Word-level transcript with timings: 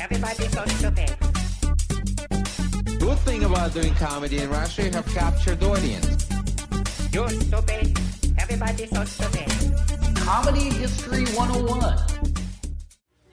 Everybody's 0.00 0.52
so 0.52 0.64
stupid. 0.66 1.16
Good 3.00 3.18
thing 3.20 3.44
about 3.44 3.74
doing 3.74 3.92
comedy 3.94 4.38
in 4.38 4.48
Russia, 4.48 4.84
you 4.84 4.90
have 4.92 5.06
captured 5.06 5.60
audience. 5.62 6.28
You're 7.12 7.28
stupid. 7.28 7.98
Everybody's 8.38 8.90
so 8.90 9.04
stupid. 9.04 10.16
Comedy 10.16 10.70
History 10.70 11.24
101. 11.34 11.98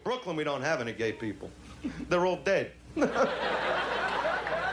Brooklyn, 0.03 0.35
we 0.35 0.43
don't 0.43 0.63
have 0.63 0.81
any 0.81 0.91
gay 0.91 1.11
people. 1.11 1.51
They're 2.09 2.25
all 2.25 2.37
dead. 2.37 2.71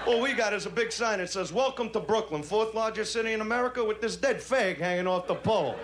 all 0.07 0.23
we 0.23 0.33
got 0.33 0.55
is 0.55 0.65
a 0.65 0.71
big 0.71 0.93
sign 0.93 1.19
that 1.19 1.29
says, 1.29 1.53
Welcome 1.53 1.91
to 1.91 2.01
Brooklyn, 2.01 2.43
fourth 2.43 2.75
largest 2.75 3.13
city 3.13 3.35
in 3.35 3.43
America, 3.43 3.85
with 3.85 4.01
this 4.01 4.17
dead 4.17 4.39
fag 4.39 4.79
hanging 4.79 5.07
off 5.07 5.27
the 5.27 5.35
pole. 5.35 5.77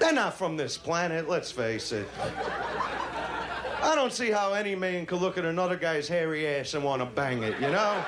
They're 0.00 0.12
not 0.12 0.34
from 0.34 0.56
this 0.56 0.76
planet, 0.76 1.28
let's 1.28 1.52
face 1.52 1.92
it. 1.92 2.08
I 3.84 3.94
don't 3.94 4.12
see 4.12 4.30
how 4.30 4.54
any 4.54 4.74
man 4.74 5.04
could 5.04 5.20
look 5.20 5.36
at 5.36 5.44
another 5.44 5.76
guy's 5.76 6.08
hairy 6.08 6.46
ass 6.46 6.72
and 6.72 6.82
want 6.82 7.02
to 7.02 7.06
bang 7.06 7.42
it, 7.42 7.54
you 7.60 7.68
know? 7.68 8.02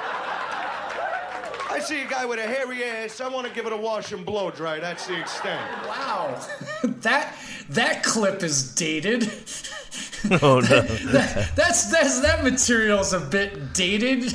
I 1.68 1.78
see 1.82 2.00
a 2.00 2.06
guy 2.06 2.24
with 2.24 2.38
a 2.38 2.46
hairy 2.46 2.82
ass, 2.84 3.20
I 3.20 3.28
want 3.28 3.46
to 3.46 3.52
give 3.52 3.66
it 3.66 3.72
a 3.72 3.76
wash 3.76 4.10
and 4.12 4.24
blow 4.24 4.50
dry. 4.50 4.80
That's 4.80 5.06
the 5.06 5.20
extent. 5.20 5.60
Wow. 5.86 6.40
that 6.82 7.36
that 7.68 8.02
clip 8.02 8.42
is 8.42 8.74
dated. 8.74 9.30
Oh 10.42 10.58
no. 10.60 10.80
That, 11.12 11.52
that's 11.54 11.90
that's 11.90 12.20
that 12.22 12.42
material's 12.42 13.12
a 13.12 13.20
bit 13.20 13.72
dated. 13.74 14.34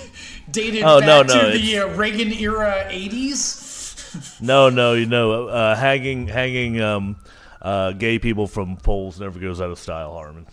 Dated 0.50 0.84
Oh, 0.84 1.00
back 1.00 1.28
no, 1.28 1.36
no, 1.36 1.52
to 1.52 1.58
the 1.58 1.80
uh, 1.80 1.88
Reagan 1.96 2.32
era 2.32 2.86
80s. 2.90 4.40
No, 4.42 4.70
no, 4.70 4.94
you 4.94 5.06
know, 5.06 5.48
uh, 5.48 5.76
hanging, 5.76 6.28
hanging, 6.28 6.80
um, 6.82 7.18
uh, 7.62 7.92
gay 7.94 8.20
people 8.20 8.48
from 8.48 8.78
poles 8.78 9.20
never 9.20 9.38
goes 9.40 9.60
out 9.60 9.72
of 9.72 9.80
style, 9.80 10.14
Harmon. 10.14 10.46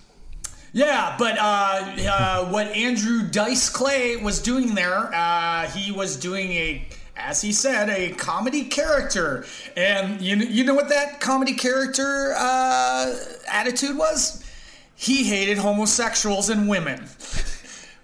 Yeah, 0.72 1.16
but 1.18 1.38
uh, 1.38 1.43
uh, 1.43 2.45
what 2.51 2.66
Andrew 2.68 3.23
Dice 3.23 3.68
Clay 3.70 4.16
was 4.16 4.40
doing 4.40 4.74
there, 4.74 5.12
uh, 5.15 5.66
he 5.70 5.90
was 5.93 6.16
doing 6.16 6.52
a, 6.52 6.87
as 7.16 7.40
he 7.40 7.52
said, 7.52 7.88
a 7.88 8.10
comedy 8.12 8.65
character, 8.65 9.46
and 9.76 10.20
you 10.20 10.37
you 10.37 10.65
know 10.65 10.74
what 10.74 10.88
that 10.90 11.20
comedy 11.20 11.54
character 11.54 12.34
uh, 12.37 13.15
attitude 13.51 13.96
was? 13.96 14.45
He 14.95 15.24
hated 15.24 15.59
homosexuals 15.59 16.51
and 16.51 16.68
women. 16.68 17.04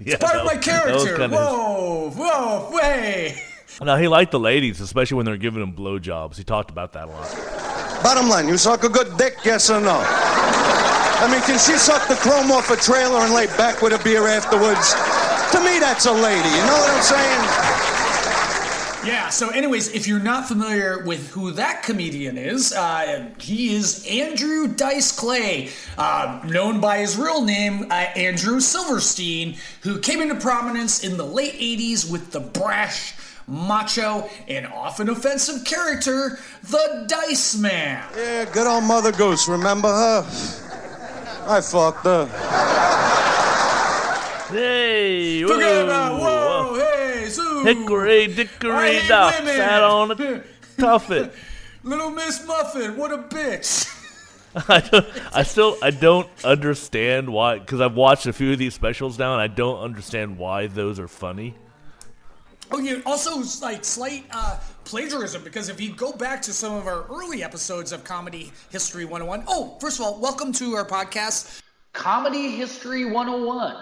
Yeah, 0.01 0.17
Part 0.19 0.35
of 0.37 0.45
my 0.45 0.57
character. 0.57 1.17
kinda 1.17 1.37
Whoa, 1.37 2.11
whoa, 2.11 2.71
way. 2.77 3.41
No, 3.81 3.97
he 3.97 4.09
liked 4.09 4.33
the 4.33 4.41
ladies, 4.41 4.81
especially 4.81 5.17
when 5.19 5.25
they're 5.25 5.37
giving 5.37 5.63
him 5.63 5.73
blowjobs. 5.73 6.37
He 6.37 6.43
talked 6.43 6.69
about 6.71 6.93
that 6.95 7.05
a 7.05 7.11
lot. 7.13 8.03
Bottom 8.03 8.29
line, 8.29 8.49
you 8.49 8.59
suck 8.59 8.83
a 8.83 8.89
good 8.89 9.17
dick, 9.17 9.37
yes 9.45 9.71
or 9.71 9.81
no? 9.81 9.95
I 11.21 11.31
mean, 11.31 11.41
can 11.43 11.59
she 11.59 11.79
suck 11.79 12.09
the 12.09 12.17
chrome 12.17 12.51
off 12.51 12.71
a 12.71 12.77
trailer 12.77 13.21
and 13.21 13.33
lay 13.33 13.47
back 13.47 13.83
with 13.83 13.93
a 13.93 14.03
beer 14.03 14.27
afterwards? 14.27 14.95
To 15.53 15.61
me, 15.63 15.79
that's 15.79 16.07
a 16.07 16.13
lady. 16.13 16.49
You 16.49 16.65
know 16.67 16.79
what 16.79 16.91
I'm 16.91 17.03
saying? 17.03 17.85
Yeah, 19.07 19.29
so, 19.29 19.51
anyways, 19.51 19.93
if 19.93 20.09
you're 20.09 20.19
not 20.19 20.49
familiar 20.49 21.05
with 21.05 21.29
who 21.31 21.51
that 21.53 21.83
comedian 21.83 22.39
is, 22.39 22.73
uh, 22.73 23.31
he 23.39 23.75
is 23.75 24.07
Andrew 24.07 24.67
Dice 24.67 25.13
Clay, 25.13 25.69
uh, 25.99 26.41
known 26.47 26.81
by 26.81 26.99
his 26.99 27.17
real 27.19 27.45
name, 27.45 27.87
uh, 27.91 27.95
Andrew 27.95 28.61
Silverstein, 28.61 29.57
who 29.83 30.01
came 30.01 30.23
into 30.23 30.37
prominence 30.37 31.05
in 31.05 31.19
the 31.19 31.25
late 31.25 31.53
80s 31.53 32.11
with 32.11 32.33
the 32.33 32.41
brash, 32.41 33.15
macho, 33.47 34.29
and 34.49 34.67
often 34.69 35.11
offensive 35.11 35.67
character, 35.67 36.39
the 36.63 37.05
Dice 37.07 37.57
Man. 37.59 38.03
Yeah, 38.17 38.47
good 38.47 38.67
old 38.67 38.85
Mother 38.85 39.13
Goose. 39.13 39.47
Remember 39.49 39.89
her? 39.89 40.64
I 41.47 41.61
fucked 41.61 42.05
her. 42.05 42.27
Hey, 44.51 45.43
whoa, 45.43 45.49
Forget 45.55 45.85
about, 45.85 46.21
whoa, 46.21 46.75
hey, 46.79 47.27
Sue. 47.29 47.65
hickory 47.65 48.25
I 48.25 48.27
dickory 48.27 48.99
hate 48.99 49.09
dock, 49.09 49.35
sat 49.35 49.83
on 49.83 50.11
a 50.11 50.15
tuffet. 50.77 51.33
Little 51.83 52.11
Miss 52.11 52.47
Muffin, 52.47 52.97
what 52.97 53.13
a 53.13 53.19
bitch. 53.19 53.91
I 54.69 54.81
don't, 54.81 55.07
I 55.35 55.43
still, 55.43 55.77
I 55.83 55.91
don't 55.91 56.29
understand 56.45 57.33
why, 57.33 57.59
because 57.59 57.81
I've 57.81 57.97
watched 57.97 58.27
a 58.27 58.33
few 58.33 58.53
of 58.53 58.59
these 58.59 58.75
specials 58.75 59.19
now, 59.19 59.33
and 59.33 59.41
I 59.43 59.49
don't 59.49 59.81
understand 59.81 60.39
why 60.39 60.67
those 60.69 60.99
are 61.01 61.09
funny. 61.09 61.55
Oh, 62.77 62.81
yeah. 62.81 62.97
Also, 63.07 63.37
like 63.65 63.85
slight 63.85 64.25
uh, 64.33 64.59
plagiarism 64.85 65.45
because 65.45 65.69
if 65.69 65.81
you 65.81 65.95
go 65.95 66.11
back 66.11 66.43
to 66.43 66.53
some 66.53 66.75
of 66.75 66.89
our 66.89 67.05
early 67.05 67.45
episodes 67.45 67.93
of 67.93 68.03
Comedy 68.03 68.51
History 68.73 69.05
101. 69.05 69.45
Oh, 69.47 69.79
first 69.81 70.01
of 70.01 70.05
all, 70.05 70.21
welcome 70.21 70.51
to 70.55 70.75
our 70.75 70.85
podcast, 70.85 71.63
Comedy 71.93 72.51
History 72.51 73.05
101. 73.05 73.81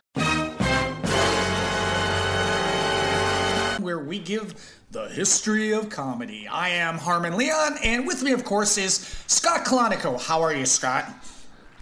where 3.83 3.99
we 4.01 4.19
give 4.19 4.55
the 4.91 5.09
history 5.09 5.73
of 5.73 5.89
comedy. 5.89 6.47
I 6.47 6.69
am 6.69 6.99
Harmon 6.99 7.39
Leon, 7.39 7.79
and 7.83 8.07
with 8.07 8.23
me, 8.23 8.33
of 8.33 8.45
course, 8.45 8.77
is 8.77 8.97
Scott 9.27 9.65
Colonico. 9.65 10.21
How 10.21 10.43
are 10.43 10.55
you, 10.55 10.67
Scott? 10.67 11.11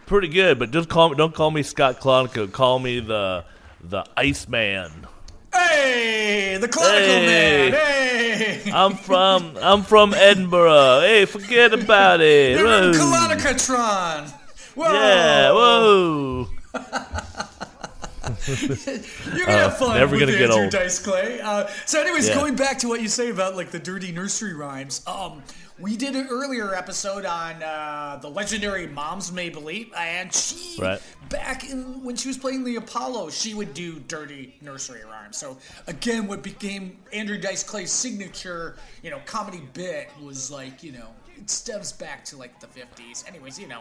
Pretty 0.07 0.29
good, 0.29 0.61
but 0.61 0.71
just 0.71 0.89
call 0.89 1.09
me, 1.09 1.17
don't 1.17 1.35
call 1.35 1.51
me 1.51 1.65
Scott 1.65 1.99
Clonico. 1.99 2.53
Call 2.53 2.79
me 2.79 3.01
the 3.01 3.45
the 3.83 4.05
Iceman. 4.17 5.09
Hey, 5.53 6.57
the 6.61 6.69
Colonico 6.69 7.07
Hey. 7.07 7.71
man. 7.71 7.73
Hey. 7.73 8.71
I'm 8.73 8.95
from 8.95 9.57
I'm 9.61 9.83
from 9.83 10.15
Edinburgh. 10.15 11.01
Hey, 11.01 11.25
forget 11.25 11.73
about 11.73 12.21
it. 12.21 12.57
You're. 12.59 12.67
Colonicatron. 12.93 14.31
Whoa. 14.77 14.93
Yeah, 14.93 15.51
whoa. 15.53 16.49
You're 18.47 19.47
gonna 19.47 19.59
have 19.59 19.77
fun 19.79 19.97
never 19.97 20.13
with 20.17 20.21
gonna 20.27 20.39
get 20.39 20.51
old. 20.51 20.71
Dice 20.71 20.99
Clay. 21.01 21.41
Uh, 21.41 21.67
so, 21.87 22.01
anyways, 22.01 22.29
Yeah. 22.29 22.35
going 22.37 22.55
back 22.55 22.79
to 22.81 22.89
what 22.89 23.01
you 23.03 23.09
say 23.09 23.29
about 23.31 23.57
like 23.57 23.71
the 23.71 23.79
dirty 23.81 24.13
nursery 24.13 24.55
rhymes. 24.55 25.03
Um, 25.07 25.43
we 25.81 25.97
did 25.97 26.15
an 26.15 26.29
earlier 26.31 26.75
episode 26.75 27.25
on 27.25 27.63
uh, 27.63 28.19
the 28.21 28.29
legendary 28.29 28.87
Moms 28.87 29.33
Mabley, 29.33 29.91
and 29.97 30.33
she 30.33 30.77
Right. 30.81 31.01
back 31.31 31.69
in 31.69 32.05
when 32.05 32.17
she 32.17 32.29
was 32.29 32.37
playing 32.37 32.65
the 32.65 32.77
Apollo, 32.77 33.31
she 33.31 33.55
would 33.55 33.73
do 33.73 33.99
dirty 34.01 34.57
nursery 34.61 35.03
rhymes. 35.05 35.37
So 35.39 35.57
again, 35.87 36.27
what 36.27 36.43
became 36.43 36.99
Andrew 37.13 37.39
Dice 37.39 37.63
Clay's 37.63 37.91
signature, 37.93 38.77
you 39.03 39.11
know, 39.11 39.21
comedy 39.25 39.63
bit 39.73 40.11
was 40.23 40.51
like 40.51 40.83
you 40.83 40.93
know. 40.93 41.09
It 41.39 41.49
stems 41.49 41.91
back 41.93 42.23
to 42.27 42.37
like 42.37 42.61
the 42.61 42.67
50s. 42.67 43.27
Anyways, 43.27 43.59
you 43.59 43.67
know, 43.67 43.81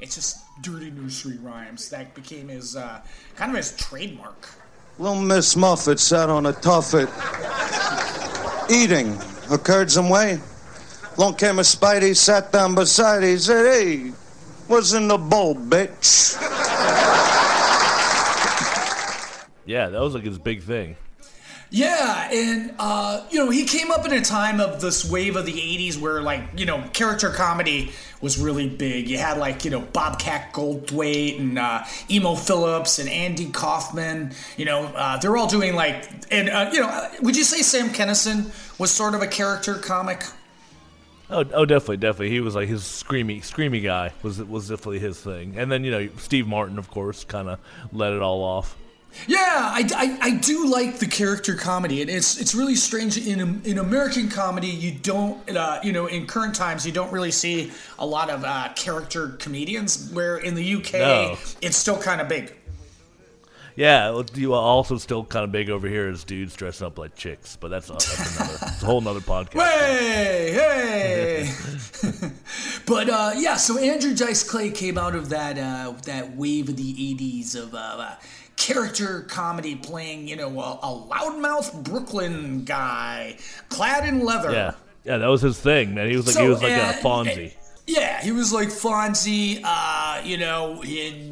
it's 0.00 0.14
just 0.14 0.38
dirty 0.62 0.92
nursery 0.92 1.38
rhymes 1.38 1.88
that 1.90 2.14
became 2.14 2.46
his 2.46 2.76
uh, 2.76 3.00
kind 3.34 3.50
of 3.50 3.56
his 3.56 3.72
trademark. 3.76 4.48
Little 4.96 5.20
Miss 5.20 5.56
Muffet 5.56 5.98
sat 5.98 6.28
on 6.30 6.46
a 6.46 6.52
tuffet, 6.52 7.08
eating 8.70 9.14
her 9.48 9.58
curds 9.58 9.96
and 9.96 10.08
whey. 10.08 10.38
Long 11.20 11.34
came 11.34 11.58
a 11.58 11.62
Spidey, 11.62 12.16
sat 12.16 12.50
down 12.50 12.74
beside 12.74 13.22
he 13.22 13.36
said, 13.36 13.66
Hey, 13.66 14.08
what's 14.68 14.94
in 14.94 15.06
the 15.06 15.18
bowl, 15.18 15.54
bitch? 15.54 16.40
Yeah, 19.66 19.90
that 19.90 20.00
was 20.00 20.14
like 20.14 20.24
his 20.24 20.38
big 20.38 20.62
thing. 20.62 20.96
Yeah, 21.68 22.30
and 22.32 22.74
uh, 22.78 23.26
you 23.30 23.38
know, 23.38 23.50
he 23.50 23.66
came 23.66 23.90
up 23.90 24.06
in 24.06 24.14
a 24.14 24.22
time 24.22 24.60
of 24.60 24.80
this 24.80 25.08
wave 25.08 25.36
of 25.36 25.44
the 25.44 25.52
'80s 25.52 26.00
where, 26.00 26.22
like, 26.22 26.42
you 26.56 26.64
know, 26.64 26.82
character 26.94 27.28
comedy 27.28 27.92
was 28.22 28.38
really 28.38 28.68
big. 28.70 29.06
You 29.06 29.18
had 29.18 29.36
like, 29.36 29.64
you 29.66 29.70
know, 29.70 29.80
Bobcat 29.80 30.54
Goldthwait 30.54 31.38
and 31.38 31.58
uh, 31.58 31.84
Emo 32.10 32.34
Phillips 32.34 32.98
and 32.98 33.10
Andy 33.10 33.50
Kaufman. 33.50 34.32
You 34.56 34.64
know, 34.64 34.86
uh, 34.86 35.18
they're 35.18 35.36
all 35.36 35.46
doing 35.46 35.74
like, 35.74 36.08
and 36.32 36.48
uh, 36.48 36.70
you 36.72 36.80
know, 36.80 36.88
uh, 36.88 37.10
would 37.20 37.36
you 37.36 37.44
say 37.44 37.60
Sam 37.60 37.90
Kinison 37.90 38.50
was 38.80 38.90
sort 38.90 39.14
of 39.14 39.20
a 39.20 39.28
character 39.28 39.74
comic? 39.74 40.24
Oh, 41.30 41.44
oh, 41.54 41.64
definitely, 41.64 41.98
definitely. 41.98 42.30
He 42.30 42.40
was 42.40 42.54
like 42.54 42.68
his 42.68 42.82
screamy, 42.82 43.40
screamy 43.40 43.82
guy 43.82 44.12
was 44.22 44.42
was 44.42 44.68
definitely 44.68 44.98
his 44.98 45.20
thing. 45.20 45.54
And 45.56 45.70
then 45.70 45.84
you 45.84 45.90
know 45.90 46.08
Steve 46.18 46.46
Martin, 46.46 46.78
of 46.78 46.90
course, 46.90 47.24
kind 47.24 47.48
of 47.48 47.58
let 47.92 48.12
it 48.12 48.20
all 48.22 48.42
off. 48.42 48.76
Yeah, 49.26 49.38
I, 49.40 49.88
I, 49.96 50.18
I 50.28 50.30
do 50.36 50.68
like 50.68 51.00
the 51.00 51.06
character 51.06 51.56
comedy, 51.56 52.00
and 52.00 52.08
it's 52.08 52.40
it's 52.40 52.54
really 52.54 52.76
strange 52.76 53.16
in 53.18 53.60
in 53.64 53.78
American 53.78 54.28
comedy. 54.28 54.68
You 54.68 54.92
don't, 54.92 55.50
uh, 55.56 55.80
you 55.82 55.90
know, 55.92 56.06
in 56.06 56.26
current 56.26 56.54
times, 56.54 56.86
you 56.86 56.92
don't 56.92 57.12
really 57.12 57.32
see 57.32 57.72
a 57.98 58.06
lot 58.06 58.30
of 58.30 58.44
uh, 58.44 58.68
character 58.76 59.30
comedians. 59.40 60.10
Where 60.12 60.36
in 60.36 60.54
the 60.54 60.74
UK, 60.76 60.92
No. 60.94 61.36
it's 61.60 61.76
still 61.76 61.98
kind 62.00 62.20
of 62.20 62.28
big. 62.28 62.54
Yeah, 63.80 64.22
you 64.34 64.52
are 64.52 64.60
also 64.60 64.98
still 64.98 65.24
kind 65.24 65.42
of 65.42 65.52
big 65.52 65.70
over 65.70 65.88
here 65.88 66.06
as 66.06 66.22
dudes 66.22 66.54
dressing 66.54 66.86
up 66.86 66.98
like 66.98 67.16
chicks, 67.16 67.56
but 67.56 67.68
that's, 67.68 67.88
that's 67.88 68.36
another, 68.36 68.52
it's 68.62 68.82
a 68.82 68.84
whole 68.84 69.00
nother 69.00 69.20
podcast. 69.20 69.62
Hey, 69.62 70.52
hey! 70.52 71.50
but 72.86 73.08
uh, 73.08 73.32
yeah, 73.36 73.56
so 73.56 73.78
Andrew 73.78 74.14
Dice 74.14 74.42
Clay 74.42 74.70
came 74.70 74.98
out 74.98 75.14
of 75.14 75.30
that 75.30 75.56
uh, 75.56 75.94
that 76.04 76.36
wave 76.36 76.68
of 76.68 76.76
the 76.76 76.92
'80s 76.92 77.56
of 77.56 77.74
uh, 77.74 77.78
uh, 77.78 78.14
character 78.56 79.22
comedy, 79.22 79.76
playing 79.76 80.28
you 80.28 80.36
know 80.36 80.60
a, 80.60 80.74
a 80.82 81.08
loudmouth 81.08 81.82
Brooklyn 81.82 82.66
guy, 82.66 83.38
clad 83.70 84.06
in 84.06 84.26
leather. 84.26 84.52
Yeah, 84.52 84.72
yeah, 85.04 85.16
that 85.16 85.28
was 85.28 85.40
his 85.40 85.58
thing, 85.58 85.94
man. 85.94 86.10
He 86.10 86.16
was 86.18 86.26
like 86.26 86.44
he 86.44 86.50
was 86.50 86.62
like 86.62 86.72
uh, 86.72 86.92
a 86.98 87.02
Fonzie. 87.02 87.54
Yeah, 87.86 88.20
he 88.20 88.30
was 88.30 88.52
like 88.52 88.68
Fonzie, 88.68 89.62
uh, 89.64 90.20
you 90.22 90.36
know, 90.36 90.84
in 90.84 91.29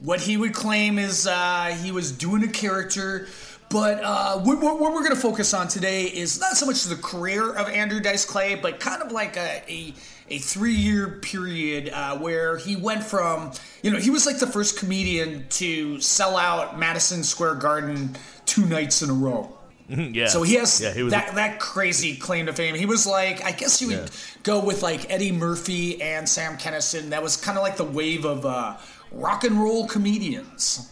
what 0.00 0.20
he 0.20 0.36
would 0.36 0.54
claim 0.54 0.98
is 0.98 1.26
uh, 1.26 1.76
he 1.82 1.92
was 1.92 2.12
doing 2.12 2.42
a 2.44 2.48
character. 2.48 3.26
But 3.68 4.02
uh, 4.02 4.38
what, 4.40 4.60
what 4.60 4.80
we're 4.80 5.02
going 5.04 5.14
to 5.14 5.20
focus 5.20 5.54
on 5.54 5.68
today 5.68 6.04
is 6.06 6.40
not 6.40 6.56
so 6.56 6.66
much 6.66 6.82
the 6.84 6.96
career 6.96 7.52
of 7.54 7.68
Andrew 7.68 8.00
Dice 8.00 8.24
Clay, 8.24 8.56
but 8.56 8.80
kind 8.80 9.00
of 9.00 9.12
like 9.12 9.36
a, 9.36 9.62
a, 9.68 9.94
a 10.28 10.38
three 10.38 10.72
year 10.74 11.20
period 11.22 11.88
uh, 11.90 12.18
where 12.18 12.56
he 12.56 12.74
went 12.74 13.04
from, 13.04 13.52
you 13.84 13.92
know, 13.92 13.98
he 13.98 14.10
was 14.10 14.26
like 14.26 14.40
the 14.40 14.46
first 14.48 14.76
comedian 14.78 15.46
to 15.50 16.00
sell 16.00 16.36
out 16.36 16.80
Madison 16.80 17.22
Square 17.22 17.56
Garden 17.56 18.16
two 18.44 18.66
nights 18.66 19.02
in 19.02 19.10
a 19.10 19.14
row. 19.14 19.56
yeah. 19.88 20.26
So 20.26 20.42
he 20.42 20.54
has 20.54 20.80
yeah, 20.80 20.92
he 20.92 21.02
that, 21.10 21.36
that 21.36 21.60
crazy 21.60 22.16
claim 22.16 22.46
to 22.46 22.52
fame. 22.52 22.74
He 22.74 22.86
was 22.86 23.06
like, 23.06 23.44
I 23.44 23.52
guess 23.52 23.80
you 23.80 23.88
would 23.88 23.98
Yeah. 23.98 24.06
go 24.42 24.64
with 24.64 24.82
like 24.82 25.08
Eddie 25.12 25.30
Murphy 25.32 26.02
and 26.02 26.28
Sam 26.28 26.56
Kinison. 26.58 27.10
That 27.10 27.22
was 27.22 27.36
kind 27.36 27.56
of 27.56 27.62
like 27.62 27.76
the 27.76 27.84
wave 27.84 28.24
of 28.24 28.44
uh, 28.46 28.76
rock 29.12 29.44
and 29.44 29.60
roll 29.62 29.86
comedians. 29.86 30.90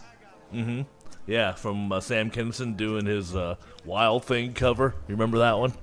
Mm-hmm. 0.52 0.82
yeah 1.26 1.52
from 1.52 1.92
uh, 1.92 2.00
Sam 2.00 2.30
Kinison 2.30 2.76
doing 2.76 3.04
his 3.06 3.36
uh, 3.36 3.56
Wild 3.84 4.24
Thing 4.24 4.54
cover. 4.54 4.94
You 5.08 5.14
remember 5.14 5.38
that 5.38 5.58
one? 5.58 5.72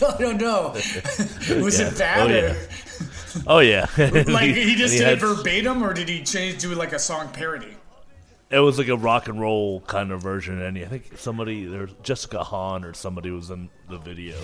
No, 0.00 0.16
no, 0.18 0.32
no. 0.32 0.68
was 1.62 1.78
Yeah. 1.78 1.86
it 1.90 1.96
bad? 1.98 2.20
Oh, 2.20 2.26
or- 2.26 2.32
yeah. 2.32 2.54
Oh 3.46 3.58
yeah. 3.60 3.86
like 4.26 4.52
he 4.54 4.74
just 4.74 4.94
And 4.94 4.98
did 5.00 5.08
had- 5.08 5.18
it 5.18 5.20
verbatim, 5.20 5.80
or 5.84 5.92
did 5.94 6.08
he 6.08 6.24
change 6.24 6.60
do 6.60 6.74
like 6.74 6.92
a 6.92 6.98
song 6.98 7.28
parody? 7.28 7.76
It 8.50 8.58
was 8.58 8.78
like 8.78 8.88
a 8.88 8.96
rock 8.96 9.28
and 9.28 9.40
roll 9.40 9.82
kind 9.82 10.10
of 10.10 10.20
version, 10.22 10.60
and 10.60 10.76
I 10.76 10.86
think 10.86 11.16
somebody 11.18 11.66
there's 11.66 11.92
Jessica 12.02 12.42
Hahn 12.42 12.82
or 12.84 12.94
somebody 12.94 13.30
was 13.30 13.50
in 13.50 13.68
the 13.88 13.98
video. 13.98 14.34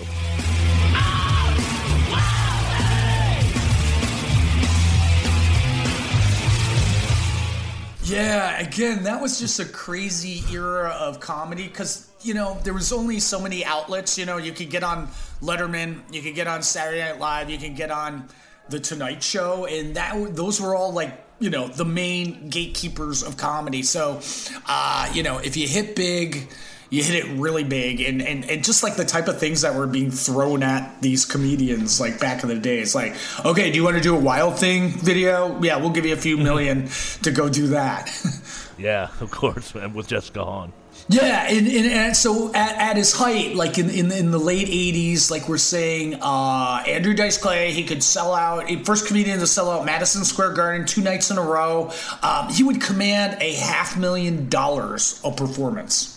Yeah, 8.13 8.59
again, 8.59 9.05
that 9.05 9.19
was 9.19 9.39
just 9.39 9.59
a 9.59 9.65
crazy 9.65 10.43
era 10.53 10.91
of 10.91 11.19
comedy 11.19 11.67
because 11.67 12.07
you 12.21 12.35
know 12.35 12.59
there 12.63 12.75
was 12.75 12.93
only 12.93 13.19
so 13.19 13.41
many 13.41 13.65
outlets. 13.65 14.19
You 14.19 14.27
know, 14.27 14.37
you 14.37 14.51
could 14.51 14.69
get 14.69 14.83
on 14.83 15.07
Letterman, 15.41 16.01
you 16.13 16.21
could 16.21 16.35
get 16.35 16.47
on 16.47 16.61
Saturday 16.61 17.01
Night 17.01 17.19
Live, 17.19 17.49
you 17.49 17.57
can 17.57 17.73
get 17.73 17.89
on 17.89 18.29
the 18.69 18.79
Tonight 18.79 19.23
Show, 19.23 19.65
and 19.65 19.95
that 19.95 20.35
those 20.35 20.61
were 20.61 20.75
all 20.75 20.93
like 20.93 21.11
you 21.39 21.49
know 21.49 21.67
the 21.67 21.85
main 21.85 22.49
gatekeepers 22.49 23.23
of 23.23 23.35
comedy. 23.35 23.81
So, 23.81 24.21
uh, 24.67 25.09
you 25.11 25.23
know, 25.23 25.39
if 25.39 25.57
you 25.57 25.67
hit 25.67 25.95
big. 25.95 26.49
You 26.93 27.01
hit 27.01 27.25
it 27.25 27.39
really 27.39 27.63
big, 27.63 28.01
and, 28.01 28.21
and, 28.21 28.47
and 28.47 28.63
just 28.63 28.83
like 28.83 28.97
the 28.97 29.03
type 29.03 29.27
of 29.27 29.39
things 29.39 29.61
that 29.61 29.73
were 29.73 29.87
being 29.87 30.11
thrown 30.11 30.61
at 30.61 31.01
these 31.01 31.25
comedians, 31.25 31.99
like 31.99 32.19
back 32.19 32.43
in 32.43 32.49
the 32.49 32.59
day, 32.59 32.77
it's 32.77 32.93
like, 32.93 33.15
okay, 33.43 33.71
do 33.71 33.77
you 33.77 33.83
want 33.83 33.97
to 33.97 34.03
do 34.03 34.15
a 34.15 34.19
wild 34.19 34.59
thing 34.59 34.89
video? 34.89 35.59
Yeah, 35.59 35.77
we'll 35.77 35.89
give 35.89 36.05
you 36.05 36.13
a 36.13 36.17
few 36.17 36.37
million 36.37 36.87
to 37.23 37.31
go 37.31 37.49
do 37.49 37.69
that. 37.69 38.11
Yeah, 38.77 39.09
of 39.21 39.29
course, 39.29 39.75
man, 39.75 39.93
with 39.93 40.07
Jessica 40.07 40.43
Hahn. 40.43 40.73
Yeah, 41.07 41.47
and, 41.47 41.67
and, 41.67 41.85
and 41.85 42.17
so 42.17 42.53
at, 42.53 42.75
at 42.77 42.97
his 42.97 43.13
height, 43.13 43.55
like 43.55 43.77
in, 43.77 43.89
in 43.89 44.11
in 44.11 44.31
the 44.31 44.39
late 44.39 44.67
'80s, 44.67 45.29
like 45.29 45.47
we're 45.47 45.57
saying, 45.57 46.15
uh, 46.21 46.83
Andrew 46.87 47.13
Dice 47.13 47.37
Clay, 47.37 47.71
he 47.71 47.83
could 47.83 48.01
sell 48.01 48.33
out. 48.33 48.69
First 48.85 49.07
comedian 49.07 49.39
to 49.39 49.47
sell 49.47 49.69
out 49.69 49.85
Madison 49.85 50.23
Square 50.23 50.53
Garden 50.53 50.87
two 50.87 51.01
nights 51.01 51.29
in 51.29 51.37
a 51.37 51.41
row. 51.41 51.91
Um, 52.21 52.49
he 52.49 52.63
would 52.63 52.81
command 52.81 53.41
a 53.41 53.53
half 53.53 53.97
million 53.97 54.49
dollars 54.49 55.19
a 55.23 55.31
performance. 55.31 56.12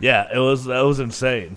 Yeah, 0.00 0.28
it 0.34 0.38
was 0.38 0.64
that 0.64 0.80
was 0.80 0.98
insane. 1.00 1.56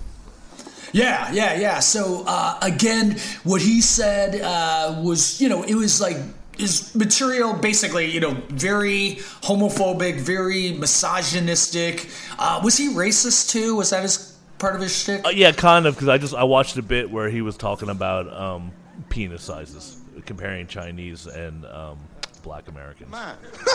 Yeah, 0.93 1.31
yeah, 1.31 1.55
yeah. 1.55 1.79
So 1.79 2.23
uh, 2.27 2.57
again, 2.61 3.17
what 3.43 3.61
he 3.61 3.81
said 3.81 4.39
uh, 4.41 5.01
was, 5.01 5.41
you 5.41 5.49
know, 5.49 5.63
it 5.63 5.73
was 5.73 5.99
like 5.99 6.17
his 6.55 6.93
material 6.93 7.53
basically, 7.53 8.11
you 8.11 8.19
know, 8.19 8.37
very 8.49 9.17
homophobic, 9.41 10.19
very 10.19 10.73
misogynistic. 10.73 12.09
Uh, 12.37 12.61
was 12.63 12.77
he 12.77 12.89
racist 12.89 13.49
too? 13.49 13.75
Was 13.75 13.89
that 13.89 14.03
his 14.03 14.37
part 14.59 14.75
of 14.75 14.81
his 14.81 14.95
shtick? 14.95 15.25
Uh, 15.25 15.29
yeah, 15.29 15.51
kind 15.51 15.87
of 15.87 15.95
because 15.95 16.09
I 16.09 16.19
just 16.19 16.35
I 16.35 16.43
watched 16.43 16.77
a 16.77 16.83
bit 16.83 17.09
where 17.09 17.29
he 17.29 17.41
was 17.41 17.57
talking 17.57 17.89
about 17.89 18.31
um, 18.31 18.71
penis 19.09 19.41
sizes, 19.41 19.97
comparing 20.27 20.67
Chinese 20.67 21.25
and 21.25 21.65
um, 21.65 21.97
Black 22.43 22.67
Americans. 22.67 23.09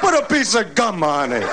Put 0.00 0.14
a 0.14 0.26
piece 0.28 0.56
of 0.56 0.74
gum 0.74 1.04
on 1.04 1.32
it. 1.32 1.46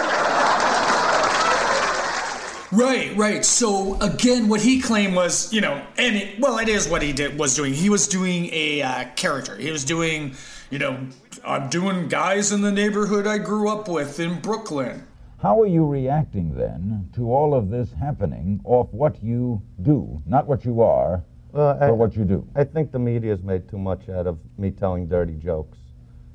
Right, 2.75 3.15
right. 3.15 3.45
So 3.45 3.95
again, 4.01 4.49
what 4.49 4.59
he 4.61 4.81
claimed 4.81 5.15
was, 5.15 5.51
you 5.53 5.61
know, 5.61 5.81
and 5.97 6.15
it, 6.17 6.39
well, 6.39 6.57
it 6.57 6.67
is 6.67 6.89
what 6.89 7.01
he 7.01 7.13
did 7.13 7.39
was 7.39 7.55
doing. 7.55 7.73
He 7.73 7.89
was 7.89 8.07
doing 8.07 8.49
a 8.51 8.81
uh, 8.81 9.05
character. 9.15 9.55
He 9.55 9.71
was 9.71 9.85
doing, 9.85 10.35
you 10.69 10.79
know, 10.79 11.07
I'm 11.45 11.69
doing 11.69 12.09
guys 12.09 12.51
in 12.51 12.61
the 12.61 12.71
neighborhood 12.71 13.27
I 13.27 13.37
grew 13.37 13.69
up 13.69 13.87
with 13.87 14.19
in 14.19 14.41
Brooklyn. 14.41 15.07
How 15.41 15.61
are 15.61 15.67
you 15.67 15.85
reacting 15.85 16.55
then 16.55 17.09
to 17.15 17.31
all 17.31 17.53
of 17.53 17.69
this 17.69 17.93
happening 17.93 18.59
off 18.65 18.91
what 18.91 19.23
you 19.23 19.61
do, 19.81 20.21
not 20.25 20.47
what 20.47 20.65
you 20.65 20.81
are, 20.81 21.23
Well, 21.53 21.77
I- 21.81 21.87
but 21.89 21.95
what 21.95 22.15
you 22.17 22.25
do? 22.25 22.45
I 22.55 22.63
think 22.65 22.91
the 22.91 22.99
media's 22.99 23.41
made 23.43 23.69
too 23.69 23.77
much 23.77 24.09
out 24.09 24.27
of 24.27 24.37
me 24.57 24.71
telling 24.71 25.07
dirty 25.07 25.35
jokes. 25.35 25.77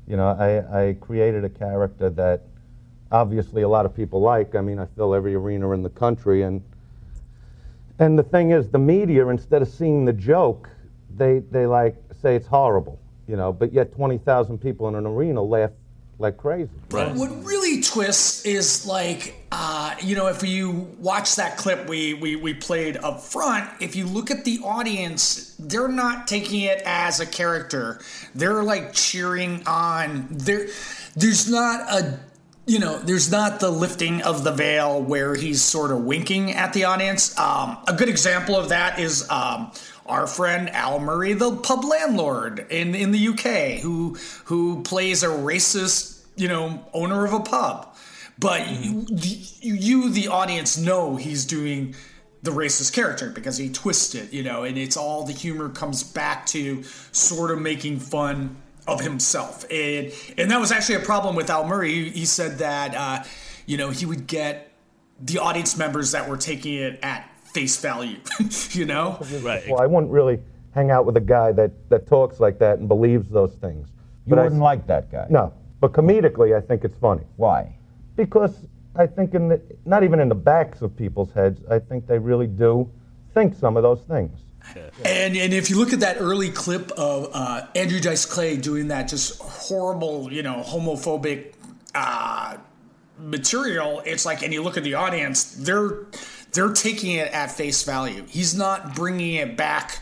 You 0.06 0.16
know, 0.16 0.28
I, 0.28 0.88
I 0.88 0.92
created 0.94 1.44
a 1.44 1.48
character 1.50 2.08
that 2.10 2.42
obviously 3.12 3.62
a 3.62 3.68
lot 3.68 3.86
of 3.86 3.94
people 3.94 4.20
like. 4.20 4.54
I 4.54 4.60
mean, 4.60 4.78
I 4.78 4.86
fill 4.96 5.14
every 5.14 5.34
arena 5.34 5.70
in 5.72 5.82
the 5.82 5.90
country, 5.90 6.42
and 6.42 6.62
and 7.98 8.18
the 8.18 8.22
thing 8.22 8.50
is, 8.50 8.68
the 8.68 8.78
media 8.78 9.26
instead 9.28 9.62
of 9.62 9.68
seeing 9.68 10.04
the 10.04 10.12
joke, 10.12 10.68
they 11.16 11.40
they 11.50 11.66
like 11.66 11.96
say 12.22 12.36
it's 12.36 12.46
horrible. 12.46 12.98
You 13.26 13.36
know, 13.36 13.52
but 13.52 13.72
yet 13.72 13.94
twenty 13.94 14.18
thousand 14.18 14.58
people 14.58 14.88
in 14.88 14.94
an 14.94 15.06
arena 15.06 15.42
laugh 15.42 15.70
like 16.20 16.36
crazy. 16.36 16.70
Right. 16.90 17.14
What 17.14 17.30
really 17.44 17.80
twists 17.80 18.44
is 18.44 18.86
like, 18.86 19.42
uh, 19.50 19.94
you 20.02 20.14
know, 20.14 20.26
if 20.26 20.42
you 20.42 20.94
watch 20.98 21.36
that 21.36 21.56
clip 21.56 21.88
we, 21.88 22.14
we, 22.14 22.36
we 22.36 22.52
played 22.52 22.98
up 22.98 23.20
front, 23.20 23.68
if 23.80 23.96
you 23.96 24.06
look 24.06 24.30
at 24.30 24.44
the 24.44 24.60
audience, 24.62 25.56
they're 25.58 25.88
not 25.88 26.28
taking 26.28 26.60
it 26.60 26.82
as 26.84 27.20
a 27.20 27.26
character. 27.26 28.00
They're 28.34 28.62
like 28.62 28.92
cheering 28.92 29.66
on. 29.66 30.28
There, 30.30 30.68
there's 31.16 31.50
not 31.50 31.80
a, 31.90 32.20
you 32.70 32.78
know, 32.78 33.00
there's 33.00 33.32
not 33.32 33.58
the 33.58 33.68
lifting 33.68 34.22
of 34.22 34.44
the 34.44 34.52
veil 34.52 35.02
where 35.02 35.34
he's 35.34 35.60
sort 35.60 35.90
of 35.90 36.04
winking 36.04 36.52
at 36.52 36.72
the 36.72 36.84
audience. 36.84 37.36
Um, 37.36 37.76
a 37.88 37.92
good 37.92 38.08
example 38.08 38.54
of 38.54 38.68
that 38.68 39.00
is 39.00 39.28
um, 39.28 39.72
our 40.06 40.28
friend 40.28 40.70
Al 40.70 41.00
Murray, 41.00 41.32
the 41.32 41.56
pub 41.56 41.84
landlord 41.84 42.64
in 42.70 42.94
in 42.94 43.10
the 43.10 43.28
UK, 43.28 43.80
who 43.80 44.16
who 44.44 44.84
plays 44.84 45.24
a 45.24 45.26
racist, 45.26 46.24
you 46.36 46.46
know, 46.46 46.86
owner 46.92 47.24
of 47.24 47.32
a 47.32 47.40
pub. 47.40 47.92
But 48.38 48.68
you, 48.68 49.04
you, 49.60 50.08
the 50.08 50.28
audience, 50.28 50.78
know 50.78 51.16
he's 51.16 51.44
doing 51.44 51.96
the 52.44 52.52
racist 52.52 52.92
character 52.92 53.30
because 53.30 53.56
he 53.56 53.68
twists 53.68 54.14
it, 54.14 54.32
you 54.32 54.44
know, 54.44 54.62
and 54.62 54.78
it's 54.78 54.96
all 54.96 55.24
the 55.24 55.32
humor 55.32 55.68
comes 55.68 56.04
back 56.04 56.46
to 56.46 56.84
sort 57.10 57.50
of 57.50 57.60
making 57.60 57.98
fun 57.98 58.56
of 58.86 59.00
himself, 59.00 59.64
and 59.70 60.12
and 60.38 60.50
that 60.50 60.60
was 60.60 60.72
actually 60.72 60.96
a 60.96 61.00
problem 61.00 61.36
with 61.36 61.50
Al 61.50 61.66
Murray. 61.66 61.92
He, 61.92 62.10
he 62.10 62.24
said 62.24 62.58
that 62.58 62.94
uh, 62.94 63.24
you 63.66 63.76
know 63.76 63.90
he 63.90 64.06
would 64.06 64.26
get 64.26 64.72
the 65.20 65.38
audience 65.38 65.76
members 65.76 66.12
that 66.12 66.28
were 66.28 66.36
taking 66.36 66.74
it 66.74 66.98
at 67.02 67.30
face 67.44 67.76
value, 67.80 68.18
you 68.70 68.84
know. 68.84 69.18
Right. 69.42 69.68
Well, 69.68 69.80
I 69.80 69.86
wouldn't 69.86 70.10
really 70.10 70.40
hang 70.74 70.90
out 70.90 71.04
with 71.04 71.16
a 71.16 71.20
guy 71.20 71.52
that, 71.52 71.72
that 71.90 72.06
talks 72.06 72.40
like 72.40 72.58
that 72.60 72.78
and 72.78 72.88
believes 72.88 73.28
those 73.28 73.54
things. 73.54 73.88
You 74.26 74.36
But 74.36 74.44
wouldn't 74.44 74.60
like 74.60 74.86
that 74.86 75.10
guy. 75.10 75.26
No, 75.28 75.52
but 75.80 75.92
comedically, 75.92 76.56
I 76.56 76.60
think 76.60 76.84
it's 76.84 76.96
funny. 76.96 77.24
Why? 77.36 77.74
Because 78.16 78.66
I 78.94 79.06
think 79.06 79.34
in 79.34 79.48
the, 79.48 79.60
not 79.84 80.04
even 80.04 80.20
in 80.20 80.28
the 80.28 80.34
backs 80.34 80.82
of 80.82 80.96
people's 80.96 81.32
heads, 81.32 81.60
I 81.70 81.78
think 81.78 82.06
they 82.06 82.18
really 82.18 82.46
do 82.46 82.90
think 83.34 83.54
some 83.54 83.76
of 83.76 83.82
those 83.82 84.02
things. 84.02 84.40
And 85.04 85.36
and 85.36 85.52
if 85.52 85.70
you 85.70 85.78
look 85.78 85.92
at 85.92 86.00
that 86.00 86.18
early 86.20 86.50
clip 86.50 86.90
of 86.92 87.30
uh, 87.32 87.66
Andrew 87.74 88.00
Dice 88.00 88.26
Clay 88.26 88.56
doing 88.56 88.88
that 88.88 89.08
just 89.08 89.40
horrible, 89.40 90.32
you 90.32 90.42
know, 90.42 90.62
homophobic 90.64 91.54
uh, 91.94 92.56
material, 93.18 94.02
it's 94.04 94.24
like, 94.24 94.42
and 94.42 94.52
you 94.52 94.62
look 94.62 94.76
at 94.76 94.84
the 94.84 94.94
audience, 94.94 95.54
they're 95.54 96.06
they're 96.52 96.72
taking 96.72 97.12
it 97.12 97.32
at 97.32 97.50
face 97.50 97.82
value. 97.82 98.24
He's 98.28 98.54
not 98.54 98.94
bringing 98.94 99.34
it 99.34 99.56
back 99.56 100.00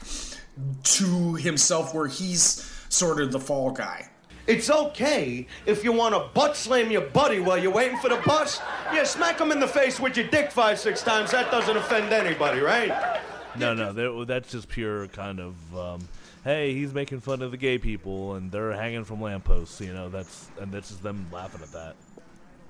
to 0.82 1.34
himself 1.34 1.94
where 1.94 2.06
he's 2.06 2.64
sort 2.88 3.20
of 3.20 3.32
the 3.32 3.40
fall 3.40 3.70
guy. 3.70 4.10
It's 4.46 4.70
okay 4.70 5.46
if 5.66 5.84
you 5.84 5.92
want 5.92 6.14
to 6.14 6.30
butt 6.32 6.56
slam 6.56 6.90
your 6.90 7.02
buddy 7.02 7.38
while 7.38 7.58
you're 7.58 7.70
waiting 7.70 7.98
for 7.98 8.08
the 8.08 8.16
bus. 8.24 8.60
Yeah, 8.94 9.04
smack 9.04 9.38
him 9.38 9.52
in 9.52 9.60
the 9.60 9.68
face 9.68 10.00
with 10.00 10.16
your 10.16 10.26
dick 10.28 10.50
five, 10.50 10.78
six 10.78 11.02
times. 11.02 11.32
That 11.32 11.50
doesn't 11.50 11.76
offend 11.76 12.14
anybody, 12.14 12.60
right? 12.60 13.20
No, 13.58 13.74
no, 13.74 13.92
that- 13.92 14.26
that's 14.26 14.50
just 14.50 14.68
pure 14.68 15.06
kind 15.08 15.40
of. 15.40 15.54
Um, 15.76 16.08
hey, 16.44 16.74
he's 16.74 16.92
making 16.92 17.20
fun 17.20 17.42
of 17.42 17.50
the 17.50 17.56
gay 17.56 17.78
people, 17.78 18.34
and 18.34 18.50
they're 18.50 18.72
hanging 18.72 19.04
from 19.04 19.20
lampposts. 19.20 19.80
You 19.80 19.92
know, 19.92 20.08
that's 20.08 20.48
and 20.60 20.72
that's 20.72 20.88
just 20.88 21.02
them 21.02 21.26
laughing 21.32 21.60
at 21.62 21.72
that. 21.72 21.96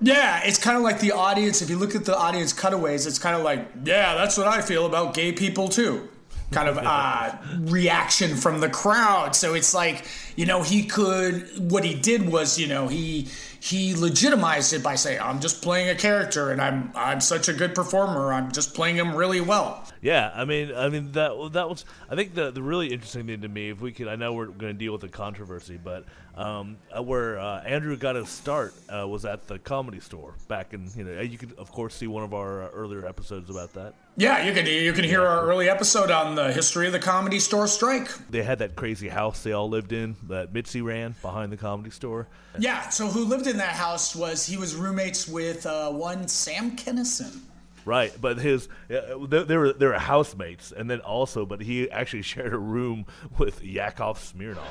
Yeah, 0.01 0.41
it's 0.45 0.57
kind 0.57 0.77
of 0.77 0.83
like 0.83 0.99
the 1.01 1.11
audience. 1.11 1.61
If 1.61 1.69
you 1.69 1.77
look 1.77 1.93
at 1.93 2.05
the 2.05 2.17
audience 2.17 2.53
cutaways, 2.53 3.05
it's 3.05 3.19
kind 3.19 3.35
of 3.35 3.41
like, 3.43 3.67
yeah, 3.83 4.15
that's 4.15 4.37
what 4.37 4.47
I 4.47 4.61
feel 4.61 4.85
about 4.85 5.13
gay 5.13 5.33
people 5.33 5.67
too. 5.67 6.07
kind 6.51 6.69
of 6.69 6.77
uh, 6.77 7.35
reaction 7.69 8.35
from 8.37 8.61
the 8.61 8.69
crowd. 8.69 9.35
So 9.35 9.53
it's 9.55 9.73
like, 9.73 10.05
you 10.37 10.45
know, 10.45 10.63
he 10.63 10.83
could, 10.85 11.69
what 11.69 11.83
he 11.83 11.93
did 11.95 12.29
was, 12.29 12.57
you 12.57 12.65
know, 12.67 12.87
he, 12.87 13.27
he 13.59 13.93
legitimized 13.93 14.71
it 14.71 14.81
by 14.81 14.95
saying, 14.95 15.19
I'm 15.21 15.41
just 15.41 15.61
playing 15.61 15.89
a 15.89 15.95
character 15.95 16.49
and 16.51 16.61
I'm, 16.61 16.91
I'm 16.95 17.19
such 17.19 17.49
a 17.49 17.53
good 17.53 17.75
performer. 17.75 18.31
I'm 18.31 18.51
just 18.53 18.73
playing 18.73 18.95
him 18.95 19.13
really 19.15 19.41
well. 19.41 19.83
Yeah, 20.01 20.31
I 20.33 20.45
mean, 20.45 20.73
I 20.73 20.89
mean 20.89 21.11
that 21.13 21.31
that 21.53 21.69
was. 21.69 21.85
I 22.09 22.15
think 22.15 22.33
the 22.33 22.51
the 22.51 22.61
really 22.61 22.87
interesting 22.87 23.27
thing 23.27 23.41
to 23.41 23.49
me, 23.49 23.69
if 23.69 23.81
we 23.81 23.91
could, 23.91 24.07
I 24.07 24.15
know 24.15 24.33
we're 24.33 24.45
going 24.45 24.73
to 24.73 24.79
deal 24.79 24.93
with 24.93 25.01
the 25.01 25.09
controversy, 25.09 25.77
but 25.81 26.05
um, 26.35 26.77
uh, 26.95 27.03
where 27.03 27.37
uh, 27.37 27.61
Andrew 27.63 27.97
got 27.97 28.15
his 28.15 28.29
start 28.29 28.73
uh, 28.87 29.05
was 29.07 29.25
at 29.25 29.47
the 29.47 29.59
comedy 29.59 29.99
store 29.99 30.35
back 30.47 30.73
in. 30.73 30.89
You 30.95 31.03
know, 31.03 31.21
you 31.21 31.37
could 31.37 31.53
of 31.57 31.71
course 31.71 31.95
see 31.95 32.07
one 32.07 32.23
of 32.23 32.33
our 32.33 32.63
uh, 32.63 32.69
earlier 32.69 33.05
episodes 33.05 33.49
about 33.49 33.73
that. 33.73 33.93
Yeah, 34.15 34.45
you 34.45 34.53
can 34.53 34.65
you 34.65 34.93
can 34.93 35.03
hear 35.03 35.25
our 35.25 35.45
early 35.45 35.69
episode 35.69 36.11
on 36.11 36.35
the 36.35 36.51
history 36.51 36.87
of 36.87 36.93
the 36.93 36.99
comedy 36.99 37.39
store 37.39 37.67
strike. 37.67 38.09
They 38.29 38.43
had 38.43 38.59
that 38.59 38.75
crazy 38.75 39.09
house 39.09 39.43
they 39.43 39.51
all 39.51 39.69
lived 39.69 39.91
in 39.91 40.15
that 40.27 40.53
Mitzi 40.53 40.81
ran 40.81 41.15
behind 41.21 41.51
the 41.51 41.57
comedy 41.57 41.89
store. 41.89 42.27
Yeah, 42.57 42.89
so 42.89 43.07
who 43.07 43.25
lived 43.25 43.47
in 43.47 43.57
that 43.57 43.75
house 43.75 44.15
was 44.15 44.45
he 44.45 44.57
was 44.57 44.75
roommates 44.75 45.27
with 45.27 45.65
uh, 45.65 45.91
one 45.91 46.27
Sam 46.27 46.75
Kinison. 46.75 47.41
Right, 47.89 48.13
but 48.21 48.37
his 48.37 48.69
uh, 48.91 49.17
they, 49.27 49.41
they 49.45 49.57
were 49.57 49.73
they 49.73 49.87
were 49.87 49.97
housemates, 49.97 50.71
and 50.71 50.87
then 50.87 50.99
also, 50.99 51.43
but 51.43 51.59
he 51.59 51.89
actually 51.89 52.21
shared 52.33 52.53
a 52.53 52.57
room 52.59 53.07
with 53.39 53.63
Yakov 53.63 54.19
Smirnov. 54.19 54.67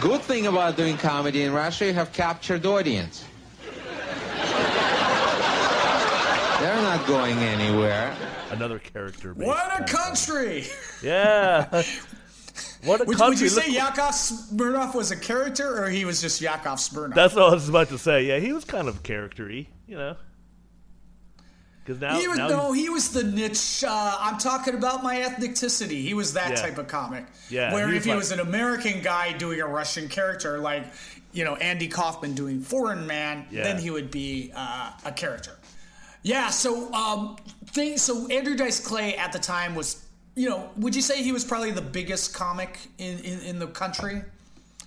Good 0.00 0.22
thing 0.22 0.48
about 0.48 0.76
doing 0.76 0.96
comedy 0.96 1.44
in 1.44 1.52
Russia, 1.52 1.86
you 1.86 1.92
have 1.92 2.12
captured 2.12 2.66
audience. 2.66 3.24
They're 6.58 6.82
not 6.82 7.06
going 7.06 7.38
anywhere. 7.38 8.12
Another 8.50 8.80
character. 8.80 9.34
What 9.34 9.80
a 9.80 9.84
country! 9.84 10.64
Yeah. 11.00 11.84
What 12.84 13.00
a 13.00 13.04
Would, 13.04 13.16
country. 13.16 13.28
would 13.28 13.40
you 13.40 13.48
say 13.48 13.70
Yakov 13.70 14.12
Smirnov 14.14 14.94
was 14.96 15.12
a 15.12 15.16
character, 15.16 15.84
or 15.84 15.88
he 15.88 16.04
was 16.04 16.20
just 16.20 16.40
Yakov 16.40 16.80
Smirnov? 16.80 17.14
That's 17.14 17.34
what 17.34 17.44
I 17.44 17.54
was 17.54 17.68
about 17.68 17.88
to 17.90 17.98
say. 17.98 18.24
Yeah, 18.24 18.40
he 18.40 18.52
was 18.52 18.64
kind 18.64 18.88
of 18.88 19.04
charactery, 19.04 19.68
you 19.86 19.96
know. 19.96 20.16
Because 21.84 22.00
now, 22.00 22.16
he 22.18 22.28
was 22.28 22.38
now 22.38 22.48
no, 22.48 22.72
he 22.72 22.88
was 22.88 23.10
the 23.10 23.24
niche. 23.24 23.82
Uh, 23.86 24.16
I'm 24.20 24.38
talking 24.38 24.74
about 24.74 25.02
my 25.02 25.16
ethnicity. 25.16 26.00
He 26.02 26.14
was 26.14 26.32
that 26.34 26.50
Yeah. 26.50 26.56
type 26.62 26.78
of 26.78 26.86
comic. 26.86 27.24
Yeah, 27.50 27.72
Where 27.72 27.88
he 27.88 27.96
if 27.96 28.04
he 28.04 28.10
like- 28.10 28.18
was 28.18 28.30
an 28.30 28.40
American 28.40 29.02
guy 29.02 29.32
doing 29.32 29.60
a 29.60 29.66
Russian 29.66 30.08
character, 30.08 30.58
like 30.58 30.84
you 31.32 31.44
know 31.44 31.56
Andy 31.56 31.88
Kaufman 31.88 32.34
doing 32.34 32.60
Foreign 32.60 33.06
Man, 33.06 33.46
Yeah. 33.50 33.64
then 33.64 33.78
he 33.78 33.90
would 33.90 34.10
be 34.10 34.52
uh, 34.54 34.92
a 35.04 35.10
character. 35.12 35.58
Yeah. 36.22 36.50
So 36.50 36.92
um, 36.94 37.36
thing. 37.66 37.98
So 37.98 38.28
Andrew 38.28 38.54
Dice 38.54 38.78
Clay 38.78 39.16
at 39.16 39.32
the 39.32 39.40
time 39.40 39.74
was, 39.74 40.04
you 40.36 40.48
know, 40.48 40.70
would 40.76 40.94
you 40.94 41.02
say 41.02 41.20
he 41.22 41.32
was 41.32 41.44
probably 41.44 41.72
the 41.72 41.82
biggest 41.82 42.32
comic 42.32 42.78
in 42.98 43.18
in, 43.20 43.40
in 43.40 43.58
the 43.58 43.66
country? 43.66 44.22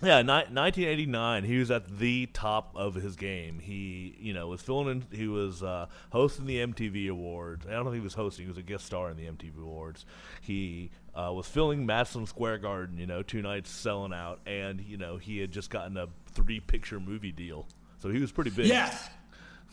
Yeah, 0.02 0.22
ni- 0.22 0.28
1989. 0.28 1.44
He 1.44 1.58
was 1.58 1.72
at 1.72 2.00
the 2.00 2.25
top 2.28 2.72
of 2.75 2.96
his 2.96 3.16
game. 3.16 3.60
He, 3.60 4.16
you 4.20 4.34
know, 4.34 4.48
was 4.48 4.62
filling 4.62 4.88
in. 5.12 5.18
He 5.18 5.28
was 5.28 5.64
uh, 5.64 5.88
hosting 6.12 6.46
the 6.46 6.58
MTV 6.58 7.10
Awards. 7.10 7.66
I 7.66 7.72
don't 7.72 7.86
think 7.86 7.96
he 7.96 8.02
was 8.02 8.14
hosting. 8.14 8.46
He 8.46 8.50
was 8.50 8.58
a 8.58 8.64
guest 8.64 8.86
star 8.86 9.10
in 9.10 9.18
the 9.18 9.25
MTV 9.25 9.62
Awards. 9.62 10.06
He 10.42 10.92
uh, 11.14 11.32
was 11.34 11.48
filling 11.48 11.86
Madison 11.86 12.25
Square 12.25 12.60
Garden. 12.60 12.98
You 12.98 13.08
know, 13.08 13.24
two 13.24 13.42
nights 13.42 13.70
selling 13.70 14.14
out, 14.14 14.40
and 14.46 14.82
you 14.82 14.98
know 14.98 15.18
he 15.18 15.40
had 15.40 15.52
just 15.52 15.70
gotten 15.70 15.98
a 15.98 16.08
three-picture 16.34 17.00
movie 17.00 17.32
deal. 17.32 17.68
So 18.00 18.10
he 18.10 18.20
was 18.20 18.32
pretty 18.32 18.52
big. 18.52 18.68
Yeah. 18.68 18.96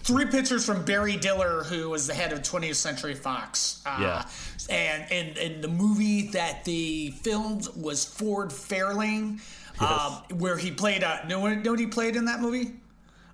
Three 0.00 0.26
pictures 0.26 0.64
from 0.66 0.84
Barry 0.84 1.16
Diller, 1.16 1.62
who 1.62 1.88
was 1.90 2.06
the 2.08 2.14
head 2.14 2.32
of 2.32 2.40
20th 2.42 2.74
Century 2.74 3.14
Fox. 3.14 3.80
Uh, 3.86 3.98
Yeah. 4.00 4.24
And, 4.70 5.10
and 5.12 5.38
and 5.38 5.62
the 5.62 5.68
movie 5.68 6.28
that 6.28 6.64
they 6.64 7.12
filmed 7.22 7.68
was 7.76 8.04
Ford 8.04 8.50
Fairlane, 8.50 9.40
um, 9.80 10.38
where 10.38 10.56
he 10.56 10.70
played. 10.70 11.02
A, 11.02 11.24
know, 11.28 11.40
what, 11.40 11.58
know 11.58 11.72
what 11.72 11.80
he 11.80 11.86
played 11.86 12.14
in 12.14 12.24
that 12.26 12.40
movie? 12.40 12.74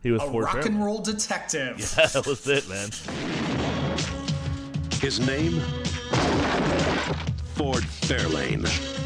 He 0.03 0.11
was 0.11 0.23
A 0.23 0.27
Ford 0.27 0.45
rock 0.47 0.65
and 0.65 0.83
roll 0.83 1.01
detective. 1.01 1.79
Yeah, 1.99 2.07
that 2.07 2.27
was 2.27 2.47
it, 2.49 2.67
man. 2.69 2.91
His 5.01 5.21
name? 5.21 5.61
Ford 7.55 7.83
Fairlane. 7.85 8.98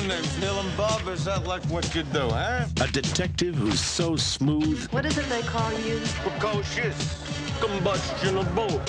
Your 0.00 0.08
names? 0.08 0.38
Neil 0.40 0.58
and 0.60 0.76
Bob? 0.76 1.06
Is 1.08 1.24
that 1.24 1.46
like 1.46 1.62
what 1.64 1.94
you 1.94 2.02
do, 2.04 2.28
huh? 2.28 2.66
A 2.80 2.88
detective 2.88 3.54
who's 3.54 3.80
so 3.80 4.16
smooth, 4.16 4.86
What 4.92 5.06
is 5.06 5.18
it 5.18 5.28
they 5.28 5.42
call 5.42 5.72
you? 5.80 6.00
Precocious. 6.22 7.22
Combustionable. 7.60 8.80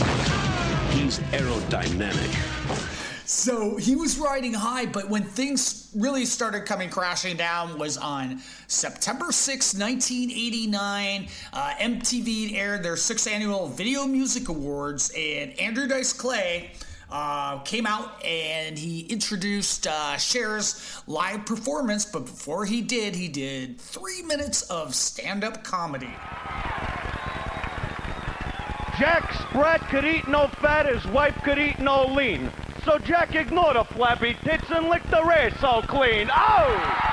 he's 0.91 1.19
aerodynamic. 1.31 2.87
So 3.25 3.77
he 3.77 3.95
was 3.95 4.17
riding 4.17 4.53
high, 4.53 4.85
but 4.85 5.09
when 5.09 5.23
things 5.23 5.89
really 5.95 6.25
started 6.25 6.65
coming 6.65 6.89
crashing 6.89 7.37
down 7.37 7.77
was 7.77 7.97
on 7.97 8.41
September 8.67 9.31
6, 9.31 9.73
1989. 9.73 11.27
Uh, 11.53 11.73
MTV 11.79 12.55
aired 12.57 12.83
their 12.83 12.97
sixth 12.97 13.27
annual 13.27 13.67
Video 13.67 14.05
Music 14.05 14.49
Awards, 14.49 15.11
and 15.17 15.57
Andrew 15.59 15.87
Dice 15.87 16.11
Clay 16.13 16.71
uh, 17.11 17.59
came 17.59 17.85
out 17.85 18.23
and 18.23 18.77
he 18.77 19.01
introduced 19.01 19.85
uh, 19.87 20.17
Cher's 20.17 21.01
live 21.07 21.45
performance. 21.45 22.05
But 22.05 22.25
before 22.25 22.65
he 22.65 22.81
did, 22.81 23.15
he 23.15 23.27
did 23.27 23.79
three 23.79 24.21
minutes 24.23 24.63
of 24.63 24.95
stand 24.95 25.43
up 25.43 25.63
comedy. 25.63 26.13
Jack 28.97 29.33
Sprat 29.33 29.81
could 29.89 30.05
eat 30.05 30.27
no 30.27 30.47
fat, 30.47 30.85
his 30.85 31.05
wife 31.07 31.35
could 31.43 31.57
eat 31.57 31.79
no 31.79 32.05
lean. 32.05 32.51
So 32.85 32.97
Jack 32.99 33.35
ignored 33.35 33.75
the 33.75 33.83
flabby 33.83 34.35
tits 34.43 34.69
and 34.69 34.89
licked 34.89 35.09
the 35.09 35.21
ass 35.21 35.59
so 35.59 35.81
clean. 35.81 36.29
Oh! 36.31 37.11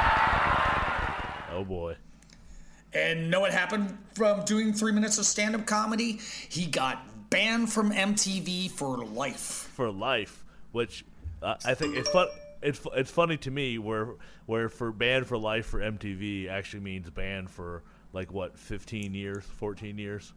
Oh 1.52 1.64
boy. 1.64 1.96
And 2.92 3.30
know 3.30 3.40
what 3.40 3.52
happened 3.52 3.96
from 4.14 4.44
doing 4.44 4.72
three 4.72 4.92
minutes 4.92 5.18
of 5.18 5.26
stand 5.26 5.54
up 5.54 5.66
comedy? 5.66 6.20
He 6.48 6.66
got 6.66 7.06
banned 7.30 7.72
from 7.72 7.92
MTV 7.92 8.70
for 8.70 8.98
life. 8.98 9.70
for 9.74 9.90
life, 9.90 10.44
which 10.72 11.04
uh, 11.42 11.56
I 11.64 11.74
think 11.74 11.96
it's 11.96 12.10
fun. 12.10 12.28
It's 12.62 12.80
it's 12.94 13.10
funny 13.10 13.36
to 13.38 13.50
me 13.50 13.78
where 13.78 14.14
where 14.46 14.68
for 14.68 14.90
banned 14.92 15.26
for 15.26 15.36
life 15.36 15.66
for 15.66 15.80
MTV 15.80 16.48
actually 16.48 16.80
means 16.80 17.08
banned 17.10 17.50
for 17.50 17.82
like 18.12 18.32
what 18.32 18.58
15 18.58 19.14
years, 19.14 19.44
14 19.44 19.98
years. 19.98 20.32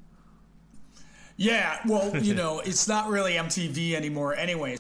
Yeah, 1.38 1.80
well, 1.88 2.16
you 2.18 2.36
know, 2.36 2.60
it's 2.60 2.88
not 2.88 3.10
really 3.10 3.34
MTV 3.34 3.94
anymore 3.94 4.36
anyway. 4.36 4.78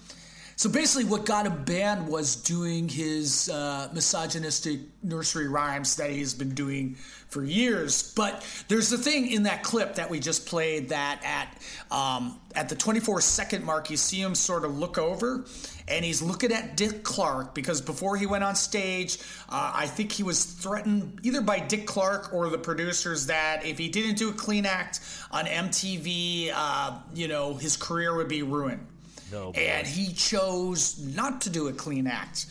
So 0.62 0.70
basically, 0.70 1.06
what 1.06 1.26
got 1.26 1.48
him 1.48 1.64
banned 1.64 2.08
was 2.08 2.36
doing 2.36 2.88
his 2.88 3.50
uh, 3.50 3.90
misogynistic 3.94 4.82
nursery 5.02 5.48
rhymes 5.48 5.96
that 5.96 6.12
he's 6.12 6.36
been 6.36 6.54
doing 6.54 6.98
for 7.30 7.44
years. 7.44 8.14
But 8.14 8.46
there's 8.68 8.92
the 8.92 9.00
thing 9.00 9.32
in 9.32 9.42
that 9.44 9.64
clip 9.64 9.96
that 9.96 10.12
we 10.12 10.20
just 10.20 10.46
played 10.46 10.90
that 10.90 11.20
at 11.24 11.60
um, 11.90 12.40
at 12.54 12.70
the 12.70 12.76
24 12.76 13.22
second 13.22 13.66
mark, 13.66 13.90
you 13.90 13.98
see 13.98 14.22
him 14.22 14.36
sort 14.36 14.64
of 14.64 14.78
look 14.78 15.00
over, 15.00 15.46
and 15.88 16.06
he's 16.06 16.22
looking 16.22 16.52
at 16.52 16.78
Dick 16.78 17.02
Clark 17.02 17.56
because 17.56 17.82
before 17.82 18.16
he 18.16 18.28
went 18.28 18.44
on 18.44 18.54
stage, 18.54 19.18
uh, 19.50 19.72
I 19.74 19.88
think 19.88 20.12
he 20.12 20.22
was 20.22 20.46
threatened 20.46 21.22
either 21.24 21.42
by 21.42 21.58
Dick 21.58 21.88
Clark 21.88 22.36
or 22.36 22.52
the 22.52 22.60
producers 22.60 23.26
that 23.26 23.66
if 23.66 23.80
he 23.80 23.90
didn't 23.90 24.20
do 24.20 24.30
a 24.30 24.34
clean 24.34 24.68
act 24.68 25.00
on 25.32 25.46
MTV, 25.46 26.52
uh, 26.54 27.00
you 27.16 27.28
know, 27.28 27.56
his 27.56 27.76
career 27.78 28.16
would 28.16 28.28
be 28.28 28.44
ruined 28.44 28.86
No. 29.32 29.52
and 29.52 29.86
he 29.88 30.14
chose 30.14 31.00
not 31.00 31.42
to 31.42 31.50
do 31.50 31.68
a 31.68 31.74
clean 31.74 32.08
act. 32.08 32.48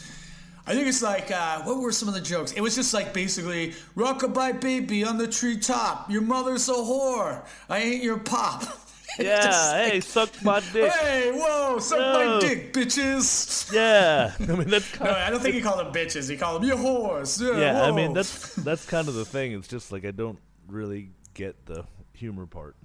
I 0.67 0.75
think 0.75 0.87
it's 0.87 1.03
like, 1.03 1.31
uh, 1.31 1.63
what 1.63 1.79
were 1.81 1.91
some 1.91 2.07
of 2.09 2.15
the 2.15 2.21
jokes? 2.21 2.53
It 2.53 2.61
was 2.61 2.75
just 2.77 2.95
like 2.95 3.13
basically, 3.13 3.73
rockabye 3.97 4.61
baby 4.61 5.05
on 5.05 5.19
the 5.19 5.27
treetop. 5.27 6.11
Your 6.11 6.23
mother's 6.23 6.69
a 6.69 6.73
whore. 6.75 7.45
I 7.69 7.79
ain't 7.79 8.03
your 8.03 8.19
pop. 8.19 8.65
Yeah, 9.19 9.43
just 9.43 9.75
hey, 9.75 9.91
like, 9.95 10.03
suck 10.05 10.45
my 10.45 10.61
dick. 10.73 10.91
Hey, 10.93 11.33
whoa, 11.35 11.81
suck 11.81 11.99
No. 11.99 12.39
my 12.39 12.41
dick, 12.41 12.73
bitches. 12.73 13.71
Yeah, 13.73 14.33
I 14.41 14.47
mean 14.57 14.69
that's 14.71 14.89
kind 14.93 15.11
No, 15.11 15.17
I 15.17 15.31
don't 15.31 15.41
think 15.41 15.57
he 15.57 15.61
called 15.61 15.81
them 15.81 15.93
bitches. 15.93 16.31
He 16.31 16.37
called 16.37 16.63
them 16.63 16.69
you 16.69 16.77
whores. 16.77 17.43
Yeah, 17.43 17.59
yeah. 17.59 17.83
I 17.83 17.91
mean 17.91 18.13
that's 18.15 18.55
that's 18.55 18.87
kind 18.87 19.09
of 19.09 19.15
the 19.15 19.25
thing. 19.25 19.51
It's 19.53 19.67
just 19.67 19.91
like 19.91 20.05
I 20.05 20.13
don't 20.13 20.39
really 20.69 21.11
get 21.35 21.67
the 21.67 21.85
humor 22.13 22.47
part. 22.47 22.77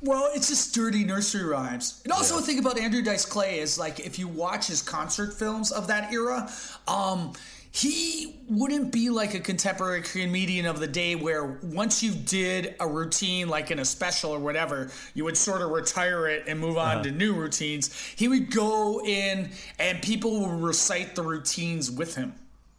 Well, 0.00 0.30
it's 0.34 0.48
just 0.48 0.74
dirty 0.74 1.04
nursery 1.04 1.44
rhymes. 1.44 2.00
And 2.04 2.12
also, 2.12 2.36
the 2.36 2.42
thing 2.42 2.58
about 2.60 2.78
Andrew 2.78 3.02
Dice 3.02 3.24
Clay 3.24 3.58
is 3.58 3.78
like 3.78 3.98
if 4.00 4.18
you 4.18 4.28
watch 4.28 4.68
his 4.68 4.80
concert 4.80 5.34
films 5.34 5.72
of 5.72 5.88
that 5.88 6.12
era, 6.12 6.48
um, 6.86 7.32
he 7.70 8.36
wouldn't 8.48 8.92
be 8.92 9.10
like 9.10 9.34
a 9.34 9.40
contemporary 9.40 10.02
comedian 10.02 10.66
of 10.66 10.78
the 10.80 10.86
day 10.86 11.16
where 11.16 11.58
once 11.62 12.02
you 12.02 12.12
did 12.12 12.76
a 12.80 12.86
routine 12.86 13.48
like 13.48 13.70
in 13.70 13.78
a 13.80 13.84
special 13.84 14.30
or 14.30 14.38
whatever, 14.38 14.90
you 15.14 15.24
would 15.24 15.36
sort 15.36 15.62
of 15.62 15.70
retire 15.70 16.28
it 16.28 16.44
and 16.46 16.58
move 16.60 16.78
on 16.78 16.94
Uh-huh. 16.98 17.02
to 17.04 17.10
new 17.10 17.34
routines. 17.34 17.92
He 18.16 18.28
would 18.28 18.50
go 18.52 19.04
in 19.04 19.50
and 19.78 20.00
people 20.00 20.40
would 20.48 20.62
recite 20.62 21.14
the 21.16 21.22
routines 21.22 21.90
with 21.90 22.14
him. 22.14 22.34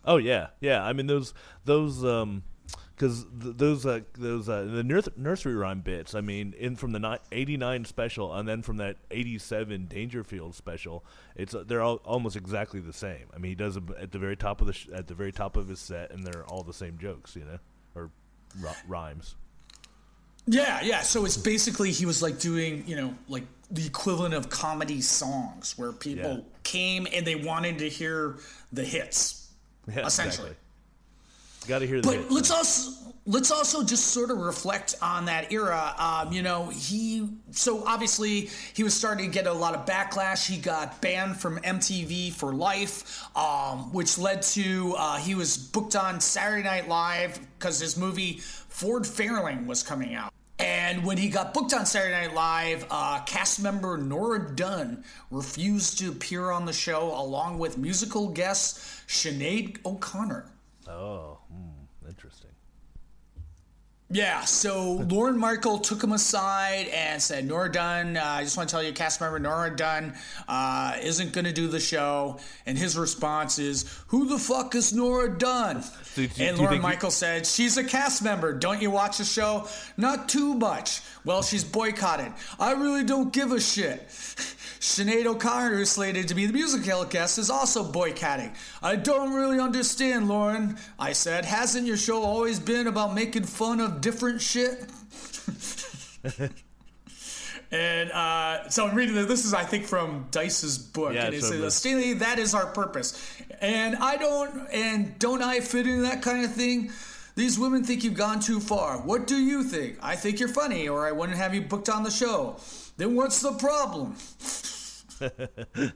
Oh 0.05 0.17
yeah, 0.17 0.47
yeah. 0.61 0.83
I 0.83 0.93
mean 0.93 1.05
those 1.07 1.33
those 1.65 2.03
um, 2.03 2.43
because 2.99 3.23
th- 3.41 3.55
those 3.55 3.85
uh, 3.85 4.01
those 4.17 4.49
uh, 4.49 4.63
the 4.65 4.83
nur- 4.83 5.01
nursery 5.15 5.55
rhyme 5.55 5.79
bits. 5.79 6.13
I 6.13 6.19
mean, 6.21 6.53
in 6.59 6.75
from 6.75 6.91
the 6.91 6.99
ni- 6.99 7.17
'89 7.31 7.85
special 7.85 8.35
and 8.35 8.45
then 8.47 8.61
from 8.61 8.75
that 8.77 8.97
'87 9.09 9.85
Dangerfield 9.87 10.53
special, 10.53 11.05
it's 11.37 11.55
uh, 11.55 11.63
they're 11.65 11.81
all 11.81 12.01
almost 12.03 12.35
exactly 12.35 12.81
the 12.81 12.91
same. 12.91 13.27
I 13.33 13.37
mean, 13.37 13.51
he 13.51 13.55
does 13.55 13.75
them 13.75 13.95
at 13.97 14.11
the 14.11 14.19
very 14.19 14.35
top 14.35 14.59
of 14.59 14.67
the 14.67 14.73
sh- 14.73 14.89
at 14.93 15.07
the 15.07 15.13
very 15.15 15.31
top 15.31 15.55
of 15.55 15.69
his 15.69 15.79
set, 15.79 16.11
and 16.11 16.27
they're 16.27 16.43
all 16.47 16.61
the 16.63 16.73
same 16.73 16.97
jokes, 16.97 17.37
you 17.37 17.45
know, 17.45 17.59
or 17.95 18.09
r- 18.65 18.75
rhymes. 18.87 19.35
Yeah, 20.45 20.81
yeah. 20.81 21.01
So 21.01 21.23
it's 21.25 21.37
basically 21.37 21.91
he 21.91 22.05
was 22.05 22.21
like 22.21 22.39
doing, 22.39 22.83
you 22.87 22.95
know, 22.97 23.15
like 23.27 23.43
the 23.71 23.85
equivalent 23.85 24.33
of 24.33 24.49
comedy 24.49 24.99
songs 24.99 25.77
where 25.77 25.91
people 25.93 26.31
Yeah. 26.37 26.39
came 26.63 27.07
and 27.13 27.25
they 27.25 27.35
wanted 27.35 27.77
to 27.79 27.87
hear 27.89 28.39
the 28.73 28.83
hits, 28.83 29.47
Yeah, 29.87 30.05
essentially. 30.07 30.51
Got 31.67 31.79
to 31.79 31.87
hear 31.87 32.01
the. 32.01 32.07
But 32.07 32.17
hits, 32.17 32.31
let's 32.31 32.49
man. 32.49 32.57
also 32.57 32.99
let's 33.29 33.51
also 33.51 33.83
just 33.83 34.07
sort 34.07 34.31
of 34.31 34.39
reflect 34.39 34.95
on 35.01 35.25
that 35.25 35.51
era. 35.51 35.93
Um, 35.97 36.33
you 36.33 36.41
know, 36.41 36.69
he 36.69 37.29
so 37.51 37.85
obviously 37.85 38.49
he 38.73 38.83
was 38.83 38.93
starting 38.93 39.29
to 39.29 39.31
get 39.31 39.47
a 39.47 39.53
lot 39.53 39.75
of 39.75 39.85
backlash. 39.85 40.49
He 40.49 40.57
got 40.57 41.01
banned 41.01 41.37
from 41.37 41.59
MTV 41.59 42.33
for 42.33 42.53
life, 42.53 43.23
um, 43.37 43.93
which 43.93 44.17
led 44.17 44.41
to 44.43 44.95
uh, 44.97 45.17
he 45.17 45.35
was 45.35 45.57
booked 45.57 45.95
on 45.95 46.19
Saturday 46.19 46.63
Night 46.63 46.87
Live 46.87 47.39
because 47.57 47.79
his 47.79 47.97
movie 47.97 48.39
Ford 48.39 49.03
Fairlane 49.03 49.65
was 49.67 49.83
coming 49.83 50.15
out. 50.15 50.33
And 50.57 51.05
when 51.05 51.17
he 51.17 51.29
got 51.29 51.53
booked 51.53 51.73
on 51.73 51.85
Saturday 51.85 52.27
Night 52.27 52.33
Live, 52.35 52.85
uh, 52.89 53.21
cast 53.21 53.61
member 53.61 53.97
Nora 53.97 54.55
Dunn 54.55 55.05
refused 55.31 55.99
to 55.99 56.09
appear 56.09 56.51
on 56.51 56.65
the 56.65 56.73
show 56.73 57.13
along 57.17 57.59
with 57.59 57.77
musical 57.77 58.27
guest 58.27 58.79
Sinead 59.07 59.77
O'Connor. 59.85 60.45
Oh, 60.89 61.37
hmm, 61.51 62.07
interesting. 62.07 62.49
Yeah, 64.11 64.43
so 64.45 64.93
Lorne 65.07 65.37
Michael 65.37 65.77
took 65.77 66.03
him 66.03 66.13
aside 66.13 66.87
and 66.87 67.21
said, 67.21 67.45
Nora 67.45 67.71
Dunn, 67.71 68.17
uh, 68.17 68.23
I 68.25 68.43
just 68.43 68.57
want 68.57 68.67
to 68.67 68.73
tell 68.73 68.81
you, 68.81 68.91
cast 68.91 69.21
member 69.21 69.37
Nora 69.37 69.75
Dunn 69.75 70.15
uh, 70.47 70.95
isn't 71.03 71.31
going 71.31 71.45
to 71.45 71.53
do 71.53 71.67
the 71.67 71.79
show. 71.79 72.39
And 72.65 72.75
his 72.75 72.97
response 72.97 73.59
is, 73.59 73.85
Who 74.07 74.27
the 74.27 74.39
fuck 74.39 74.73
is 74.73 74.93
Nora 74.93 75.37
Dunn? 75.37 75.83
do 76.15 76.23
you- 76.23 76.29
and 76.39 76.57
do 76.57 76.63
Lorne 76.63 76.73
he- 76.73 76.79
Michael 76.79 77.11
said, 77.11 77.45
She's 77.45 77.77
a 77.77 77.83
cast 77.83 78.23
member. 78.23 78.51
Don't 78.51 78.81
you 78.81 78.89
watch 78.89 79.19
the 79.19 79.25
show? 79.25 79.67
Not 79.95 80.27
too 80.27 80.55
much. 80.55 81.01
Well, 81.23 81.43
she's 81.43 81.63
boycotted. 81.63 82.33
I 82.59 82.71
really 82.71 83.03
don't 83.03 83.31
give 83.31 83.51
a 83.51 83.59
shit. 83.61 84.09
Sinead 84.79 85.25
O'Connor, 85.25 85.75
who's 85.75 85.89
slated 85.89 86.29
to 86.29 86.35
be 86.35 86.45
the 86.45 86.53
musical 86.53 87.03
guest, 87.03 87.37
is 87.37 87.49
also 87.49 87.83
boycotting. 87.83 88.53
I 88.81 88.95
don't 88.95 89.33
really 89.33 89.59
understand, 89.59 90.29
Lorne. 90.29 90.77
I 90.97 91.11
said, 91.11 91.43
hasn't 91.43 91.85
your 91.85 91.97
show 91.97 92.23
always 92.23 92.59
been 92.59 92.87
about 92.87 93.13
making 93.13 93.43
fun 93.43 93.81
of 93.81 93.99
different 93.99 94.41
shit? 94.41 94.85
and 97.71 98.11
uh, 98.11 98.69
so 98.69 98.87
I'm 98.87 98.95
reading 98.95 99.15
this. 99.15 99.27
This 99.27 99.45
is, 99.45 99.53
I 99.53 99.63
think, 99.63 99.85
from 99.85 100.27
Dice's 100.31 100.77
book, 100.77 101.13
Yeah, 101.13 101.25
and 101.25 101.35
it 101.35 101.43
says, 101.43 101.75
"Stanley, 101.75 102.13
that 102.13 102.39
is 102.39 102.53
our 102.53 102.67
purpose." 102.67 103.21
And 103.61 103.95
I 103.97 104.15
don't, 104.15 104.69
and 104.71 105.17
don't 105.19 105.41
I 105.41 105.59
fit 105.59 105.87
into 105.87 106.03
that 106.03 106.21
kind 106.21 106.45
of 106.45 106.53
thing? 106.53 106.91
These 107.35 107.59
women 107.59 107.83
think 107.83 108.03
you've 108.03 108.15
gone 108.15 108.39
too 108.39 108.59
far. 108.59 108.97
What 108.97 109.27
do 109.27 109.37
you 109.37 109.63
think? 109.63 109.97
I 110.01 110.15
think 110.15 110.39
you're 110.39 110.49
funny, 110.49 110.89
or 110.89 111.07
I 111.07 111.11
wouldn't 111.11 111.37
have 111.37 111.53
you 111.53 111.61
booked 111.61 111.89
on 111.89 112.03
the 112.03 112.11
show. 112.11 112.57
Then 112.99 113.15
what's 113.15 113.41
the 113.41 113.53
problem? 113.53 114.15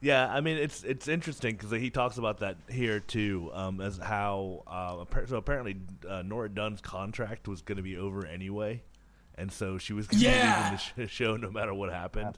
Yeah, 0.00 0.28
I 0.30 0.42
mean 0.42 0.58
it's 0.58 0.84
it's 0.84 1.08
interesting 1.08 1.56
because 1.56 1.70
he 1.70 1.88
talks 1.88 2.18
about 2.18 2.40
that 2.40 2.58
here 2.68 3.00
too, 3.00 3.50
um, 3.54 3.80
as 3.80 3.96
how 3.96 4.62
uh, 4.66 5.02
so 5.24 5.38
apparently 5.38 5.76
uh, 6.06 6.20
Nora 6.20 6.50
Dunn's 6.50 6.82
contract 6.82 7.48
was 7.48 7.62
going 7.62 7.76
to 7.78 7.82
be 7.82 7.96
over 7.96 8.26
anyway, 8.26 8.82
and 9.36 9.50
so 9.50 9.78
she 9.78 9.94
was 9.94 10.06
going 10.06 10.20
to 10.20 10.26
Yeah. 10.26 10.42
be 10.42 10.62
leaving 10.76 10.80
the 11.06 11.08
sh- 11.08 11.10
show 11.10 11.36
no 11.38 11.50
matter 11.50 11.72
what 11.72 11.90
happened. 11.90 12.36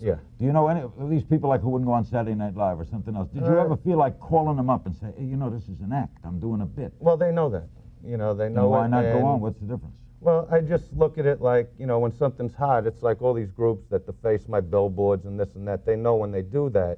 Yeah. 0.00 0.16
Do 0.40 0.44
you 0.44 0.52
know 0.52 0.66
any 0.66 0.80
of 0.80 1.08
these 1.08 1.22
people 1.22 1.48
like 1.48 1.60
who 1.60 1.68
wouldn't 1.70 1.86
go 1.86 1.92
on 1.92 2.04
Saturday 2.04 2.34
Night 2.34 2.56
Live 2.56 2.80
or 2.80 2.84
something 2.84 3.14
else? 3.14 3.28
Did 3.28 3.42
you 3.46 3.60
Uh, 3.60 3.64
ever 3.64 3.76
feel 3.76 3.96
like 3.96 4.18
calling 4.18 4.56
them 4.56 4.68
up 4.68 4.84
and 4.86 4.96
say, 4.96 5.06
hey, 5.16 5.22
you 5.24 5.36
know, 5.36 5.50
this 5.50 5.68
is 5.68 5.80
an 5.82 5.92
act. 5.92 6.18
I'm 6.24 6.40
doing 6.40 6.62
a 6.62 6.66
bit. 6.66 6.92
Well, 6.98 7.16
they 7.16 7.30
know 7.30 7.48
that. 7.50 7.68
You 8.04 8.16
know, 8.16 8.34
they 8.34 8.48
know 8.48 8.62
Then 8.62 8.70
why 8.70 8.84
it, 8.86 8.88
not 8.88 9.02
go 9.04 9.24
on? 9.24 9.40
What's 9.40 9.60
the 9.60 9.66
difference? 9.66 9.94
Well, 10.24 10.48
I 10.50 10.62
just 10.62 10.90
look 10.94 11.18
at 11.18 11.26
it 11.26 11.42
like, 11.42 11.70
you 11.78 11.84
know, 11.84 11.98
when 11.98 12.10
something's 12.16 12.54
hot, 12.54 12.86
it's 12.86 13.02
like 13.02 13.20
all 13.20 13.34
these 13.34 13.50
groups 13.50 13.84
that 13.90 14.06
deface 14.06 14.48
my 14.48 14.58
billboards 14.58 15.26
and 15.26 15.38
this 15.38 15.54
and 15.54 15.68
that. 15.68 15.84
They 15.84 15.96
know 15.96 16.14
when 16.14 16.32
they 16.32 16.40
do 16.40 16.70
that, 16.70 16.96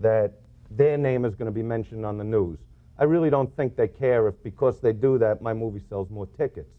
that 0.00 0.32
their 0.68 0.98
name 0.98 1.24
is 1.24 1.36
going 1.36 1.46
to 1.46 1.52
be 1.52 1.62
mentioned 1.62 2.04
on 2.04 2.18
the 2.18 2.24
news. 2.24 2.58
I 2.98 3.04
really 3.04 3.30
don't 3.30 3.54
think 3.56 3.76
they 3.76 3.86
care 3.86 4.26
if 4.26 4.34
because 4.42 4.80
they 4.80 4.92
do 4.92 5.16
that, 5.18 5.40
my 5.40 5.54
movie 5.54 5.80
sells 5.88 6.10
more 6.10 6.26
tickets. 6.26 6.74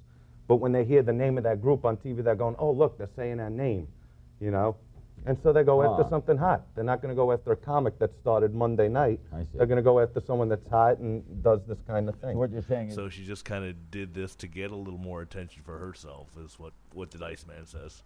But 0.49 0.57
when 0.57 0.73
they 0.73 0.83
hear 0.83 1.03
the 1.03 1.13
name 1.13 1.37
of 1.37 1.45
that 1.45 1.61
group 1.61 1.85
on 1.85 1.95
TV, 1.95 2.21
they're 2.21 2.35
going, 2.35 2.57
oh, 2.59 2.71
look, 2.71 2.97
they're 2.97 3.07
saying 3.15 3.37
that 3.37 3.53
name, 3.53 3.87
you 4.41 4.51
know? 4.51 4.75
And 5.25 5.37
so 5.43 5.53
they 5.53 5.63
go 5.63 5.83
after 5.83 6.03
Ah. 6.03 6.09
something 6.09 6.37
hot. 6.37 6.63
They're 6.73 6.83
not 6.83 7.01
going 7.01 7.09
to 7.09 7.15
go 7.15 7.31
after 7.31 7.51
a 7.51 7.55
comic 7.55 7.99
that 7.99 8.11
started 8.19 8.53
Monday 8.55 8.89
night. 8.89 9.19
I 9.33 9.43
see. 9.43 9.49
They're 9.57 9.67
going 9.67 9.77
to 9.77 9.83
go 9.83 9.99
after 9.99 10.19
someone 10.19 10.49
that's 10.49 10.67
hot 10.69 10.97
and 10.97 11.43
does 11.43 11.59
this 11.67 11.77
kind 11.85 12.09
of 12.09 12.15
thing. 12.15 12.37
What 12.37 12.49
you're 12.51 12.61
saying 12.63 12.89
is, 12.89 12.95
So 12.95 13.07
she 13.09 13.23
just 13.23 13.45
kind 13.45 13.63
of 13.65 13.91
did 13.91 14.13
this 14.13 14.35
to 14.37 14.47
get 14.47 14.71
a 14.71 14.75
little 14.75 14.99
more 14.99 15.21
attention 15.21 15.61
for 15.63 15.77
herself, 15.77 16.29
is 16.43 16.57
what 16.59 16.73
what 16.93 17.11
the 17.11 17.17
Dice 17.19 17.45
Man 17.45 17.65
says. 17.65 18.03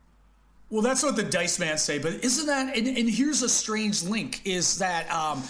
Well, 0.70 0.82
that's 0.82 1.04
what 1.04 1.16
the 1.16 1.24
Dice 1.24 1.60
Man 1.60 1.78
say, 1.78 2.00
but 2.00 2.14
isn't 2.24 2.48
that? 2.48 2.76
And, 2.76 2.88
and 2.88 3.10
here's 3.10 3.44
a 3.44 3.50
strange 3.50 4.04
link: 4.04 4.42
is 4.46 4.80
that 4.80 5.10
um, 5.12 5.44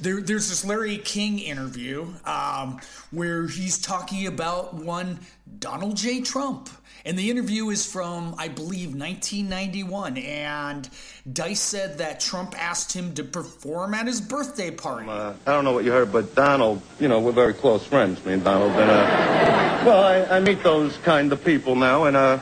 there, 0.00 0.20
there's 0.20 0.48
this 0.50 0.64
Larry 0.64 0.98
King 0.98 1.38
interview 1.38 2.06
um, 2.26 2.78
where 3.10 3.46
he's 3.46 3.78
talking 3.78 4.26
about 4.26 4.74
one 4.74 5.20
Donald 5.58 5.96
J. 5.96 6.20
Trump, 6.20 6.68
and 7.06 7.18
the 7.18 7.30
interview 7.30 7.70
is 7.70 7.90
from 7.90 8.34
I 8.36 8.48
believe 8.48 8.90
1991, 8.94 10.18
and 10.18 10.88
Dice 11.32 11.60
said 11.60 11.98
that 11.98 12.20
Trump 12.20 12.54
asked 12.62 12.92
him 12.92 13.14
to 13.14 13.24
perform 13.24 13.94
at 13.94 14.06
his 14.06 14.20
birthday 14.20 14.70
party. 14.70 15.08
Uh, 15.08 15.32
I 15.46 15.52
don't 15.52 15.64
know 15.64 15.72
what 15.72 15.84
you 15.86 15.92
heard, 15.92 16.12
but 16.12 16.34
Donald, 16.34 16.82
you 17.00 17.08
know, 17.08 17.20
we're 17.20 17.32
very 17.32 17.54
close 17.54 17.86
friends, 17.86 18.22
me 18.26 18.34
and 18.34 18.44
Donald. 18.44 18.72
And, 18.72 18.90
uh, 18.90 19.82
well, 19.86 20.04
I, 20.04 20.36
I 20.36 20.40
meet 20.40 20.62
those 20.62 20.98
kind 20.98 21.32
of 21.32 21.42
people 21.42 21.74
now, 21.74 22.04
and 22.04 22.16
uh, 22.16 22.38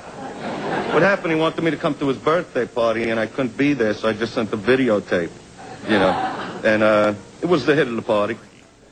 what 0.97 1.03
happened, 1.03 1.31
he 1.31 1.39
wanted 1.39 1.63
me 1.63 1.71
to 1.71 1.77
come 1.77 1.95
to 1.97 2.09
his 2.09 2.17
birthday 2.17 2.65
party, 2.65 3.11
and 3.11 3.21
I 3.21 3.27
couldn't 3.27 3.55
be 3.55 3.75
there, 3.75 3.93
so 3.93 4.09
I 4.09 4.15
just 4.15 4.33
sent 4.33 4.51
the 4.51 4.57
videotape, 4.57 5.29
you 5.85 5.99
know. 5.99 6.09
And 6.65 6.83
uh, 6.83 7.13
it 7.43 7.45
was 7.45 7.67
the 7.67 7.75
hit 7.75 7.87
of 7.87 7.97
the 7.97 8.03
party. 8.03 8.39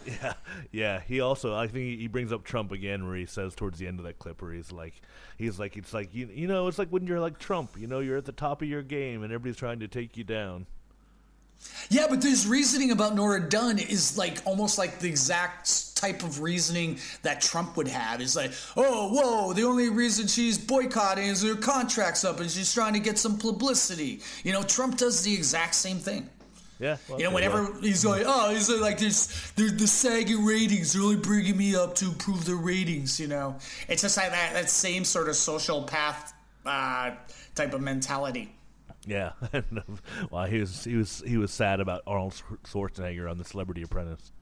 Yeah, 0.07 0.35
yeah. 0.71 1.01
He 1.01 1.21
also, 1.21 1.55
I 1.55 1.67
think, 1.67 1.99
he 1.99 2.09
brings 2.09 2.31
up 2.31 2.45
Trump 2.45 2.73
again, 2.73 3.07
where 3.07 3.17
he 3.17 3.25
says 3.25 3.55
towards 3.55 3.79
the 3.79 3.87
end 3.87 4.01
of 4.01 4.05
that 4.05 4.19
clip, 4.19 4.43
where 4.43 4.53
he's 4.53 4.71
like, 4.71 4.93
he's 5.39 5.59
like, 5.59 5.79
it's 5.79 5.95
like 5.95 6.15
you, 6.15 6.29
you 6.31 6.47
know, 6.47 6.69
it's 6.69 6.79
like 6.79 6.91
when 6.91 7.07
you're 7.07 7.21
like 7.21 7.39
Trump, 7.39 7.71
you 7.79 7.87
know, 7.87 8.01
you're 8.01 8.19
at 8.19 8.27
the 8.27 8.33
top 8.33 8.61
of 8.61 8.69
your 8.69 8.83
game, 8.83 9.23
and 9.23 9.33
everybody's 9.33 9.57
trying 9.57 9.81
to 9.81 9.89
take 9.89 10.19
you 10.19 10.25
down. 10.25 10.67
Yeah, 11.91 12.07
but 12.09 12.21
this 12.21 12.47
reasoning 12.47 12.91
about 12.91 13.15
Nora 13.15 13.41
Dunn 13.41 13.79
is 13.79 14.17
like 14.17 14.39
almost 14.45 14.79
like 14.79 14.99
the 15.01 15.09
exact 15.09 15.97
type 15.97 16.23
of 16.23 16.41
reasoning 16.41 16.99
that 17.23 17.41
Trump 17.41 17.77
would 17.77 17.89
have. 17.89 18.21
Is 18.21 18.37
like, 18.37 18.53
oh, 18.77 19.13
whoa, 19.13 19.53
the 19.53 19.65
only 19.65 19.89
reason 19.91 20.27
she's 20.27 20.59
boycotting 20.59 21.27
is 21.27 21.43
her 21.43 21.55
contract's 21.55 22.25
up 22.25 22.41
and 22.41 22.51
she's 22.51 22.73
trying 22.73 22.95
to 22.95 23.01
get 23.01 23.19
some 23.19 23.39
publicity. 23.39 24.21
You 24.43 24.53
know, 24.53 24.63
Trump 24.63 24.97
does 24.97 25.23
the 25.23 25.35
exact 25.35 25.75
same 25.75 25.99
thing. 25.99 26.29
Yeah. 26.81 26.97
well, 27.09 27.19
You 27.19 27.27
know, 27.27 27.31
whenever 27.35 27.63
well, 27.65 27.81
he's 27.81 28.05
like, 28.05 28.25
oh, 28.27 28.51
he's 28.51 28.69
like, 28.69 28.99
there's, 28.99 29.53
there's 29.57 29.75
the 29.75 29.87
sagging 29.87 30.45
ratings. 30.45 30.93
They're 30.93 31.03
only 31.03 31.17
bringing 31.17 31.57
me 31.57 31.77
up 31.77 31.95
to 31.97 32.07
improve 32.07 32.45
the 32.45 32.57
ratings. 32.57 33.21
You 33.21 33.29
know, 33.29 33.57
it's 33.89 34.03
just 34.03 34.17
like 34.17 34.31
that, 34.31 34.55
that 34.55 34.71
same 34.71 35.05
sort 35.05 35.29
of 35.29 35.37
social 35.37 35.85
path 35.85 36.35
uh, 36.67 37.13
type 37.55 37.75
of 37.75 37.81
mentality. 37.81 38.53
Yeah. 39.07 39.33
well, 40.31 40.45
he 40.47 40.61
was 40.61 40.85
he 40.85 40.97
was 40.97 41.23
he 41.27 41.37
was 41.37 41.51
sad 41.53 41.81
about 41.81 42.03
Arnold 42.07 42.35
Schwarzenegger 42.65 43.31
on 43.31 43.39
the 43.39 43.45
Celebrity 43.45 43.83
Apprentice. 43.83 44.33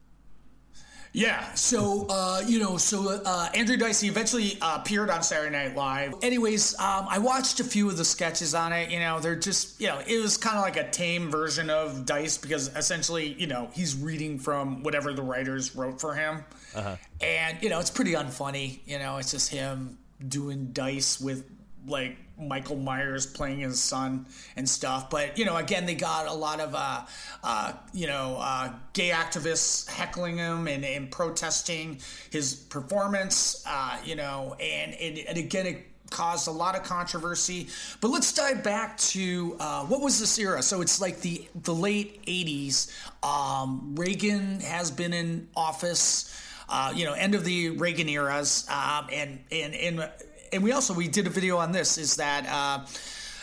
Yeah, 1.15 1.53
so 1.53 2.07
uh, 2.09 2.41
you 2.47 2.57
know, 2.57 2.77
so 2.77 3.21
uh, 3.23 3.47
Andrew 3.53 3.77
Dicey 3.77 4.07
eventually 4.07 4.57
uh, 4.59 4.79
appeared 4.81 5.11
on 5.11 5.21
Saturday 5.21 5.51
Night 5.55 5.75
Live. 5.75 6.15
Anyways, 6.23 6.73
um, 6.79 7.05
I 7.07 7.19
watched 7.19 7.59
a 7.59 7.63
few 7.63 7.87
of 7.87 7.97
the 7.97 8.05
sketches 8.05 8.55
on 8.55 8.73
it. 8.73 8.89
You 8.89 8.97
know, 8.99 9.19
they're 9.19 9.35
just 9.35 9.79
you 9.79 9.87
know, 9.89 9.99
it 10.07 10.19
was 10.19 10.37
kind 10.37 10.57
of 10.57 10.63
like 10.63 10.75
a 10.75 10.89
tame 10.89 11.29
version 11.29 11.69
of 11.69 12.07
Dice 12.07 12.39
because 12.39 12.75
essentially, 12.75 13.33
you 13.33 13.45
know, 13.45 13.69
he's 13.73 13.95
reading 13.95 14.39
from 14.39 14.81
whatever 14.81 15.13
the 15.13 15.21
writers 15.21 15.75
wrote 15.75 16.01
for 16.01 16.15
him, 16.15 16.43
Uh-huh. 16.73 16.95
and 17.21 17.61
you 17.61 17.69
know, 17.69 17.79
it's 17.79 17.91
pretty 17.91 18.13
unfunny. 18.13 18.79
You 18.87 18.97
know, 18.97 19.17
it's 19.17 19.29
just 19.29 19.51
him 19.51 19.99
doing 20.27 20.71
Dice 20.73 21.21
with 21.21 21.45
like 21.85 22.17
Michael 22.39 22.77
Myers 22.77 23.25
playing 23.25 23.59
his 23.59 23.81
son 23.81 24.25
and 24.55 24.67
stuff. 24.67 25.09
But 25.09 25.37
you 25.37 25.45
know, 25.45 25.55
again, 25.55 25.85
they 25.85 25.95
got 25.95 26.27
a 26.27 26.33
lot 26.33 26.59
of 26.59 26.73
uh, 26.75 27.01
uh, 27.43 27.73
you 27.93 28.07
know 28.07 28.37
uh, 28.39 28.71
gay 28.93 29.09
activists 29.09 29.87
heckling 29.89 30.37
him 30.37 30.67
and, 30.67 30.83
and 30.83 31.11
protesting 31.11 31.99
his 32.31 32.55
performance. 32.55 33.63
Uh, 33.67 33.97
you 34.03 34.15
know, 34.15 34.55
and, 34.59 34.93
and 34.95 35.17
and 35.19 35.37
again, 35.37 35.67
it 35.67 35.85
caused 36.09 36.47
a 36.47 36.51
lot 36.51 36.75
of 36.75 36.83
controversy. 36.83 37.67
But 38.01 38.09
let's 38.09 38.31
dive 38.33 38.63
back 38.63 38.97
to 38.97 39.55
uh, 39.59 39.85
what 39.85 40.01
was 40.01 40.19
this 40.19 40.37
era? 40.39 40.61
So 40.61 40.81
it's 40.81 40.99
like 41.01 41.21
the 41.21 41.47
the 41.63 41.73
late 41.73 42.25
'80s. 42.25 42.91
Um, 43.23 43.95
Reagan 43.95 44.59
has 44.61 44.91
been 44.91 45.13
in 45.13 45.47
office. 45.55 46.29
uh, 46.69 46.91
you 46.95 47.05
know, 47.05 47.13
end 47.13 47.35
of 47.35 47.43
the 47.43 47.69
Reagan 47.71 48.09
eras, 48.09 48.67
um, 48.69 49.07
and 49.11 49.39
and 49.51 49.75
and 49.75 50.09
and 50.53 50.63
we 50.63 50.71
also 50.71 50.93
we 50.93 51.07
did 51.07 51.27
a 51.27 51.29
video 51.29 51.57
on 51.57 51.71
this. 51.71 51.97
Is 51.97 52.15
that 52.17 52.47
uh, 52.47 52.85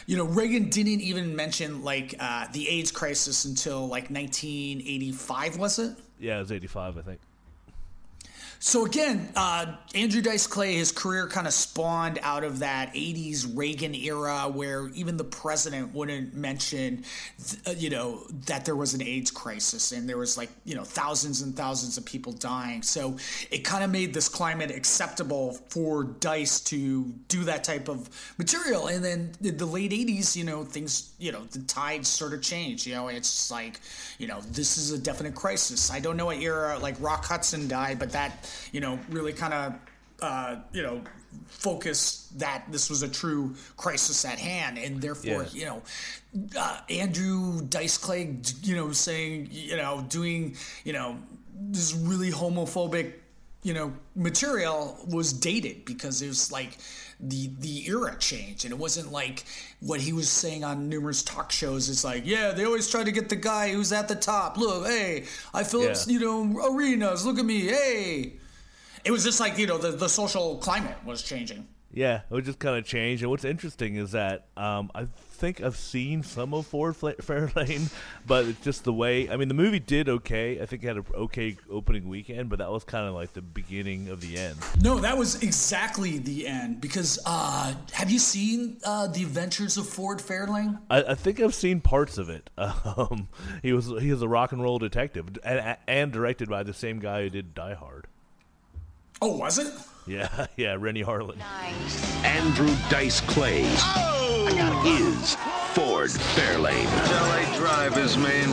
you 0.07 0.17
know 0.17 0.25
Reagan 0.25 0.71
didn't 0.71 1.01
even 1.01 1.35
mention 1.37 1.83
like 1.83 2.15
uh, 2.19 2.47
the 2.53 2.69
AIDS 2.69 2.91
crisis 2.91 3.45
until 3.45 3.81
like 3.83 4.11
1985, 4.11 5.59
was 5.59 5.79
it? 5.79 5.97
Yeah, 6.19 6.37
it 6.37 6.41
was 6.41 6.53
85, 6.53 6.99
I 6.99 7.03
think. 7.03 7.21
So 8.63 8.85
again, 8.85 9.27
uh, 9.37 9.75
Andrew 9.95 10.21
Dice 10.21 10.47
Clay, 10.47 10.75
his 10.75 10.93
career 10.93 11.27
kind 11.27 11.47
of 11.47 11.55
spawned 11.55 12.19
out 12.21 12.45
of 12.45 12.59
that 12.59 12.93
'80s 12.93 13.57
Reagan 13.57 13.95
era, 13.95 14.51
where 14.53 14.89
even 14.89 15.17
the 15.17 15.25
president 15.25 15.95
wouldn't 15.95 16.35
mention, 16.35 17.05
uh, 17.67 17.71
you 17.71 17.89
know, 17.89 18.27
that 18.45 18.67
there 18.67 18.77
was 18.77 18.93
an 18.93 19.03
AIDS 19.03 19.31
crisis 19.31 19.93
and 19.93 20.07
there 20.07 20.19
was 20.19 20.37
like, 20.37 20.51
you 20.67 20.75
know, 20.75 20.85
thousands 20.85 21.41
and 21.41 21.57
thousands 21.57 21.97
of 21.97 22.05
people 22.05 22.35
dying. 22.35 22.83
So 22.83 23.17
it 23.51 23.65
kind 23.65 23.83
of 23.83 23.91
made 23.91 24.13
this 24.13 24.29
climate 24.29 24.71
acceptable 24.71 25.55
for 25.71 26.05
Dice 26.05 26.61
to 26.65 27.05
do 27.29 27.45
that 27.45 27.65
type 27.65 27.89
of 27.89 28.11
material. 28.37 28.89
And 28.89 29.03
then 29.03 29.33
the 29.41 29.65
late 29.65 29.93
'80s, 29.93 30.37
you 30.37 30.45
know, 30.45 30.65
things, 30.65 31.15
you 31.19 31.33
know, 31.33 31.45
the 31.45 31.61
tides 31.61 32.09
sort 32.09 32.35
of 32.35 32.43
changed. 32.43 32.87
You 32.87 32.95
know, 32.95 33.09
it's 33.09 33.51
like, 33.51 33.81
you 34.19 34.27
know, 34.27 34.43
this 34.53 34.77
is 34.77 34.93
a 34.93 34.99
definite 34.99 35.35
crisis. 35.35 35.91
I 35.91 35.99
don't 35.99 36.19
know 36.19 36.27
what 36.27 36.41
era 36.41 36.79
like 36.79 36.97
Rock 37.01 37.25
Hudson 37.25 37.67
died, 37.67 37.99
but 37.99 38.13
that 38.13 38.49
you 38.73 38.81
know, 38.81 38.99
really 39.11 39.33
kind 39.33 39.55
of, 39.55 39.75
uh, 40.23 40.57
you 40.73 40.83
know, 40.83 41.03
focus 41.47 42.29
that 42.37 42.65
this 42.71 42.91
was 42.91 43.03
a 43.03 43.09
true 43.09 43.55
crisis 43.77 44.25
at 44.25 44.39
hand, 44.39 44.79
and 44.79 45.01
therefore, 45.01 45.45
Yeah. 45.45 45.49
you 45.53 45.65
know, 45.67 45.83
uh, 46.59 46.81
Andrew 46.91 47.63
Dice 47.63 47.99
Clay, 47.99 48.37
you 48.63 48.77
know, 48.77 48.93
saying, 48.93 49.49
you 49.51 49.77
know, 49.77 50.05
doing, 50.09 50.57
you 50.85 50.93
know, 50.93 51.19
this 51.55 51.95
really 51.95 52.31
homophobic, 52.31 53.13
you 53.63 53.75
know, 53.75 53.93
material 54.17 54.97
was 55.09 55.33
dated 55.33 55.85
because 55.85 56.23
it 56.23 56.29
was 56.29 56.51
like 56.51 56.79
the 57.21 57.51
the 57.61 57.87
era 57.87 58.17
changed. 58.19 58.65
And 58.65 58.73
it 58.73 58.79
wasn't 58.79 59.13
like 59.13 59.45
what 59.81 60.01
he 60.01 60.13
was 60.13 60.29
saying 60.31 60.65
on 60.65 60.89
numerous 60.89 61.23
talk 61.23 61.53
shows 61.53 61.89
it's 61.91 62.05
like 62.05 62.23
yeah 62.27 62.53
they 62.53 62.65
always 62.65 62.89
try 62.91 63.05
to 63.05 63.13
get 63.13 63.29
the 63.29 63.37
guy 63.37 63.73
who's 63.73 63.93
at 63.93 64.09
the 64.09 64.15
top. 64.15 64.57
Look 64.57 64.87
hey 64.87 65.25
i 65.53 65.63
fill 65.65 65.83
up 65.83 65.89
Yeah. 66.07 66.13
you 66.15 66.21
know 66.21 66.71
arenas 66.73 67.25
look 67.27 67.39
at 67.39 67.45
me 67.45 67.61
hey. 67.67 68.35
It 69.05 69.11
was 69.11 69.25
just 69.25 69.41
like 69.41 69.57
you 69.59 69.67
know 69.67 69.79
the, 69.79 69.93
the 69.93 70.09
social 70.09 70.57
climate 70.59 70.97
was 71.05 71.23
changing 71.23 71.67
Yeah, 71.93 72.21
it 72.31 72.43
just 72.43 72.61
kind 72.61 72.79
of 72.79 72.85
changed. 72.85 73.23
And 73.23 73.31
what's 73.33 73.45
interesting 73.45 73.97
is 73.97 74.13
that 74.13 74.47
um, 74.57 74.93
I 74.95 75.07
think 75.33 75.61
I've 75.61 75.75
seen 75.77 76.23
some 76.23 76.55
of 76.55 76.67
Ford 76.69 76.95
Fla- 76.95 77.15
Fairlane, 77.21 77.93
but 78.29 78.45
it's 78.45 78.61
just 78.61 78.85
the 78.85 78.93
way. 78.93 79.29
I 79.29 79.37
mean, 79.37 79.49
the 79.49 79.55
movie 79.55 79.81
did 79.81 80.09
okay. 80.09 80.61
I 80.61 80.67
think 80.67 80.85
it 80.85 80.87
had 80.87 80.99
an 80.99 81.05
okay 81.13 81.57
opening 81.69 82.09
weekend, 82.09 82.49
but 82.49 82.61
that 82.61 82.71
was 82.71 82.85
kind 82.85 83.09
of 83.09 83.15
like 83.15 83.33
the 83.33 83.43
beginning 83.43 84.09
of 84.09 84.21
the 84.21 84.39
end. 84.39 84.57
no 84.81 85.01
that 85.01 85.19
was 85.19 85.43
exactly 85.43 86.19
the 86.19 86.47
end 86.47 86.81
because 86.81 87.19
uh 87.27 87.75
have 87.93 88.09
you 88.09 88.21
seen 88.21 88.77
uh 88.85 89.09
the 89.09 89.23
adventures 89.23 89.77
of 89.77 89.89
ford 89.89 90.19
fairlane 90.19 90.79
I, 90.91 91.03
I 91.03 91.15
think 91.17 91.41
I've 91.41 91.55
seen 91.55 91.81
parts 91.81 92.19
of 92.19 92.29
it. 92.29 92.49
Um, 93.01 93.29
he 93.63 93.73
was 93.73 93.87
he 94.01 94.13
was 94.13 94.23
a 94.23 94.29
rock 94.29 94.53
and 94.53 94.63
roll 94.63 94.79
detective, 94.79 95.27
and, 95.43 95.77
and 95.89 96.13
directed 96.13 96.49
by 96.49 96.63
the 96.63 96.73
same 96.75 96.99
guy 97.01 97.23
who 97.23 97.31
did 97.31 97.55
Die 97.55 97.75
Hard. 97.75 98.07
oh 99.21 99.37
was 99.37 99.59
it 99.59 99.73
Yeah, 100.07 100.47
yeah, 100.57 100.77
Renny 100.79 101.03
Harlin. 101.05 101.41
Andrew 102.25 102.75
Dice 102.89 103.21
Clay 103.21 103.63
is 104.85 105.37
Ford 105.75 106.11
Fairlane. 106.11 106.87
LA 107.11 107.57
drivers, 107.57 108.17
man. 108.17 108.49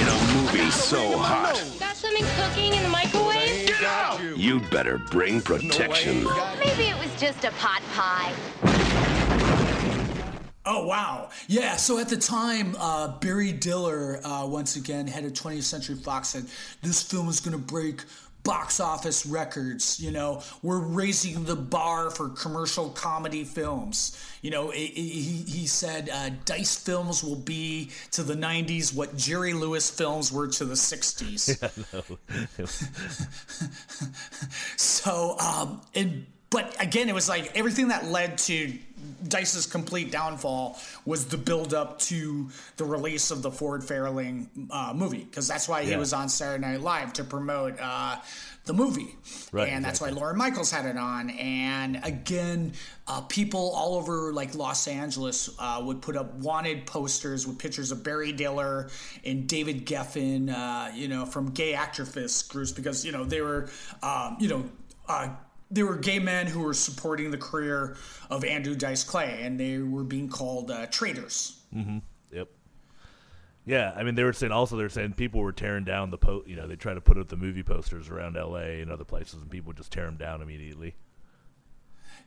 In 0.00 0.08
a 0.08 0.34
movie 0.34 0.70
so 0.70 1.16
hot, 1.18 1.54
Got 1.78 1.96
something 1.96 2.24
cooking 2.36 2.74
in 2.74 2.82
the 2.82 2.88
microwave? 2.88 3.68
Get 3.68 3.82
out! 3.84 4.20
You'd 4.36 4.68
better 4.70 4.98
bring 4.98 5.40
protection. 5.40 6.24
Maybe 6.58 6.84
it 6.84 6.98
was 6.98 7.14
just 7.20 7.44
a 7.44 7.50
pot 7.52 7.82
pie. 7.94 8.32
Oh 10.68 10.84
wow! 10.84 11.30
Yeah. 11.46 11.76
So 11.76 11.98
at 12.00 12.08
the 12.08 12.16
time, 12.16 12.74
uh, 12.80 13.18
Barry 13.18 13.52
Diller, 13.52 14.20
uh, 14.24 14.44
once 14.46 14.74
again, 14.74 15.06
head 15.06 15.24
of 15.24 15.32
20th 15.32 15.62
Century 15.62 15.94
Fox, 15.94 16.30
said 16.30 16.46
this 16.82 17.00
film 17.00 17.28
is 17.28 17.38
going 17.38 17.56
to 17.56 17.62
break 17.62 18.02
box 18.46 18.80
office 18.80 19.26
records. 19.26 20.00
You 20.00 20.12
know, 20.12 20.42
we're 20.62 20.78
raising 20.80 21.44
the 21.44 21.56
bar 21.56 22.10
for 22.10 22.30
commercial 22.30 22.88
comedy 22.90 23.44
films. 23.44 24.18
You 24.40 24.50
know, 24.52 24.70
it, 24.70 24.78
it- 24.78 24.94
he 24.94 25.44
he 25.46 25.66
said 25.66 26.08
uh, 26.10 26.30
Dice 26.46 26.76
films 26.76 27.22
will 27.22 27.36
be 27.36 27.90
to 28.12 28.22
the 28.22 28.34
90s 28.34 28.94
what 28.94 29.16
Jerry 29.16 29.52
Lewis 29.52 29.90
films 29.90 30.32
were 30.32 30.46
to 30.48 30.64
the 30.64 30.74
60s. 30.74 31.58
So, 34.76 35.36
um, 35.38 35.80
and 35.94 36.26
but 36.50 36.74
again, 36.80 37.08
it 37.08 37.14
was 37.14 37.28
like 37.28 37.56
everything 37.56 37.88
that 37.88 38.06
led 38.06 38.38
to 38.38 38.72
Dice's 39.28 39.66
complete 39.66 40.10
downfall 40.10 40.78
was 41.04 41.26
the 41.26 41.36
build 41.36 41.74
up 41.74 41.98
to 42.00 42.48
the 42.76 42.84
release 42.84 43.30
of 43.30 43.42
the 43.42 43.50
Ford 43.50 43.82
Fairlane 43.82 44.46
uh, 44.70 44.92
movie 44.94 45.24
because 45.24 45.46
that's 45.46 45.68
why 45.68 45.84
he 45.84 45.90
Yeah. 45.90 45.98
was 45.98 46.12
on 46.12 46.28
Saturday 46.28 46.66
Night 46.66 46.80
Live 46.80 47.12
to 47.14 47.24
promote 47.24 47.78
uh, 47.80 48.16
the 48.64 48.72
movie, 48.72 49.14
Right, 49.52 49.68
and 49.68 49.84
that's 49.84 50.00
why. 50.00 50.08
Lorne 50.10 50.36
Michaels 50.36 50.70
had 50.70 50.86
it 50.86 50.96
on. 50.96 51.30
And 51.30 52.00
again, 52.04 52.72
uh, 53.06 53.20
people 53.22 53.72
all 53.76 53.94
over 53.94 54.32
like 54.32 54.54
Los 54.54 54.88
Angeles 54.88 55.50
uh, 55.58 55.80
would 55.84 56.02
put 56.02 56.16
up 56.16 56.34
wanted 56.34 56.84
posters 56.86 57.46
with 57.46 57.58
pictures 57.58 57.92
of 57.92 58.02
Barry 58.02 58.32
Diller 58.32 58.88
and 59.24 59.46
David 59.46 59.86
Geffen, 59.86 60.50
uh, 60.50 60.90
you 60.94 61.06
know, 61.08 61.26
from 61.26 61.50
gay 61.50 61.74
activist 61.74 62.48
groups 62.48 62.72
because 62.72 63.04
you 63.04 63.12
know 63.12 63.24
they 63.24 63.40
were, 63.40 63.68
um, 64.02 64.36
you 64.40 64.48
know. 64.48 64.64
Uh, 65.08 65.28
they 65.70 65.82
were 65.82 65.96
gay 65.96 66.18
men 66.18 66.46
who 66.46 66.60
were 66.60 66.74
supporting 66.74 67.30
the 67.30 67.38
career 67.38 67.96
of 68.30 68.44
Andrew 68.44 68.74
Dice 68.74 69.02
Clay, 69.04 69.40
and 69.42 69.58
they 69.58 69.78
were 69.78 70.04
being 70.04 70.28
called 70.28 70.70
uh, 70.70 70.86
traitors. 70.86 71.60
hmm 71.72 71.98
Yep. 72.32 72.48
Yeah, 73.64 73.92
I 73.96 74.04
mean, 74.04 74.14
they 74.14 74.22
were 74.24 74.32
saying 74.32 74.52
also 74.52 74.76
they're 74.76 74.88
saying 74.88 75.14
people 75.14 75.40
were 75.40 75.52
tearing 75.52 75.84
down 75.84 76.10
the 76.10 76.18
po. 76.18 76.44
You 76.46 76.54
know, 76.56 76.68
they 76.68 76.76
try 76.76 76.94
to 76.94 77.00
put 77.00 77.18
up 77.18 77.28
the 77.28 77.36
movie 77.36 77.64
posters 77.64 78.08
around 78.08 78.36
L.A. 78.36 78.80
and 78.80 78.90
other 78.92 79.04
places, 79.04 79.34
and 79.42 79.50
people 79.50 79.68
would 79.70 79.76
just 79.76 79.90
tear 79.92 80.04
them 80.06 80.16
down 80.16 80.40
immediately. 80.40 80.94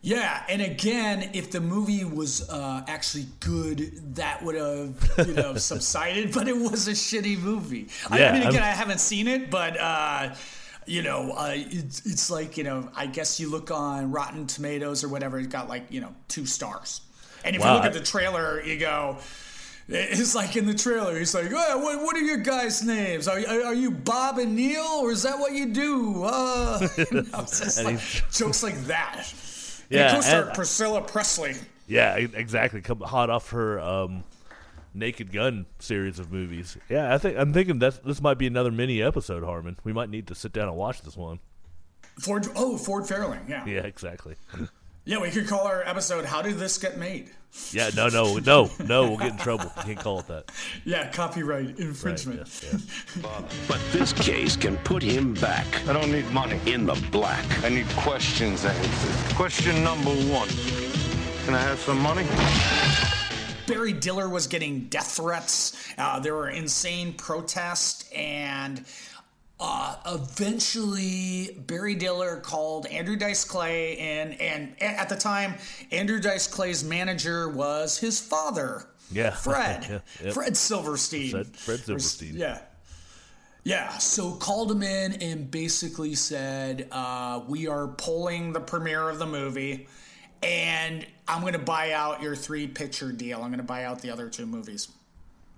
Yeah, 0.02 0.43
and 0.47 0.62
again, 0.62 1.32
if 1.34 1.52
the 1.52 1.60
movie 1.60 2.06
was 2.06 2.49
uh, 2.49 2.84
actually 2.88 3.25
good, 3.41 4.15
that 4.15 4.41
would 4.43 4.56
have 4.56 5.28
you 5.28 5.34
know 5.34 5.56
subsided. 5.58 6.34
But 6.34 6.47
it 6.47 6.56
was 6.58 6.88
a 6.88 6.91
shitty 6.91 7.38
movie. 7.39 7.88
I 8.10 8.19
Yeah, 8.19 8.32
mean, 8.34 8.41
again, 8.43 8.63
I'm- 8.63 8.71
I 8.71 8.75
haven't 8.75 8.99
seen 9.02 9.28
it, 9.28 9.49
but 9.52 9.78
uh, 9.78 10.36
you 10.89 11.02
know, 11.04 11.32
uh, 11.32 11.52
it's 11.54 12.06
it's 12.06 12.30
like 12.32 12.58
you 12.58 12.63
know, 12.63 12.89
I 12.95 13.06
guess 13.06 13.39
you 13.39 13.49
look 13.49 13.71
on 13.71 14.12
Rotten 14.12 14.47
Tomatoes 14.47 15.04
or 15.04 15.10
whatever, 15.10 15.39
it 15.39 15.49
got 15.49 15.69
like 15.69 15.86
you 15.89 16.02
know 16.02 16.13
two 16.28 16.45
stars. 16.45 17.02
And 17.45 17.56
if 17.56 17.63
you 17.63 17.69
look 17.71 17.86
at 17.86 17.93
the 17.93 18.02
trailer, 18.02 18.62
you 18.63 18.78
go. 18.78 19.17
It's 19.91 20.36
like 20.36 20.56
in 20.56 20.67
the 20.67 20.75
trailer. 20.75 21.17
He's 21.17 21.34
like, 21.34 21.47
oh, 21.52 21.78
what, 21.80 22.04
what 22.04 22.15
are 22.15 22.21
your 22.21 22.38
guys' 22.38 22.84
names? 22.84 23.28
Are, 23.28 23.39
are, 23.39 23.63
are 23.65 23.73
you 23.73 23.89
Bob 23.89 24.38
and 24.38 24.56
Neil, 24.56 24.84
or 25.02 25.12
is 25.12 25.23
that 25.23 25.39
what 25.39 25.54
you 25.54 25.65
do? 25.73 26.25
Uh, 26.25 26.88
you 26.95 27.06
know, 27.12 27.39
it's 27.39 27.60
just 27.60 27.78
And 27.80 27.88
like, 27.88 27.99
jokes 28.32 28.62
like 28.62 28.80
that. 28.86 29.34
Yeah, 29.89 30.15
and 30.15 30.23
and- 30.25 30.54
Priscilla 30.54 31.02
Presley. 31.02 31.56
Yeah, 31.88 32.17
exactly. 32.17 32.82
Come 32.82 32.99
hot 32.99 33.32
off 33.32 33.49
her 33.49 33.80
um, 33.80 34.23
Naked 34.99 35.31
Gun 35.31 35.65
series 35.79 36.19
of 36.19 36.31
movies. 36.31 36.77
Yeah, 36.89 37.13
I 37.13 37.17
think 37.17 37.38
I'm 37.38 37.53
thinking 37.53 37.79
that 37.79 38.03
this 38.03 38.21
might 38.21 38.38
be 38.38 38.47
another 38.47 38.71
mini 38.71 39.01
episode, 39.01 39.43
Harmon. 39.43 39.77
We 39.83 39.93
might 39.93 40.09
need 40.09 40.27
to 40.27 40.35
sit 40.35 40.53
down 40.53 40.67
and 40.67 40.77
watch 40.77 41.01
this 41.01 41.17
one. 41.17 41.39
Ford. 42.19 42.47
Oh, 42.55 42.77
Ford 42.77 43.05
Fairlane. 43.05 43.47
Yeah. 43.47 43.65
Yeah, 43.65 43.81
exactly. 43.81 44.35
Yeah, 45.05 45.19
we 45.19 45.31
could 45.31 45.47
call 45.47 45.65
our 45.65 45.81
episode 45.88 46.25
"How 46.25 46.41
Did 46.41 46.57
This 46.57 46.77
Get 46.77 46.97
Made?" 46.97 47.31
Yeah, 47.71 47.89
no, 47.95 48.09
no, 48.09 48.38
no, 48.38 48.69
no. 48.85 49.07
We'll 49.09 49.17
get 49.17 49.31
in 49.31 49.38
trouble. 49.38 49.71
You 49.77 49.83
can't 49.83 49.99
call 49.99 50.19
it 50.19 50.27
that. 50.27 50.51
Yeah, 50.85 51.09
copyright 51.12 51.79
infringement. 51.79 52.41
But 53.67 53.79
this 53.91 54.13
case 54.13 54.55
can 54.55 54.77
put 54.77 55.01
him 55.01 55.33
back. 55.35 55.65
I 55.88 55.93
don't 55.93 56.12
need 56.12 56.29
money. 56.31 56.59
In 56.67 56.85
the 56.85 56.93
black. 57.12 57.45
I 57.63 57.69
need 57.69 57.88
questions 57.97 58.65
answered. 58.65 59.35
Question 59.35 59.83
number 59.83 60.12
one. 60.12 60.49
Can 61.45 61.55
I 61.55 61.62
have 61.62 61.79
some 61.79 61.99
money? 61.99 62.27
Barry 63.69 63.93
Diller 63.93 64.27
was 64.27 64.47
getting 64.47 64.86
death 64.86 65.12
threats. 65.12 65.93
Uh, 65.97 66.19
there 66.19 66.36
were 66.36 66.49
insane 66.49 67.13
protests, 67.13 68.10
and 68.12 68.84
uh, 69.60 69.95
eventually 70.05 71.55
Barry 71.67 71.95
Diller 71.95 72.38
called 72.38 72.86
Andrew 72.88 73.15
Dice 73.15 73.43
Clay, 73.45 73.97
and 73.97 74.39
and 74.41 74.82
at 74.82 75.10
the 75.10 75.15
time, 75.15 75.55
Andrew 75.91 76.19
Dice 76.19 76.47
Clay's 76.47 76.84
manager 76.84 77.49
was 77.49 77.97
his 77.97 78.19
father, 78.19 78.86
Yeah. 79.12 79.32
Fred, 79.32 79.86
Yeah, 79.89 79.99
yep. 80.25 80.34
Fred 80.34 80.58
Silverstein. 80.58 81.32
Fred, 81.32 81.47
Fred 81.55 81.79
Silverstein. 81.79 82.36
Yeah. 82.36 82.60
Yeah, 83.65 83.97
so 83.97 84.32
called 84.32 84.71
him 84.71 84.82
in 84.82 85.13
and 85.21 85.51
basically 85.51 86.15
said, 86.15 86.88
uh, 86.91 87.41
We 87.47 87.67
are 87.67 87.89
pulling 87.89 88.53
the 88.53 88.62
premiere 88.62 89.10
of 89.10 89.19
the 89.19 89.25
movie, 89.27 89.88
and 90.43 91.06
I'm 91.28 91.41
going 91.41 91.54
to 91.54 91.60
buy 91.60 91.91
out 91.91 92.21
your 92.21 92.36
three 92.36 92.67
picture 92.67 93.12
deal. 93.12 93.41
I'm 93.41 93.49
going 93.49 93.58
to 93.58 93.63
buy 93.63 93.84
out 93.86 94.02
the 94.02 94.12
other 94.12 94.30
two 94.30 94.45
movies. 94.45 94.88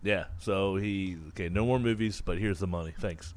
Yeah. 0.04 0.26
So 0.40 0.76
he 0.76 1.18
okay. 1.30 1.50
No 1.50 1.66
more 1.66 1.80
movies, 1.80 2.22
but 2.22 2.38
here's 2.38 2.60
the 2.60 2.68
money. 2.68 2.94
Thanks. 3.00 3.34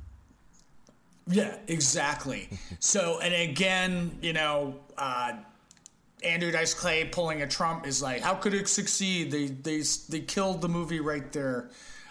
Yeah, 1.26 1.56
exactly. 1.68 2.48
so, 2.80 3.18
and 3.20 3.32
again, 3.34 4.18
you 4.20 4.32
know, 4.34 4.76
uh, 4.98 5.32
Andrew 6.22 6.50
Dice 6.50 6.74
Clay 6.74 7.04
pulling 7.06 7.42
a 7.42 7.46
Trump 7.46 7.86
is 7.86 8.02
like, 8.02 8.20
how 8.22 8.34
could 8.34 8.54
it 8.54 8.68
succeed? 8.68 9.30
They 9.30 9.46
they 9.46 9.82
they 10.08 10.20
killed 10.20 10.60
the 10.62 10.68
movie 10.68 11.00
right 11.00 11.30
there. 11.32 11.68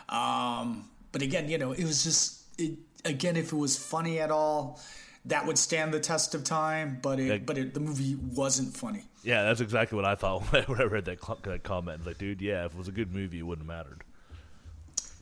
Um, 0.09 0.89
but 1.11 1.21
again, 1.21 1.49
you 1.49 1.57
know, 1.57 1.71
it 1.71 1.83
was 1.83 2.03
just 2.03 2.41
it, 2.59 2.77
again, 3.05 3.35
if 3.35 3.51
it 3.51 3.55
was 3.55 3.77
funny 3.77 4.19
at 4.19 4.29
all, 4.31 4.79
that 5.25 5.45
would 5.47 5.57
stand 5.57 5.93
the 5.93 5.99
test 5.99 6.35
of 6.35 6.43
time. 6.43 6.99
But 7.01 7.19
it, 7.19 7.25
Yeah. 7.27 7.37
but 7.37 7.57
it, 7.57 7.73
the 7.73 7.79
movie 7.79 8.15
wasn't 8.15 8.75
funny. 8.75 9.03
Yeah, 9.23 9.43
that's 9.43 9.61
exactly 9.61 9.95
what 9.95 10.05
I 10.05 10.15
thought 10.15 10.43
when 10.67 10.81
I 10.81 10.83
read 10.83 11.05
that, 11.05 11.19
that 11.43 11.63
comment. 11.63 12.05
Like, 12.05 12.17
dude, 12.17 12.41
yeah, 12.41 12.65
if 12.65 12.73
it 12.73 12.77
was 12.77 12.87
a 12.87 12.91
good 12.91 13.13
movie, 13.13 13.39
it 13.39 13.43
wouldn't 13.43 13.67
have 13.67 13.77
mattered. 13.77 14.03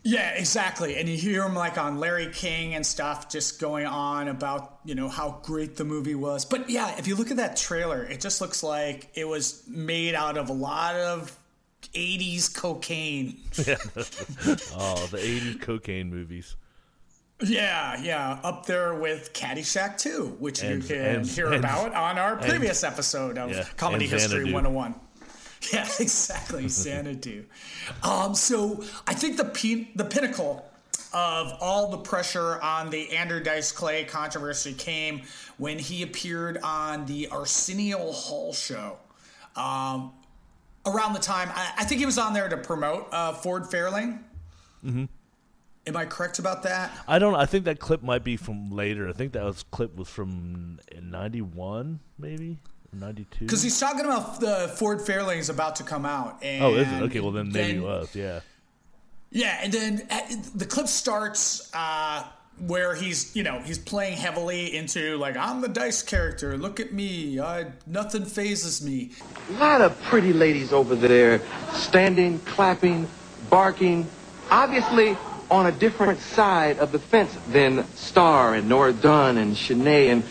Yeah, 0.04 0.32
exactly. 0.32 0.96
And 0.98 1.08
you 1.08 1.16
hear 1.16 1.44
him 1.44 1.54
like 1.54 1.78
on 1.78 2.00
Larry 2.00 2.32
King 2.34 2.74
and 2.74 2.84
stuff, 2.86 3.30
just 3.30 3.60
going 3.60 3.86
on 3.86 4.28
about 4.30 4.80
you 4.84 4.96
know 4.96 5.08
how 5.08 5.40
great 5.44 5.76
the 5.76 5.84
movie 5.84 6.16
was. 6.16 6.44
But 6.44 6.70
yeah, 6.70 6.98
if 6.98 7.08
you 7.08 7.16
look 7.16 7.30
at 7.30 7.38
that 7.38 7.56
trailer, 7.56 8.04
it 8.04 8.20
just 8.20 8.42
looks 8.42 8.64
like 8.64 9.10
it 9.14 9.28
was 9.28 9.64
made 9.68 10.16
out 10.16 10.38
of 10.38 10.50
a 10.50 10.54
lot 10.54 10.96
of 10.96 11.38
'80s 11.94 12.54
cocaine. 12.54 13.42
Yeah. 13.68 13.76
oh, 14.76 15.08
the 15.12 15.18
80s 15.18 15.62
cocaine 15.62 16.10
movies. 16.10 16.56
Yeah, 17.44 18.00
yeah, 18.02 18.40
up 18.44 18.66
there 18.66 18.94
with 18.94 19.34
Caddyshack 19.34 19.98
2, 19.98 20.38
which 20.40 20.62
And- 20.64 20.82
you 20.84 20.88
can 20.88 20.98
and- 21.18 21.26
hear 21.28 21.48
and- 21.48 21.56
about 21.64 21.94
on 21.96 22.18
our 22.18 22.36
previous 22.38 22.84
episode 22.84 23.38
of 23.38 23.50
yeah, 23.52 23.66
Comedy 23.78 24.06
History 24.08 24.46
Xanadu. 24.46 24.54
101. 24.54 24.96
Yeah, 25.72 25.88
exactly, 26.00 26.68
Xanadu. 26.70 27.46
um, 28.02 28.34
so 28.34 28.84
I 29.06 29.14
think 29.14 29.38
the 29.38 29.46
pin- 29.46 29.90
the 29.96 30.06
pinnacle 30.06 30.66
of 31.14 31.54
all 31.62 31.92
the 31.92 31.98
pressure 32.00 32.60
on 32.62 32.90
the 32.90 33.12
Andrew 33.16 33.40
Dice 33.44 33.72
Clay 33.72 34.04
controversy 34.06 34.74
came 34.74 35.22
when 35.58 35.78
he 35.78 36.02
appeared 36.02 36.58
on 36.64 37.06
the 37.06 37.28
Arsenio 37.28 38.12
Hall 38.12 38.54
show. 38.54 38.98
Um, 39.56 40.14
around 40.88 41.14
the 41.14 41.20
time, 41.20 41.50
I, 41.54 41.74
I 41.80 41.84
think 41.84 42.00
he 42.00 42.06
was 42.08 42.18
on 42.18 42.34
there 42.34 42.50
to 42.50 42.58
promote 42.58 43.10
uh, 43.12 43.34
Ford 43.34 43.64
Fairlane. 43.66 44.20
hmm 44.82 45.06
Am 45.88 45.98
I 45.98 46.06
correct 46.06 46.38
about 46.38 46.64
that? 46.64 46.92
I 47.08 47.18
don't. 47.18 47.34
I 47.34 47.46
think 47.46 47.66
that 47.66 47.80
clip 47.80 48.04
might 48.04 48.24
be 48.24 48.38
from 48.38 48.70
later. 48.72 49.10
I 49.10 49.14
think 49.14 49.34
that 49.34 49.44
was 49.44 49.64
clip 49.72 49.96
was 49.96 50.08
from 50.08 50.80
'91, 51.02 52.00
maybe 52.20 52.60
'92. 52.94 53.46
Because 53.46 53.64
he's 53.64 53.80
talking 53.80 54.06
about 54.06 54.40
the 54.40 54.72
Ford 54.78 55.00
Fairlane 55.00 55.40
is 55.40 55.50
about 55.50 55.78
to 55.78 55.84
come 55.84 56.06
out. 56.06 56.38
And 56.44 56.64
oh, 56.64 56.76
is 56.76 56.88
it? 56.88 57.02
Okay, 57.04 57.20
well 57.20 57.32
then 57.32 57.52
maybe 57.52 57.80
it 57.80 57.82
was. 57.82 58.16
Yeah. 58.16 58.42
Yeah, 59.32 59.60
and 59.64 59.74
then 59.74 60.08
uh, 60.12 60.20
the 60.54 60.66
clip 60.66 60.88
starts 60.88 61.72
uh, 61.74 62.26
where 62.68 62.94
he's, 62.94 63.34
you 63.34 63.44
know, 63.44 63.60
he's 63.60 63.78
playing 63.80 64.18
heavily 64.18 64.76
into 64.76 65.18
like 65.18 65.38
I'm 65.38 65.62
the 65.62 65.70
Dice 65.70 66.04
character. 66.04 66.58
Look 66.58 66.80
at 66.80 66.92
me. 66.92 67.40
I, 67.40 67.68
nothing 67.88 68.26
fazes 68.26 68.84
me. 68.84 69.12
A 69.50 69.54
lot 69.54 69.82
of 69.82 70.00
pretty 70.04 70.34
ladies 70.34 70.74
over 70.74 70.96
there 70.96 71.42
standing, 71.72 72.40
clapping, 72.40 73.08
barking, 73.50 74.06
obviously 74.52 75.18
on 75.52 75.66
a 75.66 75.72
different 75.72 76.20
side 76.20 76.80
of 76.80 76.94
the 76.94 77.00
fence 77.00 77.38
than 77.50 77.86
Star 77.96 78.56
and 78.56 78.70
Nora 78.70 78.94
Dunn 78.94 79.38
and 79.38 79.54
Sinead. 79.54 80.08
And 80.08 80.24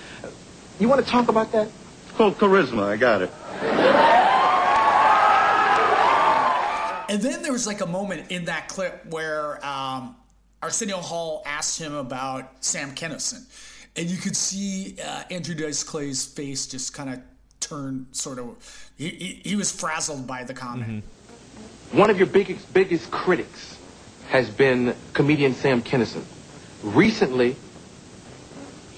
you 0.80 0.88
want 0.88 1.04
to 1.04 1.11
talk 1.11 1.28
about 1.28 1.52
that? 1.52 1.68
It's 2.06 2.16
called 2.16 2.38
charisma. 2.38 2.85
I 2.85 2.96
got 2.96 3.22
it. 3.22 3.30
And 7.11 7.20
then 7.20 7.42
there 7.42 7.52
was 7.52 7.66
like 7.66 7.83
a 7.83 7.87
moment 7.87 8.30
in 8.30 8.46
that 8.46 8.68
clip 8.68 9.04
where 9.06 9.64
um, 9.66 10.16
Arsenio 10.62 10.98
Hall 10.98 11.42
asked 11.44 11.78
him 11.78 11.92
about 11.94 12.64
Sam 12.64 12.94
Kinison. 12.94 13.44
And 13.96 14.09
you 14.09 14.16
could 14.16 14.37
see 14.37 14.96
uh, 15.04 15.24
Andrew 15.30 15.54
Dice 15.54 15.83
Clay's 15.83 16.24
face 16.24 16.66
just 16.66 16.94
kind 16.94 17.11
of 17.11 17.20
turn 17.59 18.06
sort 18.12 18.38
of, 18.38 18.90
he, 18.96 19.11
he, 19.11 19.40
he 19.50 19.56
was 19.56 19.70
frazzled 19.70 20.26
by 20.26 20.44
the 20.44 20.54
comment. 20.54 21.04
One 21.92 22.09
of 22.09 22.16
your 22.16 22.28
biggest, 22.28 22.72
biggest 22.72 23.11
critics 23.11 23.80
has 24.31 24.49
been 24.49 24.95
comedian 25.12 25.55
Sam 25.55 25.83
Kinison. 25.83 26.23
Recently, 26.85 27.57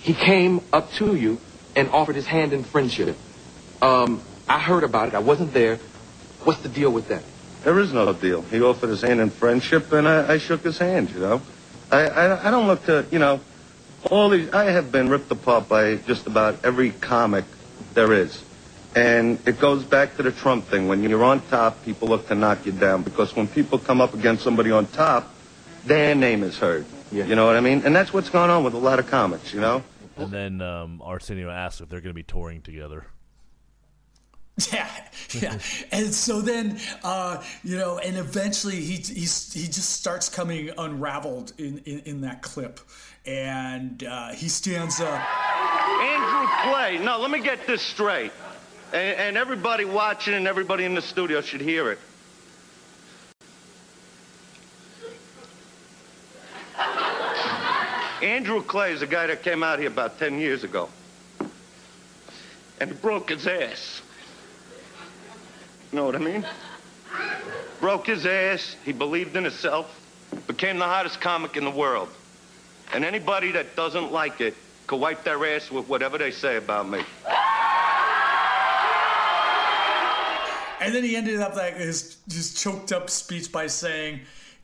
he 0.02 0.12
came 0.12 0.60
up 0.72 0.92
to 0.92 1.14
you 1.14 1.40
and 1.74 1.88
offered 1.88 2.16
his 2.16 2.26
hand 2.26 2.52
in 2.52 2.64
friendship. 2.64 3.16
Um, 3.80 4.22
I 4.46 4.58
heard 4.58 4.84
about 4.84 5.08
it. 5.08 5.14
I 5.14 5.20
wasn't 5.20 5.54
there. 5.54 5.78
What's 6.44 6.60
the 6.60 6.68
deal 6.68 6.92
with 6.92 7.08
that? 7.08 7.22
There 7.64 7.78
is 7.78 7.94
no 7.94 8.12
deal. 8.12 8.42
He 8.42 8.60
offered 8.60 8.90
his 8.90 9.00
hand 9.00 9.20
in 9.20 9.30
friendship, 9.30 9.90
and 9.92 10.06
I, 10.06 10.34
I 10.34 10.38
shook 10.38 10.62
his 10.62 10.76
hand. 10.76 11.10
You 11.10 11.20
know, 11.20 11.42
I, 11.90 12.00
I 12.08 12.48
I 12.48 12.50
don't 12.50 12.66
look 12.66 12.84
to 12.86 13.06
you 13.10 13.18
know 13.18 13.40
all 14.10 14.28
these. 14.28 14.52
I 14.52 14.64
have 14.64 14.92
been 14.92 15.08
ripped 15.08 15.30
apart 15.30 15.68
by 15.68 15.96
just 15.96 16.26
about 16.26 16.64
every 16.64 16.90
comic 16.90 17.44
there 17.94 18.12
is, 18.12 18.42
and 18.94 19.38
it 19.46 19.58
goes 19.58 19.84
back 19.84 20.16
to 20.16 20.22
the 20.22 20.32
Trump 20.32 20.66
thing. 20.66 20.88
When 20.88 21.02
you're 21.02 21.24
on 21.24 21.40
top, 21.48 21.82
people 21.84 22.08
look 22.08 22.28
to 22.28 22.34
knock 22.34 22.66
you 22.66 22.72
down 22.72 23.02
because 23.02 23.34
when 23.34 23.48
people 23.48 23.78
come 23.78 24.00
up 24.00 24.14
against 24.14 24.42
somebody 24.42 24.70
on 24.70 24.86
top, 24.86 25.32
their 25.84 26.14
name 26.14 26.42
is 26.42 26.58
heard. 26.58 26.84
You 27.10 27.34
know 27.34 27.44
what 27.46 27.56
I 27.56 27.60
mean? 27.60 27.82
And 27.84 27.94
that's 27.94 28.12
what's 28.12 28.30
going 28.30 28.48
on 28.48 28.64
with 28.64 28.72
a 28.74 28.78
lot 28.78 28.98
of 28.98 29.10
comics. 29.10 29.52
You 29.52 29.60
know. 29.60 29.82
And 30.16 30.30
then 30.30 30.60
um, 30.60 31.02
Arsenio 31.02 31.50
asked 31.50 31.80
if 31.80 31.88
they're 31.88 32.00
going 32.00 32.10
to 32.10 32.14
be 32.14 32.22
touring 32.22 32.62
together. 32.62 33.06
Yeah, 34.70 34.90
yeah. 35.40 35.58
And 35.92 36.12
so 36.12 36.42
then, 36.42 36.78
uh, 37.02 37.42
you 37.64 37.78
know, 37.78 37.98
and 37.98 38.18
eventually 38.18 38.76
he 38.76 38.96
he's, 38.96 39.50
he 39.50 39.64
just 39.64 39.90
starts 39.90 40.28
coming 40.28 40.70
unraveled 40.76 41.54
in, 41.56 41.78
in, 41.86 42.00
in 42.00 42.20
that 42.20 42.42
clip. 42.42 42.78
And 43.24 44.04
uh, 44.04 44.32
he 44.32 44.48
stands 44.48 45.00
up. 45.00 45.22
Andrew 46.02 46.48
Clay. 46.64 46.98
No, 47.02 47.18
let 47.18 47.30
me 47.30 47.40
get 47.40 47.66
this 47.66 47.80
straight. 47.80 48.30
And, 48.92 49.18
and 49.18 49.36
everybody 49.36 49.84
watching 49.84 50.34
and 50.34 50.46
everybody 50.46 50.84
in 50.84 50.94
the 50.94 51.02
studio 51.02 51.40
should 51.40 51.62
hear 51.62 51.90
it. 51.90 51.98
Andrew 58.22 58.62
Clay 58.62 58.92
is 58.92 59.02
a 59.02 59.06
guy 59.06 59.26
that 59.26 59.42
came 59.42 59.64
out 59.64 59.80
here 59.80 59.88
about 59.88 60.18
10 60.18 60.38
years 60.38 60.62
ago. 60.62 60.88
And 62.80 62.90
he 62.90 62.96
broke 62.96 63.30
his 63.30 63.46
ass. 63.46 64.00
You 65.90 65.96
know 65.96 66.04
what 66.04 66.14
I 66.14 66.18
mean? 66.18 66.46
Broke 67.80 68.06
his 68.06 68.24
ass. 68.24 68.76
He 68.84 68.92
believed 68.92 69.36
in 69.36 69.44
himself. 69.44 69.98
Became 70.46 70.78
the 70.78 70.84
hottest 70.84 71.20
comic 71.20 71.56
in 71.56 71.64
the 71.64 71.70
world. 71.70 72.08
And 72.92 73.04
anybody 73.04 73.52
that 73.52 73.74
doesn't 73.74 74.12
like 74.12 74.40
it 74.40 74.54
could 74.86 75.00
wipe 75.00 75.24
their 75.24 75.44
ass 75.56 75.70
with 75.70 75.88
whatever 75.88 76.16
they 76.16 76.30
say 76.30 76.56
about 76.56 76.88
me. 76.88 77.02
And 80.82 80.94
then 80.94 81.04
he 81.04 81.16
ended 81.16 81.40
up 81.40 81.54
like 81.54 81.76
his, 81.76 82.16
his 82.30 82.54
choked 82.54 82.92
up 82.92 83.08
speech 83.08 83.52
by 83.52 83.68
saying, 83.68 84.20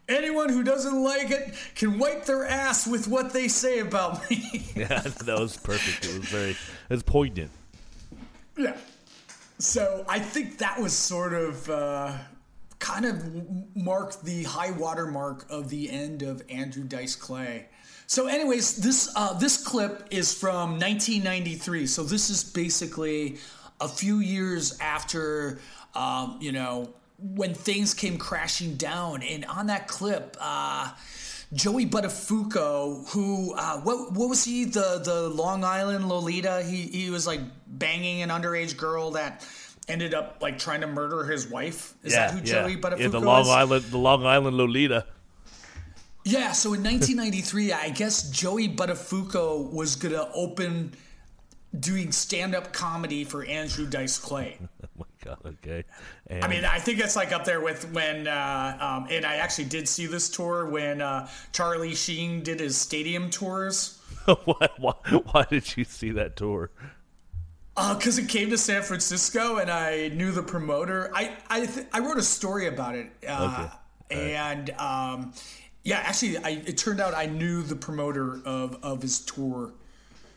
Anyone 0.08 0.48
who 0.48 0.64
doesn't 0.64 1.04
like 1.04 1.30
it 1.30 1.54
can 1.74 1.98
wipe 1.98 2.24
their 2.24 2.46
ass 2.46 2.86
with 2.86 3.08
what 3.08 3.34
they 3.34 3.46
say 3.46 3.80
about 3.80 4.28
me. 4.30 4.64
Yeah, 4.74 5.00
that 5.00 5.38
was 5.38 5.56
perfect. 5.56 6.06
It 6.06 6.18
was 6.18 6.28
very, 6.28 6.50
it 6.50 6.58
was 6.88 7.02
poignant. 7.02 7.50
Yeah. 8.56 8.76
So 9.58 10.04
I 10.08 10.18
think 10.18 10.58
that 10.58 10.80
was 10.80 10.92
sort 10.92 11.34
of 11.34 11.68
uh, 11.68 12.16
kind 12.78 13.04
of 13.04 13.76
marked 13.76 14.24
the 14.24 14.44
high 14.44 14.70
water 14.70 15.06
mark 15.06 15.46
of 15.50 15.68
the 15.68 15.90
end 15.90 16.22
of 16.22 16.42
Andrew 16.48 16.84
Dice 16.84 17.16
Clay. 17.16 17.66
So, 18.06 18.26
anyways, 18.26 18.76
this 18.76 19.12
uh, 19.16 19.34
this 19.34 19.62
clip 19.62 20.06
is 20.10 20.32
from 20.32 20.78
1993. 20.78 21.86
So 21.86 22.02
this 22.02 22.30
is 22.30 22.42
basically 22.44 23.36
a 23.80 23.88
few 23.88 24.20
years 24.20 24.78
after, 24.80 25.60
um, 25.98 26.38
you 26.40 26.52
know, 26.52 26.88
when 27.18 27.54
things 27.54 27.92
came 27.92 28.18
crashing 28.18 28.76
down. 28.76 29.22
And 29.22 29.44
on 29.46 29.66
that 29.66 29.88
clip, 29.88 30.36
uh, 30.40 30.92
Joey 31.52 31.86
Buttafuoco, 31.86 33.08
who 33.10 33.54
uh, 33.54 33.80
what 33.80 34.12
what 34.12 34.28
was 34.28 34.44
he 34.44 34.64
the 34.64 35.00
the 35.04 35.28
Long 35.28 35.64
Island 35.64 36.08
Lolita? 36.08 36.62
He 36.62 36.82
he 36.82 37.10
was 37.10 37.26
like 37.26 37.40
banging 37.66 38.22
an 38.22 38.28
underage 38.28 38.76
girl 38.76 39.12
that 39.12 39.46
ended 39.88 40.14
up 40.14 40.38
like 40.40 40.58
trying 40.58 40.82
to 40.82 40.86
murder 40.86 41.24
his 41.24 41.48
wife. 41.48 41.94
Is 42.04 42.12
yeah, 42.12 42.30
that 42.30 42.30
who 42.32 42.38
yeah. 42.38 42.62
Joey 42.62 42.76
Buttafuoco 42.76 43.00
Yeah, 43.00 43.08
the 43.08 43.20
Long 43.20 43.42
is? 43.42 43.48
Island, 43.48 43.84
the 43.86 43.98
Long 43.98 44.26
Island 44.26 44.56
Lolita. 44.56 45.06
Yeah, 46.24 46.52
so 46.52 46.74
in 46.74 46.84
1993, 46.84 47.72
I 47.72 47.88
guess 47.88 48.30
Joey 48.30 48.68
Buttafuoco 48.68 49.72
was 49.72 49.96
gonna 49.96 50.28
open 50.34 50.92
doing 51.78 52.12
stand-up 52.12 52.72
comedy 52.72 53.24
for 53.24 53.44
Andrew 53.44 53.86
Dice 53.86 54.18
Clay. 54.18 54.58
God. 55.24 55.38
Okay. 55.46 55.84
And 56.28 56.44
I 56.44 56.48
mean, 56.48 56.64
I 56.64 56.78
think 56.78 57.00
it's 57.00 57.16
like 57.16 57.32
up 57.32 57.44
there 57.44 57.60
with 57.60 57.90
when, 57.92 58.26
uh, 58.26 58.78
um, 58.80 59.06
and 59.10 59.24
I 59.24 59.36
actually 59.36 59.64
did 59.64 59.88
see 59.88 60.06
this 60.06 60.28
tour 60.28 60.66
when 60.66 61.00
uh, 61.00 61.28
Charlie 61.52 61.94
Sheen 61.94 62.42
did 62.42 62.60
his 62.60 62.76
stadium 62.76 63.30
tours. 63.30 64.00
why, 64.44 64.68
why, 64.78 64.92
why 65.30 65.46
did 65.48 65.76
you 65.76 65.84
see 65.84 66.10
that 66.12 66.36
tour? 66.36 66.70
Because 67.76 68.18
it 68.18 68.28
came 68.28 68.50
to 68.50 68.58
San 68.58 68.82
Francisco 68.82 69.56
and 69.58 69.70
I 69.70 70.08
knew 70.08 70.32
the 70.32 70.42
promoter. 70.42 71.10
I 71.14 71.36
I, 71.48 71.66
th- 71.66 71.86
I 71.92 72.00
wrote 72.00 72.18
a 72.18 72.22
story 72.22 72.66
about 72.66 72.96
it. 72.96 73.10
Uh, 73.26 73.68
And 74.10 74.70
um, 74.70 75.32
yeah, 75.84 75.98
actually, 75.98 76.38
I, 76.38 76.62
it 76.66 76.78
turned 76.78 77.00
out 77.00 77.14
I 77.14 77.26
knew 77.26 77.62
the 77.62 77.76
promoter 77.76 78.40
of, 78.44 78.78
of 78.82 79.02
his 79.02 79.20
tour. 79.20 79.72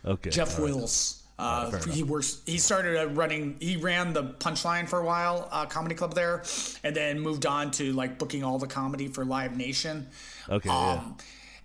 Okay. 0.05 0.29
Jeff 0.29 0.59
all 0.59 0.65
right. 0.65 0.75
Wills. 0.75 1.17
All 1.20 1.20
Uh, 1.41 1.79
he 1.89 2.03
works. 2.03 2.41
He 2.45 2.59
started 2.59 2.97
uh, 2.97 3.07
running. 3.07 3.57
He 3.59 3.75
ran 3.75 4.13
the 4.13 4.23
Punchline 4.23 4.87
for 4.87 4.99
a 4.99 5.05
while, 5.05 5.49
uh, 5.51 5.65
comedy 5.65 5.95
club 5.95 6.13
there, 6.13 6.43
and 6.83 6.95
then 6.95 7.19
moved 7.19 7.45
on 7.45 7.71
to 7.71 7.93
like 7.93 8.19
booking 8.19 8.43
all 8.43 8.59
the 8.59 8.67
comedy 8.67 9.07
for 9.07 9.25
Live 9.25 9.57
Nation. 9.57 10.07
Okay. 10.49 10.69
yeah. 10.69 10.91
Um, 10.93 11.17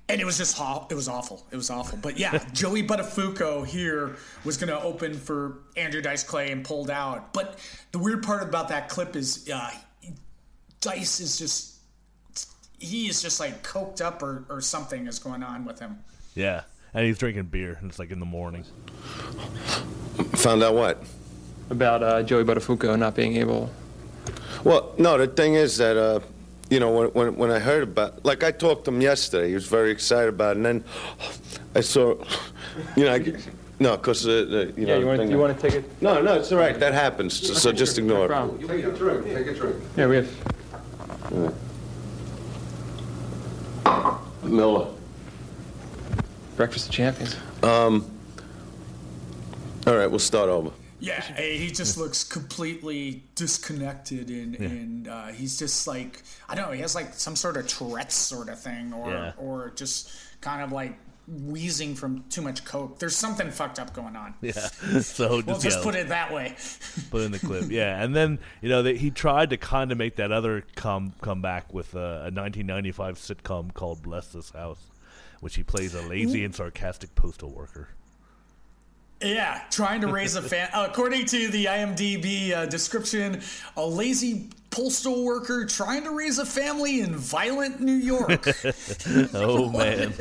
and 0.08 0.20
it 0.20 0.24
was 0.24 0.38
just 0.38 0.58
it 0.90 0.94
was 0.94 1.08
awful. 1.08 1.46
It 1.50 1.56
was 1.56 1.68
awful. 1.68 1.98
But 1.98 2.18
yeah, 2.18 2.42
Joey 2.52 2.82
Buttafuoco 2.82 3.66
here 3.66 4.16
was 4.44 4.56
going 4.56 4.68
to 4.68 4.80
open 4.80 5.14
for 5.14 5.58
Andrew 5.76 6.00
Dice 6.00 6.22
Clay 6.22 6.52
and 6.52 6.64
pulled 6.64 6.90
out. 6.90 7.32
But 7.32 7.58
the 7.92 7.98
weird 7.98 8.22
part 8.22 8.42
about 8.42 8.68
that 8.68 8.88
clip 8.88 9.16
is 9.16 9.48
uh, 9.52 9.70
Dice 10.80 11.20
is 11.20 11.38
just 11.38 11.76
he 12.78 13.08
is 13.08 13.20
just 13.22 13.40
like 13.40 13.62
coked 13.62 14.00
up 14.00 14.22
or, 14.22 14.44
or 14.48 14.60
something 14.60 15.06
is 15.06 15.18
going 15.18 15.42
on 15.42 15.64
with 15.64 15.80
him. 15.80 15.98
Yeah. 16.34 16.62
And 16.96 17.04
he's 17.04 17.18
drinking 17.18 17.44
beer, 17.44 17.76
and 17.78 17.90
it's 17.90 17.98
like 17.98 18.10
in 18.10 18.20
the 18.20 18.24
morning. 18.26 18.64
Found 20.36 20.62
out 20.62 20.74
what? 20.74 21.02
About 21.68 22.02
uh, 22.02 22.22
Joey 22.22 22.42
Buttafuoco 22.42 22.98
not 22.98 23.14
being 23.14 23.36
able. 23.36 23.70
Well, 24.64 24.94
no, 24.96 25.18
the 25.18 25.26
thing 25.26 25.56
is 25.56 25.76
that, 25.76 25.98
uh, 25.98 26.20
you 26.70 26.80
know, 26.80 26.90
when, 26.90 27.08
when, 27.08 27.36
when 27.36 27.50
I 27.50 27.58
heard 27.58 27.82
about 27.82 28.24
like, 28.24 28.42
I 28.42 28.50
talked 28.50 28.86
to 28.86 28.92
him 28.92 29.02
yesterday. 29.02 29.48
He 29.48 29.54
was 29.54 29.66
very 29.66 29.90
excited 29.90 30.30
about 30.30 30.52
it. 30.52 30.56
And 30.56 30.64
then 30.64 30.84
I 31.74 31.82
saw, 31.82 32.14
you 32.96 33.04
know, 33.04 33.12
I, 33.12 33.36
no, 33.78 33.98
because, 33.98 34.26
uh, 34.26 34.46
the, 34.48 34.72
you 34.74 34.86
Yeah, 34.86 34.94
know. 34.94 35.00
you 35.00 35.06
want 35.06 35.30
you 35.30 35.38
want 35.38 35.60
to 35.60 35.68
take 35.68 35.78
it? 35.78 36.02
No, 36.02 36.22
no, 36.22 36.32
it's 36.36 36.50
all 36.50 36.58
right. 36.58 36.80
That 36.80 36.94
happens. 36.94 37.60
So 37.60 37.72
just 37.72 37.98
ignore 37.98 38.24
it. 38.24 38.28
problem. 38.28 38.58
Take 38.66 38.86
a 38.86 38.90
drink. 38.90 39.24
Take 39.26 39.46
a 39.48 39.52
drink. 39.54 39.76
Yeah, 39.98 40.06
we 40.06 40.16
have. 40.16 40.30
Miller. 44.44 44.86
Breakfast 46.56 46.88
of 46.88 46.92
Champions. 46.94 47.36
Um, 47.62 48.10
all 49.86 49.96
right, 49.96 50.06
we'll 50.08 50.18
start 50.18 50.48
over. 50.48 50.70
Yeah, 50.98 51.20
he 51.20 51.70
just 51.70 51.98
looks 51.98 52.24
completely 52.24 53.22
disconnected, 53.34 54.30
and 54.30 54.56
and 54.56 55.08
uh, 55.08 55.26
he's 55.26 55.58
just 55.58 55.86
like 55.86 56.22
I 56.48 56.54
don't 56.54 56.66
know. 56.66 56.72
He 56.72 56.80
has 56.80 56.94
like 56.94 57.12
some 57.14 57.36
sort 57.36 57.56
of 57.58 57.66
Tourette's 57.68 58.14
sort 58.14 58.48
of 58.48 58.58
thing, 58.58 58.92
or 58.94 59.10
Yeah. 59.10 59.32
or 59.36 59.72
just 59.76 60.10
kind 60.40 60.62
of 60.62 60.72
like 60.72 60.96
wheezing 61.28 61.94
from 61.96 62.24
too 62.30 62.40
much 62.40 62.64
coke. 62.64 62.98
There's 62.98 63.14
something 63.16 63.50
fucked 63.50 63.78
up 63.78 63.92
going 63.92 64.16
on. 64.16 64.34
Yeah. 64.40 64.52
So 65.02 65.42
just, 65.42 65.46
we'll 65.46 65.58
just 65.58 65.78
yeah, 65.78 65.84
put 65.84 65.94
it 65.96 66.08
that 66.08 66.32
way. 66.32 66.56
put 67.10 67.22
in 67.22 67.30
the 67.32 67.38
clip. 67.40 67.70
Yeah, 67.70 68.02
and 68.02 68.16
then 68.16 68.38
you 68.62 68.70
know 68.70 68.82
that 68.84 68.96
he 68.96 69.10
tried 69.10 69.50
to 69.50 69.58
kind 69.58 69.92
of 69.92 69.98
make 69.98 70.16
that 70.16 70.32
other 70.32 70.64
come 70.76 71.12
come 71.20 71.42
back 71.42 71.74
with 71.74 71.94
a, 71.94 71.98
a 71.98 72.32
1995 72.32 73.16
sitcom 73.18 73.72
called 73.74 74.02
Bless 74.02 74.28
This 74.28 74.50
House, 74.50 74.80
which 75.40 75.56
he 75.56 75.62
plays 75.62 75.94
a 75.94 76.02
lazy 76.02 76.44
and 76.44 76.54
sarcastic 76.54 77.14
postal 77.14 77.50
worker. 77.50 77.88
Yeah, 79.22 79.62
trying 79.70 80.02
to 80.02 80.08
raise 80.08 80.36
a 80.36 80.42
fan. 80.42 80.68
according 80.74 81.24
to 81.26 81.48
the 81.48 81.66
IMDb 81.66 82.52
uh, 82.52 82.66
description, 82.66 83.40
a 83.76 83.86
lazy 83.86 84.50
postal 84.70 85.24
worker 85.24 85.64
trying 85.64 86.04
to 86.04 86.10
raise 86.10 86.38
a 86.38 86.44
family 86.44 87.00
in 87.00 87.16
violent 87.16 87.80
New 87.80 87.94
York. 87.94 88.46
oh 89.34 89.70
man, 89.78 90.12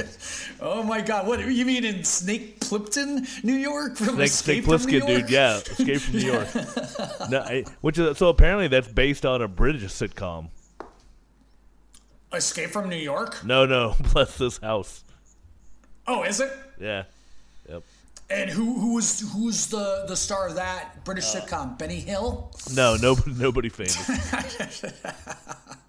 oh 0.61 0.81
my 0.81 1.01
God! 1.01 1.27
What 1.27 1.45
you 1.45 1.65
mean 1.65 1.83
in 1.83 2.05
Snake 2.05 2.61
Plissken, 2.61 3.43
New 3.43 3.55
York? 3.55 3.97
From 3.97 4.15
Snake, 4.15 4.29
Snake 4.29 4.63
from 4.63 4.71
New 4.71 4.77
Plissken, 4.77 4.91
York? 4.91 5.07
dude. 5.07 5.29
Yeah, 5.29 5.57
Escape 5.57 6.01
from 6.01 6.13
New 6.13 6.25
York. 6.25 6.55
no, 7.29 7.39
I, 7.41 7.65
which 7.81 7.99
is 7.99 8.17
so 8.17 8.29
apparently 8.29 8.69
that's 8.69 8.87
based 8.87 9.25
on 9.25 9.41
a 9.41 9.49
British 9.49 9.83
sitcom. 9.83 10.51
Escape 12.31 12.69
from 12.69 12.89
New 12.89 12.95
York? 12.95 13.43
No, 13.45 13.65
no, 13.65 13.95
Bless 14.13 14.37
This 14.37 14.57
House. 14.57 15.04
Oh, 16.07 16.23
is 16.23 16.39
it? 16.39 16.51
Yeah. 16.79 17.03
Yep. 17.69 17.83
And 18.29 18.49
who 18.49 18.79
who 18.79 18.95
was 18.95 19.19
who's 19.33 19.67
the 19.67 20.05
the 20.07 20.15
star 20.15 20.47
of 20.47 20.55
that 20.55 21.03
British 21.03 21.35
uh, 21.35 21.41
sitcom? 21.41 21.77
Benny 21.77 21.99
Hill. 21.99 22.51
No, 22.73 22.95
nobody, 22.95 23.33
nobody 23.33 23.69
famous. 23.69 24.81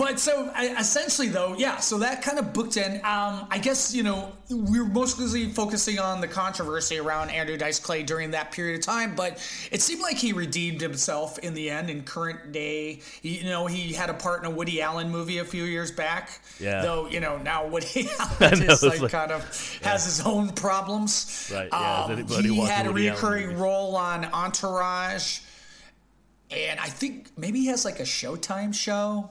But 0.00 0.18
so 0.18 0.50
essentially, 0.56 1.28
though, 1.28 1.54
yeah. 1.58 1.76
So 1.76 1.98
that 1.98 2.22
kind 2.22 2.38
of 2.38 2.54
booked 2.54 2.78
in. 2.78 2.94
Um, 3.04 3.46
I 3.50 3.60
guess 3.62 3.94
you 3.94 4.02
know 4.02 4.32
we're 4.48 4.86
mostly 4.86 5.50
focusing 5.50 5.98
on 5.98 6.22
the 6.22 6.26
controversy 6.26 6.98
around 6.98 7.28
Andrew 7.28 7.58
Dice 7.58 7.78
Clay 7.78 8.02
during 8.02 8.30
that 8.30 8.50
period 8.50 8.80
of 8.80 8.86
time, 8.86 9.14
but 9.14 9.32
it 9.70 9.82
seemed 9.82 10.00
like 10.00 10.16
he 10.16 10.32
redeemed 10.32 10.80
himself 10.80 11.38
in 11.40 11.52
the 11.52 11.68
end. 11.68 11.90
In 11.90 12.02
current 12.02 12.50
day, 12.50 13.02
he, 13.20 13.40
you 13.40 13.44
know, 13.44 13.66
he 13.66 13.92
had 13.92 14.08
a 14.08 14.14
part 14.14 14.40
in 14.42 14.50
a 14.50 14.50
Woody 14.50 14.80
Allen 14.80 15.10
movie 15.10 15.36
a 15.36 15.44
few 15.44 15.64
years 15.64 15.90
back. 15.90 16.40
Yeah. 16.58 16.80
Though 16.80 17.06
you 17.06 17.20
know 17.20 17.36
now 17.36 17.66
Woody 17.66 18.08
Allen 18.18 18.60
know, 18.66 18.72
is 18.72 18.82
like, 18.82 19.02
like- 19.02 19.12
kind 19.12 19.32
of 19.32 19.42
has 19.82 20.06
his 20.06 20.22
own 20.22 20.48
problems. 20.54 21.50
Right, 21.52 21.68
yeah, 21.70 22.06
anybody 22.08 22.54
he 22.54 22.64
had 22.64 22.86
a 22.86 23.08
Allen 23.10 23.58
role 23.58 23.96
on 23.96 24.24
Entourage. 24.24 25.40
And 26.50 26.80
I 26.80 26.88
think 26.88 27.28
maybe 27.36 27.60
he 27.60 27.66
has 27.66 27.84
like 27.84 28.00
a 28.00 28.04
Showtime 28.04 28.74
show. 28.74 29.30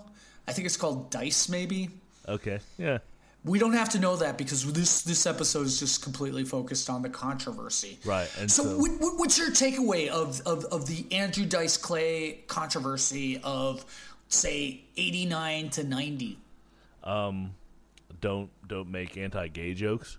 I 0.50 0.54
think 0.54 0.66
it's 0.66 0.78
called 0.78 1.10
Dice, 1.12 1.48
maybe. 1.50 1.90
Okay. 2.28 2.60
Yeah. 2.78 2.98
We 3.46 3.58
don't 3.58 3.74
have 3.74 3.90
to 3.90 4.00
know 4.00 4.18
that 4.18 4.38
because 4.38 4.72
this 4.74 5.02
this 5.04 5.26
episode 5.26 5.66
is 5.66 5.80
just 5.80 6.04
completely 6.04 6.44
focused 6.44 6.90
on 6.90 7.02
the 7.02 7.10
controversy. 7.10 7.98
Right. 8.04 8.30
And 8.40 8.52
So, 8.52 8.64
so, 8.64 8.78
what, 8.78 8.92
what- 9.00 9.18
what's 9.20 9.38
your 9.38 9.52
takeaway 9.52 10.10
of, 10.10 10.42
of, 10.46 10.66
of 10.66 10.88
the 10.88 11.06
Andrew 11.16 11.46
Dice 11.46 11.78
Clay 11.78 12.40
controversy 12.48 13.40
of, 13.44 13.86
say, 14.28 14.82
89 14.98 15.70
to 15.72 15.84
90? 15.86 16.38
um, 17.06 17.54
don't 18.20 18.50
don't 18.68 18.90
make 18.92 19.16
anti-gay 19.18 19.74
jokes. 19.74 20.18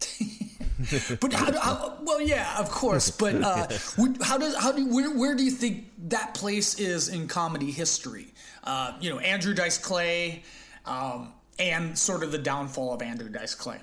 But 1.20 1.32
how, 1.32 1.58
how 1.58 1.98
well, 2.02 2.20
yeah, 2.20 2.58
of 2.58 2.70
course. 2.70 3.10
But 3.10 3.42
uh, 3.42 3.66
how 4.22 4.38
does 4.38 4.56
how 4.56 4.72
do 4.72 4.86
where 4.94 5.10
where 5.16 5.34
do 5.34 5.44
you 5.44 5.50
think 5.50 5.90
that 6.08 6.34
place 6.34 6.78
is 6.78 7.08
in 7.08 7.28
comedy 7.28 7.70
history? 7.70 8.34
Uh, 8.64 8.92
you 9.00 9.10
know, 9.10 9.18
Andrew 9.18 9.54
Dice 9.54 9.78
Clay, 9.78 10.42
um, 10.84 11.32
and 11.58 11.96
sort 11.96 12.22
of 12.22 12.32
the 12.32 12.38
downfall 12.38 12.92
of 12.92 13.02
Andrew 13.02 13.28
Dice 13.28 13.54
Clay. 13.54 13.78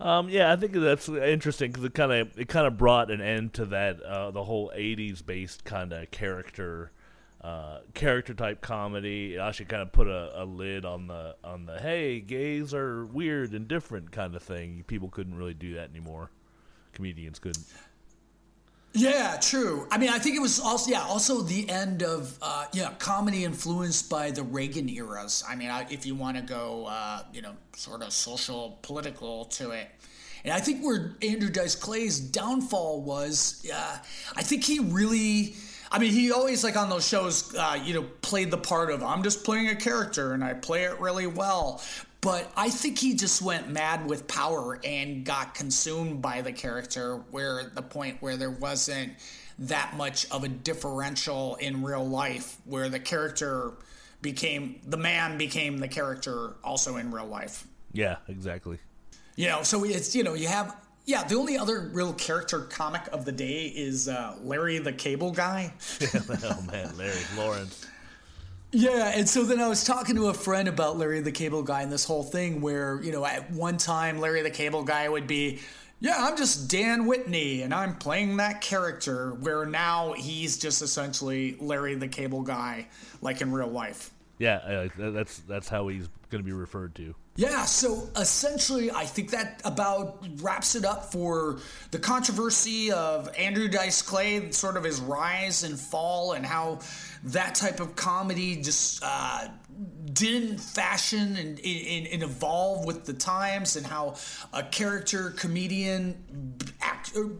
Um, 0.00 0.28
yeah, 0.28 0.52
I 0.52 0.56
think 0.56 0.72
that's 0.72 1.08
interesting 1.08 1.70
because 1.70 1.84
it 1.84 1.94
kind 1.94 2.12
of 2.12 2.38
it 2.38 2.48
kind 2.48 2.66
of 2.66 2.76
brought 2.76 3.10
an 3.10 3.20
end 3.20 3.54
to 3.54 3.66
that 3.66 4.02
uh, 4.02 4.30
the 4.30 4.44
whole 4.44 4.72
'80s 4.76 5.24
based 5.24 5.64
kind 5.64 5.92
of 5.92 6.10
character 6.10 6.90
uh, 7.42 7.80
character 7.94 8.34
type 8.34 8.60
comedy. 8.60 9.34
It 9.34 9.38
actually 9.38 9.66
kind 9.66 9.82
of 9.82 9.92
put 9.92 10.06
a, 10.06 10.42
a 10.42 10.44
lid 10.44 10.84
on 10.84 11.06
the 11.08 11.36
on 11.42 11.66
the 11.66 11.80
hey 11.80 12.20
gays 12.20 12.72
are 12.72 13.06
weird 13.06 13.52
and 13.52 13.66
different 13.66 14.12
kind 14.12 14.34
of 14.34 14.42
thing. 14.42 14.84
People 14.86 15.08
couldn't 15.08 15.36
really 15.36 15.54
do 15.54 15.74
that 15.74 15.90
anymore. 15.90 16.30
Comedians 16.92 17.38
couldn't. 17.38 17.66
Yeah, 18.94 19.38
true. 19.40 19.88
I 19.90 19.96
mean, 19.96 20.10
I 20.10 20.18
think 20.18 20.36
it 20.36 20.40
was 20.40 20.60
also 20.60 20.90
yeah, 20.90 21.02
also 21.02 21.40
the 21.40 21.68
end 21.70 22.02
of 22.02 22.38
uh, 22.42 22.66
yeah, 22.72 22.92
comedy 22.98 23.44
influenced 23.44 24.10
by 24.10 24.30
the 24.30 24.42
Reagan 24.42 24.88
eras. 24.90 25.42
I 25.48 25.56
mean, 25.56 25.70
I, 25.70 25.86
if 25.90 26.04
you 26.04 26.14
want 26.14 26.36
to 26.36 26.42
go, 26.42 26.86
uh, 26.86 27.22
you 27.32 27.40
know, 27.40 27.54
sort 27.74 28.02
of 28.02 28.12
social 28.12 28.78
political 28.82 29.46
to 29.46 29.70
it. 29.70 29.88
And 30.44 30.52
I 30.52 30.58
think 30.58 30.84
where 30.84 31.16
Andrew 31.22 31.48
Dice 31.48 31.76
Clay's 31.76 32.18
downfall 32.18 33.02
was, 33.02 33.66
uh, 33.72 33.98
I 34.36 34.42
think 34.42 34.64
he 34.64 34.80
really, 34.80 35.54
I 35.92 35.98
mean, 35.98 36.12
he 36.12 36.32
always 36.32 36.64
like 36.64 36.76
on 36.76 36.88
those 36.88 37.06
shows, 37.06 37.54
uh, 37.54 37.78
you 37.84 37.92
know, 37.92 38.02
played 38.22 38.50
the 38.50 38.56
part 38.56 38.90
of 38.90 39.02
I'm 39.02 39.22
just 39.22 39.44
playing 39.44 39.68
a 39.68 39.76
character 39.76 40.32
and 40.32 40.42
I 40.42 40.54
play 40.54 40.84
it 40.84 40.98
really 40.98 41.26
well. 41.26 41.82
But 42.22 42.50
I 42.56 42.70
think 42.70 42.98
he 42.98 43.14
just 43.14 43.42
went 43.42 43.68
mad 43.68 44.06
with 44.06 44.26
power 44.26 44.80
and 44.84 45.24
got 45.24 45.54
consumed 45.54 46.22
by 46.22 46.40
the 46.40 46.52
character, 46.52 47.16
where 47.30 47.64
the 47.74 47.82
point 47.82 48.22
where 48.22 48.36
there 48.36 48.50
wasn't 48.50 49.12
that 49.58 49.96
much 49.96 50.30
of 50.30 50.44
a 50.44 50.48
differential 50.48 51.56
in 51.56 51.82
real 51.82 52.06
life, 52.06 52.56
where 52.64 52.88
the 52.88 53.00
character 53.00 53.72
became 54.22 54.80
the 54.86 54.96
man 54.96 55.36
became 55.36 55.78
the 55.78 55.88
character 55.88 56.54
also 56.64 56.96
in 56.96 57.10
real 57.10 57.26
life. 57.26 57.66
Yeah, 57.92 58.16
exactly. 58.28 58.78
You 59.34 59.48
know, 59.48 59.64
so 59.64 59.84
it's 59.84 60.14
you 60.14 60.22
know 60.22 60.34
you 60.34 60.46
have 60.46 60.76
yeah. 61.04 61.24
The 61.24 61.36
only 61.36 61.56
other 61.56 61.90
real 61.92 62.12
character 62.12 62.60
comic 62.60 63.02
of 63.12 63.24
the 63.24 63.32
day 63.32 63.66
is 63.66 64.08
uh, 64.08 64.36
Larry 64.42 64.78
the 64.78 64.92
Cable 64.92 65.30
Guy. 65.30 65.72
oh 66.14 66.64
man, 66.70 66.96
Larry 66.96 67.20
Lawrence. 67.36 67.86
Yeah, 68.74 69.12
and 69.14 69.28
so 69.28 69.44
then 69.44 69.60
I 69.60 69.68
was 69.68 69.84
talking 69.84 70.16
to 70.16 70.28
a 70.28 70.34
friend 70.34 70.66
about 70.66 70.96
Larry 70.96 71.20
the 71.20 71.30
Cable 71.30 71.62
Guy 71.62 71.82
and 71.82 71.92
this 71.92 72.06
whole 72.06 72.22
thing 72.22 72.62
where, 72.62 73.02
you 73.02 73.12
know, 73.12 73.24
at 73.26 73.50
one 73.50 73.76
time 73.76 74.18
Larry 74.18 74.40
the 74.40 74.50
Cable 74.50 74.82
Guy 74.82 75.10
would 75.10 75.26
be, 75.26 75.60
yeah, 76.00 76.16
I'm 76.18 76.38
just 76.38 76.70
Dan 76.70 77.04
Whitney 77.04 77.62
and 77.62 77.74
I'm 77.74 77.96
playing 77.96 78.38
that 78.38 78.62
character, 78.62 79.34
where 79.34 79.66
now 79.66 80.14
he's 80.14 80.56
just 80.56 80.80
essentially 80.80 81.56
Larry 81.60 81.96
the 81.96 82.08
Cable 82.08 82.40
Guy, 82.40 82.88
like 83.20 83.42
in 83.42 83.52
real 83.52 83.68
life. 83.68 84.10
Yeah, 84.38 84.56
uh, 84.56 84.88
that's 85.12 85.40
that's 85.40 85.68
how 85.68 85.88
he's 85.88 86.08
going 86.30 86.42
to 86.42 86.46
be 86.46 86.52
referred 86.52 86.94
to. 86.96 87.14
Yeah, 87.34 87.64
so 87.64 88.10
essentially, 88.14 88.90
I 88.90 89.06
think 89.06 89.30
that 89.30 89.62
about 89.64 90.22
wraps 90.42 90.74
it 90.74 90.84
up 90.84 91.10
for 91.10 91.60
the 91.90 91.98
controversy 91.98 92.92
of 92.92 93.34
Andrew 93.38 93.68
Dice 93.68 94.02
Clay, 94.02 94.50
sort 94.50 94.76
of 94.76 94.84
his 94.84 95.00
rise 95.00 95.62
and 95.62 95.80
fall, 95.80 96.32
and 96.32 96.44
how 96.44 96.80
that 97.24 97.54
type 97.54 97.80
of 97.80 97.96
comedy 97.96 98.60
just 98.60 99.02
uh, 99.02 99.48
didn't 100.12 100.58
fashion 100.58 101.36
and, 101.38 101.58
and, 101.58 102.06
and 102.08 102.22
evolve 102.22 102.84
with 102.84 103.06
the 103.06 103.14
times, 103.14 103.76
and 103.76 103.86
how 103.86 104.16
a 104.52 104.62
character 104.64 105.30
comedian 105.30 106.22
actor 106.82 107.30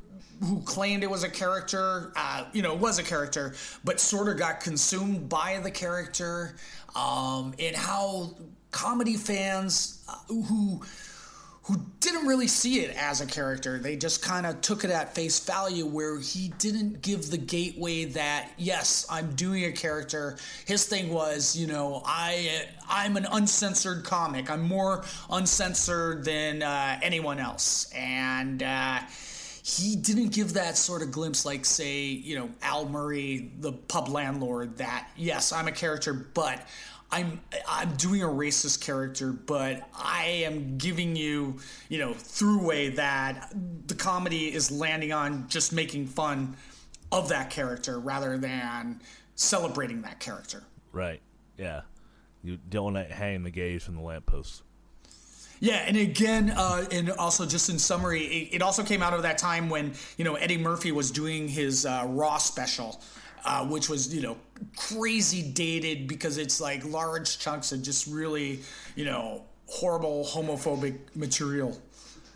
who 0.41 0.61
claimed 0.63 1.05
it 1.05 1.11
was 1.11 1.23
a 1.23 1.29
character, 1.29 2.13
uh, 2.17 2.47
you 2.55 2.63
know, 2.63 2.75
was 2.75 2.99
a 2.99 3.03
character, 3.03 3.55
but 3.85 4.01
sort 4.01 4.29
of 4.29 4.39
got 4.39 4.61
consumed 4.61 5.29
by 5.29 5.61
the 5.63 5.71
character, 5.71 6.57
um, 6.97 7.55
and 7.59 7.77
how 7.77 8.35
comedy 8.73 9.17
fans 9.17 10.05
uh, 10.09 10.17
who 10.27 10.83
who 11.65 11.81
didn't 12.01 12.27
really 12.27 12.49
see 12.49 12.81
it 12.81 12.93
as 12.97 13.21
a 13.21 13.27
character. 13.27 13.79
They 13.79 13.95
just 13.95 14.21
kind 14.21 14.47
of 14.47 14.61
took 14.63 14.83
it 14.83 14.91
at 14.91 15.15
face 15.15 15.39
value, 15.39 15.87
where 15.87 16.19
he 16.19 16.53
didn't 16.59 17.03
give 17.03 17.31
the 17.31 17.39
gateway 17.39 18.07
that 18.07 18.51
yes, 18.59 19.07
I'm 19.09 19.33
doing 19.37 19.65
a 19.67 19.73
character. 19.73 20.37
His 20.67 20.87
thing 20.87 21.11
was, 21.11 21.55
you 21.55 21.69
know, 21.69 22.03
I 22.05 22.67
I'm 22.89 23.17
an 23.17 23.27
uncensored 23.31 24.03
comic. 24.03 24.51
I'm 24.51 24.63
more 24.63 25.05
uncensored 25.31 26.25
than 26.25 26.63
uh, 26.63 26.99
anyone 27.03 27.39
else, 27.39 27.91
and. 27.95 28.63
Uh, 28.63 29.01
he 29.65 29.95
didn't 29.95 30.31
give 30.31 30.55
that 30.55 30.77
sort 30.77 31.03
of 31.03 31.13
glimpse 31.13 31.45
like 31.45 31.65
say 31.65 32.01
you 32.01 32.37
know 32.37 32.51
al 32.63 32.89
murray 32.89 33.53
the 33.61 33.71
pub 33.71 34.09
landlord 34.09 34.77
that 34.79 35.09
yes 35.17 35.53
i'm 35.53 35.69
a 35.69 35.73
character 35.73 36.13
but 36.13 36.67
i'm 37.13 37.41
i'm 37.69 37.95
doing 37.95 38.23
a 38.23 38.27
racist 38.27 38.81
character 38.81 39.33
but 39.33 39.89
i 39.95 40.25
am 40.25 40.77
giving 40.79 41.15
you 41.15 41.57
you 41.89 41.99
know 41.99 42.13
throughway 42.13 42.95
that 42.97 43.53
the 43.87 43.95
comedy 43.95 44.53
is 44.53 44.71
landing 44.71 45.13
on 45.13 45.47
just 45.49 45.73
making 45.73 46.07
fun 46.07 46.57
of 47.13 47.29
that 47.29 47.51
character 47.51 48.01
rather 48.01 48.37
than 48.39 49.01
celebrating 49.35 50.03
that 50.03 50.19
character 50.19 50.65
Right. 50.93 51.23
Yeah. 51.57 51.83
You 52.43 52.59
don't 52.69 52.95
want 52.95 53.09
to 53.09 53.15
hang 53.15 53.43
the 53.43 53.51
gaze 53.51 53.83
from 53.85 53.97
the 53.97 54.03
lampposts. 54.03 54.63
Yeah, 55.61 55.85
and 55.87 55.97
again, 55.97 56.53
uh, 56.57 56.87
and 56.91 57.11
also 57.13 57.47
just 57.47 57.71
in 57.71 57.79
summary, 57.79 58.23
it, 58.25 58.57
it, 58.57 58.63
also 58.63 58.83
came 58.83 59.01
out 59.01 59.15
of 59.15 59.23
that 59.23 59.39
time 59.39 59.71
when 59.71 59.93
you 60.17 60.25
know 60.25 60.35
Eddie 60.35 60.59
Murphy 60.59 60.91
was 60.91 61.13
doing 61.13 61.47
his 61.47 61.87
uh, 61.87 62.05
Raw 62.09 62.39
special, 62.39 63.01
uh, 63.45 63.67
which 63.67 63.89
was 63.89 64.15
you 64.15 64.23
know 64.23 64.37
crazy 64.77 65.43
dated 65.43 66.07
because 66.09 66.39
it's 66.39 66.61
like 66.61 66.85
large 66.85 67.39
chunks 67.39 67.73
of 67.73 67.83
just 67.83 68.07
really 68.07 68.61
you 68.97 69.05
know 69.05 69.43
horrible 69.67 70.25
homophobic 70.25 70.99
material. 71.15 71.81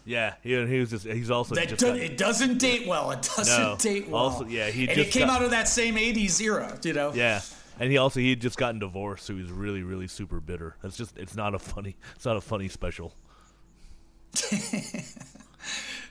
Yeah, 0.05 0.35
he, 0.43 0.51
he 0.67 0.79
was 0.79 0.91
just. 0.91 1.05
He's 1.05 1.31
also 1.33 1.57
that 1.57 1.69
just. 1.69 1.81
do, 1.81 1.93
it 1.93 2.17
doesn't 2.17 2.59
date 2.59 2.87
well. 2.87 3.11
It 3.11 3.23
doesn't 3.37 3.61
No. 3.63 3.77
date 3.77 4.09
well. 4.09 4.23
Also, 4.23 4.47
yeah, 4.47 4.69
he 4.71 4.89
and 4.89 4.99
it 4.99 5.11
came 5.11 5.27
got- 5.27 5.39
out 5.41 5.45
of 5.45 5.51
that 5.51 5.67
same 5.69 5.97
'80s 5.97 6.41
era, 6.41 6.79
you 6.85 6.93
know. 6.93 7.13
Yeah, 7.13 7.41
and 7.81 7.91
he 7.91 7.99
also 7.99 8.21
he 8.21 8.31
had 8.31 8.41
just 8.41 8.57
gotten 8.57 8.79
divorced, 8.79 9.27
so 9.27 9.35
he's 9.35 9.51
really 9.51 9.83
really 9.83 10.07
super 10.07 10.39
bitter. 10.41 10.77
It's 10.85 10.97
just 10.97 11.19
it's 11.19 11.35
not 11.35 11.57
a 11.57 11.59
funny 11.59 11.97
it's 12.15 12.25
not 12.25 12.37
a 12.37 12.41
funny 12.41 12.69
special. 12.69 13.15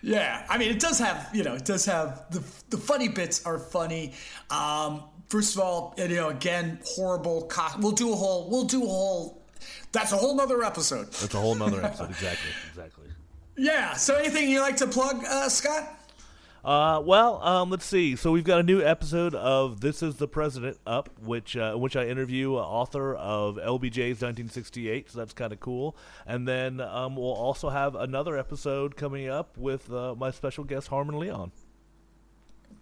Yeah, 0.01 0.45
I 0.49 0.57
mean, 0.57 0.69
it 0.71 0.79
does 0.79 0.99
have 0.99 1.29
you 1.33 1.43
know, 1.43 1.55
it 1.55 1.65
does 1.65 1.85
have 1.85 2.25
the 2.31 2.43
the 2.69 2.77
funny 2.77 3.07
bits 3.07 3.45
are 3.45 3.59
funny. 3.59 4.13
Um, 4.49 5.03
first 5.29 5.55
of 5.55 5.61
all, 5.61 5.93
you 5.97 6.07
know, 6.09 6.29
again, 6.29 6.79
horrible. 6.85 7.47
Co- 7.47 7.79
we'll 7.79 7.91
do 7.91 8.11
a 8.13 8.15
whole. 8.15 8.49
We'll 8.49 8.65
do 8.65 8.83
a 8.83 8.87
whole. 8.87 9.41
That's 9.91 10.11
a 10.11 10.17
whole 10.17 10.35
nother 10.35 10.63
episode. 10.63 11.07
That's 11.07 11.33
a 11.33 11.39
whole 11.39 11.55
nother 11.55 11.83
episode. 11.83 12.09
exactly, 12.09 12.49
exactly. 12.69 13.03
Yeah. 13.57 13.93
So, 13.93 14.15
anything 14.15 14.49
you 14.49 14.59
like 14.59 14.75
to 14.77 14.87
plug, 14.87 15.23
uh, 15.23 15.47
Scott? 15.47 15.94
Uh, 16.65 16.99
well, 17.05 17.39
um, 17.43 17.69
let's 17.69 17.85
see. 17.85 18.15
So 18.15 18.31
we've 18.31 18.43
got 18.43 18.59
a 18.59 18.63
new 18.63 18.81
episode 18.81 19.35
of 19.35 19.81
"This 19.81 20.01
Is 20.01 20.15
the 20.15 20.27
President" 20.27 20.79
up, 20.87 21.11
which 21.21 21.55
uh, 21.55 21.75
which 21.75 21.95
I 21.95 22.07
interview 22.07 22.55
uh, 22.55 22.59
author 22.61 23.13
of 23.13 23.57
LBJ's 23.57 24.21
1968. 24.23 25.11
So 25.11 25.19
that's 25.19 25.33
kind 25.33 25.53
of 25.53 25.59
cool. 25.59 25.95
And 26.25 26.47
then 26.47 26.81
um, 26.81 27.17
we'll 27.17 27.25
also 27.33 27.69
have 27.69 27.93
another 27.93 28.35
episode 28.35 28.95
coming 28.97 29.29
up 29.29 29.55
with 29.59 29.91
uh, 29.93 30.15
my 30.15 30.31
special 30.31 30.63
guest 30.63 30.87
Harmon 30.87 31.19
Leon. 31.19 31.51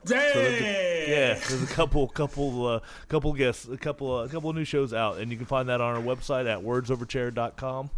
So 0.05 0.13
there's 0.15 0.61
a- 0.61 1.09
yeah, 1.09 1.33
there's 1.33 1.63
a 1.63 1.67
couple, 1.67 2.07
couple, 2.07 2.65
uh, 2.65 2.79
couple 3.09 3.33
guests, 3.33 3.67
a 3.67 3.77
couple, 3.77 4.15
uh, 4.19 4.23
a 4.23 4.29
couple 4.29 4.49
of 4.49 4.55
new 4.55 4.63
shows 4.63 4.93
out, 4.93 5.17
and 5.17 5.29
you 5.29 5.35
can 5.37 5.45
find 5.45 5.67
that 5.67 5.81
on 5.81 5.95
our 5.97 6.01
website 6.01 6.45
at 6.49 6.59
wordsoverchair.com, 6.63 7.89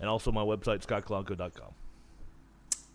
and 0.00 0.08
also 0.08 0.32
my 0.32 0.42
website 0.42 0.84
scottcalonico.com. 0.84 1.72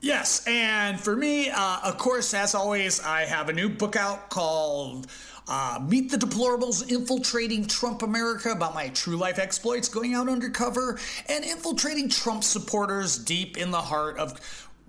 Yes, 0.06 0.46
and 0.46 1.00
for 1.00 1.16
me, 1.16 1.50
uh, 1.50 1.80
of 1.84 1.98
course, 1.98 2.36
as 2.36 2.54
always, 2.54 3.00
I 3.00 3.22
have 3.22 3.50
a 3.50 3.54
new 3.54 3.68
book 3.68 3.96
out 3.96 4.30
called 4.30 5.08
uh, 5.48 5.80
Meet 5.82 6.12
the 6.12 6.18
Deplorables 6.18 6.88
Infiltrating 6.92 7.66
Trump 7.66 8.04
America 8.04 8.52
about 8.52 8.76
my 8.76 8.90
true 8.90 9.18
life 9.18 9.40
exploits 9.40 9.90
going 9.90 10.14
out 10.14 10.30
undercover 10.30 11.00
and 11.28 11.44
infiltrating 11.44 12.08
Trump 12.08 12.44
supporters 12.44 13.18
deep 13.18 13.58
in 13.58 13.72
the 13.72 13.82
heart 13.82 14.20
of 14.20 14.40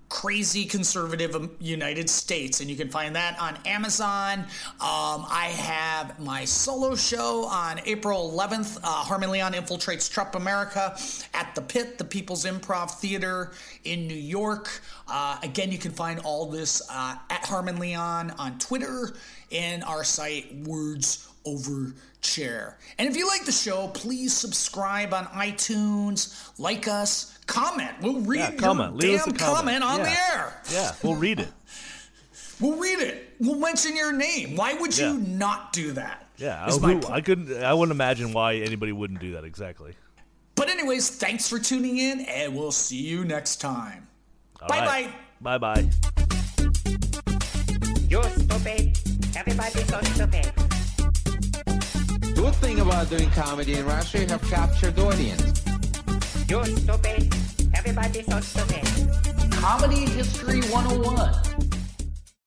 crazy 0.09 0.65
conservative 0.65 1.35
um, 1.35 1.51
United 1.61 2.09
States. 2.09 2.61
And 2.61 2.71
you 2.71 2.77
can 2.77 2.89
find 2.89 3.17
that 3.17 3.39
on 3.41 3.57
Amazon. 3.67 4.41
Um, 4.41 5.27
I 5.29 5.53
have 5.57 6.19
my 6.21 6.45
solo 6.45 6.95
show 6.95 7.45
on 7.47 7.81
April 7.85 8.31
11th. 8.33 8.79
Uh, 8.83 8.87
Harmon 8.87 9.31
Leon 9.31 9.53
infiltrates 9.53 10.11
Trump 10.11 10.35
America 10.35 10.97
at 11.35 11.55
the 11.55 11.63
Pit, 11.63 11.99
the 11.99 12.05
People's 12.05 12.45
Improv 12.45 12.93
Theater 12.93 13.53
in 13.85 14.07
New 14.07 14.15
York. 14.15 14.81
Uh, 15.09 15.39
again, 15.43 15.73
you 15.73 15.79
can 15.79 15.93
find 15.93 16.21
all 16.21 16.51
this 16.51 16.83
uh, 16.91 17.17
at 17.31 17.45
Harmon 17.45 17.79
Leon 17.79 18.33
on 18.39 18.59
Twitter 18.59 19.15
and 19.53 19.85
our 19.85 20.05
site, 20.05 20.55
Words 20.65 21.29
Over 21.45 21.95
Chair. 22.27 22.77
And 22.99 23.09
if 23.09 23.17
you 23.17 23.27
like 23.27 23.45
the 23.45 23.53
show, 23.53 23.89
please 23.89 24.33
subscribe 24.37 25.15
on 25.15 25.27
iTunes, 25.27 26.51
like 26.59 26.89
us, 26.89 27.39
comment. 27.47 27.93
We'll 28.03 28.21
read 28.21 28.39
Yeah, 28.41 28.51
your 28.51 28.61
comment. 28.61 28.97
Leave 28.97 29.19
damn 29.25 29.35
a 29.35 29.39
comment. 29.39 29.57
comment 29.81 29.85
on 29.85 29.99
Yeah. 29.99 30.05
the 30.05 30.11
air. 30.11 30.63
Yeah, 30.73 30.93
we'll 31.03 31.15
read 31.17 31.41
it. 31.41 31.49
We'll 32.59 32.79
read 32.79 33.01
it. 33.01 33.35
We'll 33.39 33.59
mention 33.59 33.95
your 33.95 34.13
name. 34.15 34.57
Why 34.57 34.73
would 34.73 34.97
you 34.97 35.19
not 35.19 35.75
do 35.75 35.93
that? 35.93 36.25
Yeah, 36.39 36.65
I, 36.65 36.71
who- 36.71 37.03
I 37.13 37.21
couldn't. 37.21 37.63
I 37.63 37.75
wouldn't 37.75 37.95
imagine 37.95 38.33
why 38.33 38.55
anybody 38.55 38.93
wouldn't 38.93 39.21
do 39.21 39.33
that. 39.33 39.45
Exactly. 39.45 39.93
But 40.55 40.71
anyways, 40.71 41.11
thanks 41.11 41.47
for 41.51 41.59
tuning 41.59 41.99
in, 41.99 42.21
and 42.23 42.57
we'll 42.57 42.73
see 42.73 42.97
you 42.97 43.27
next 43.27 43.57
time. 43.57 44.09
All 44.63 44.69
bye 44.69 44.79
right. 44.87 45.13
bye. 45.43 45.59
Bye 45.59 45.75
bye. 45.75 45.91
You're 48.09 48.23
stupid. 48.25 48.99
Everybody's 49.37 49.87
so 49.89 50.01
stupid. 50.15 50.51
Good 52.47 52.55
thing 52.55 52.79
about 52.79 53.11
doing 53.11 53.29
comedy 53.31 53.75
in 53.75 53.85
Russia, 53.85 54.21
you 54.21 54.27
have 54.29 54.43
captured 54.43 54.97
audience. 55.01 55.65
You're 56.49 56.65
stupid. 56.65 57.35
Everybody's 57.75 58.25
so 58.27 58.39
stupid. 58.39 59.51
Comedy 59.51 60.07
History 60.07 60.61
101. 60.61 61.56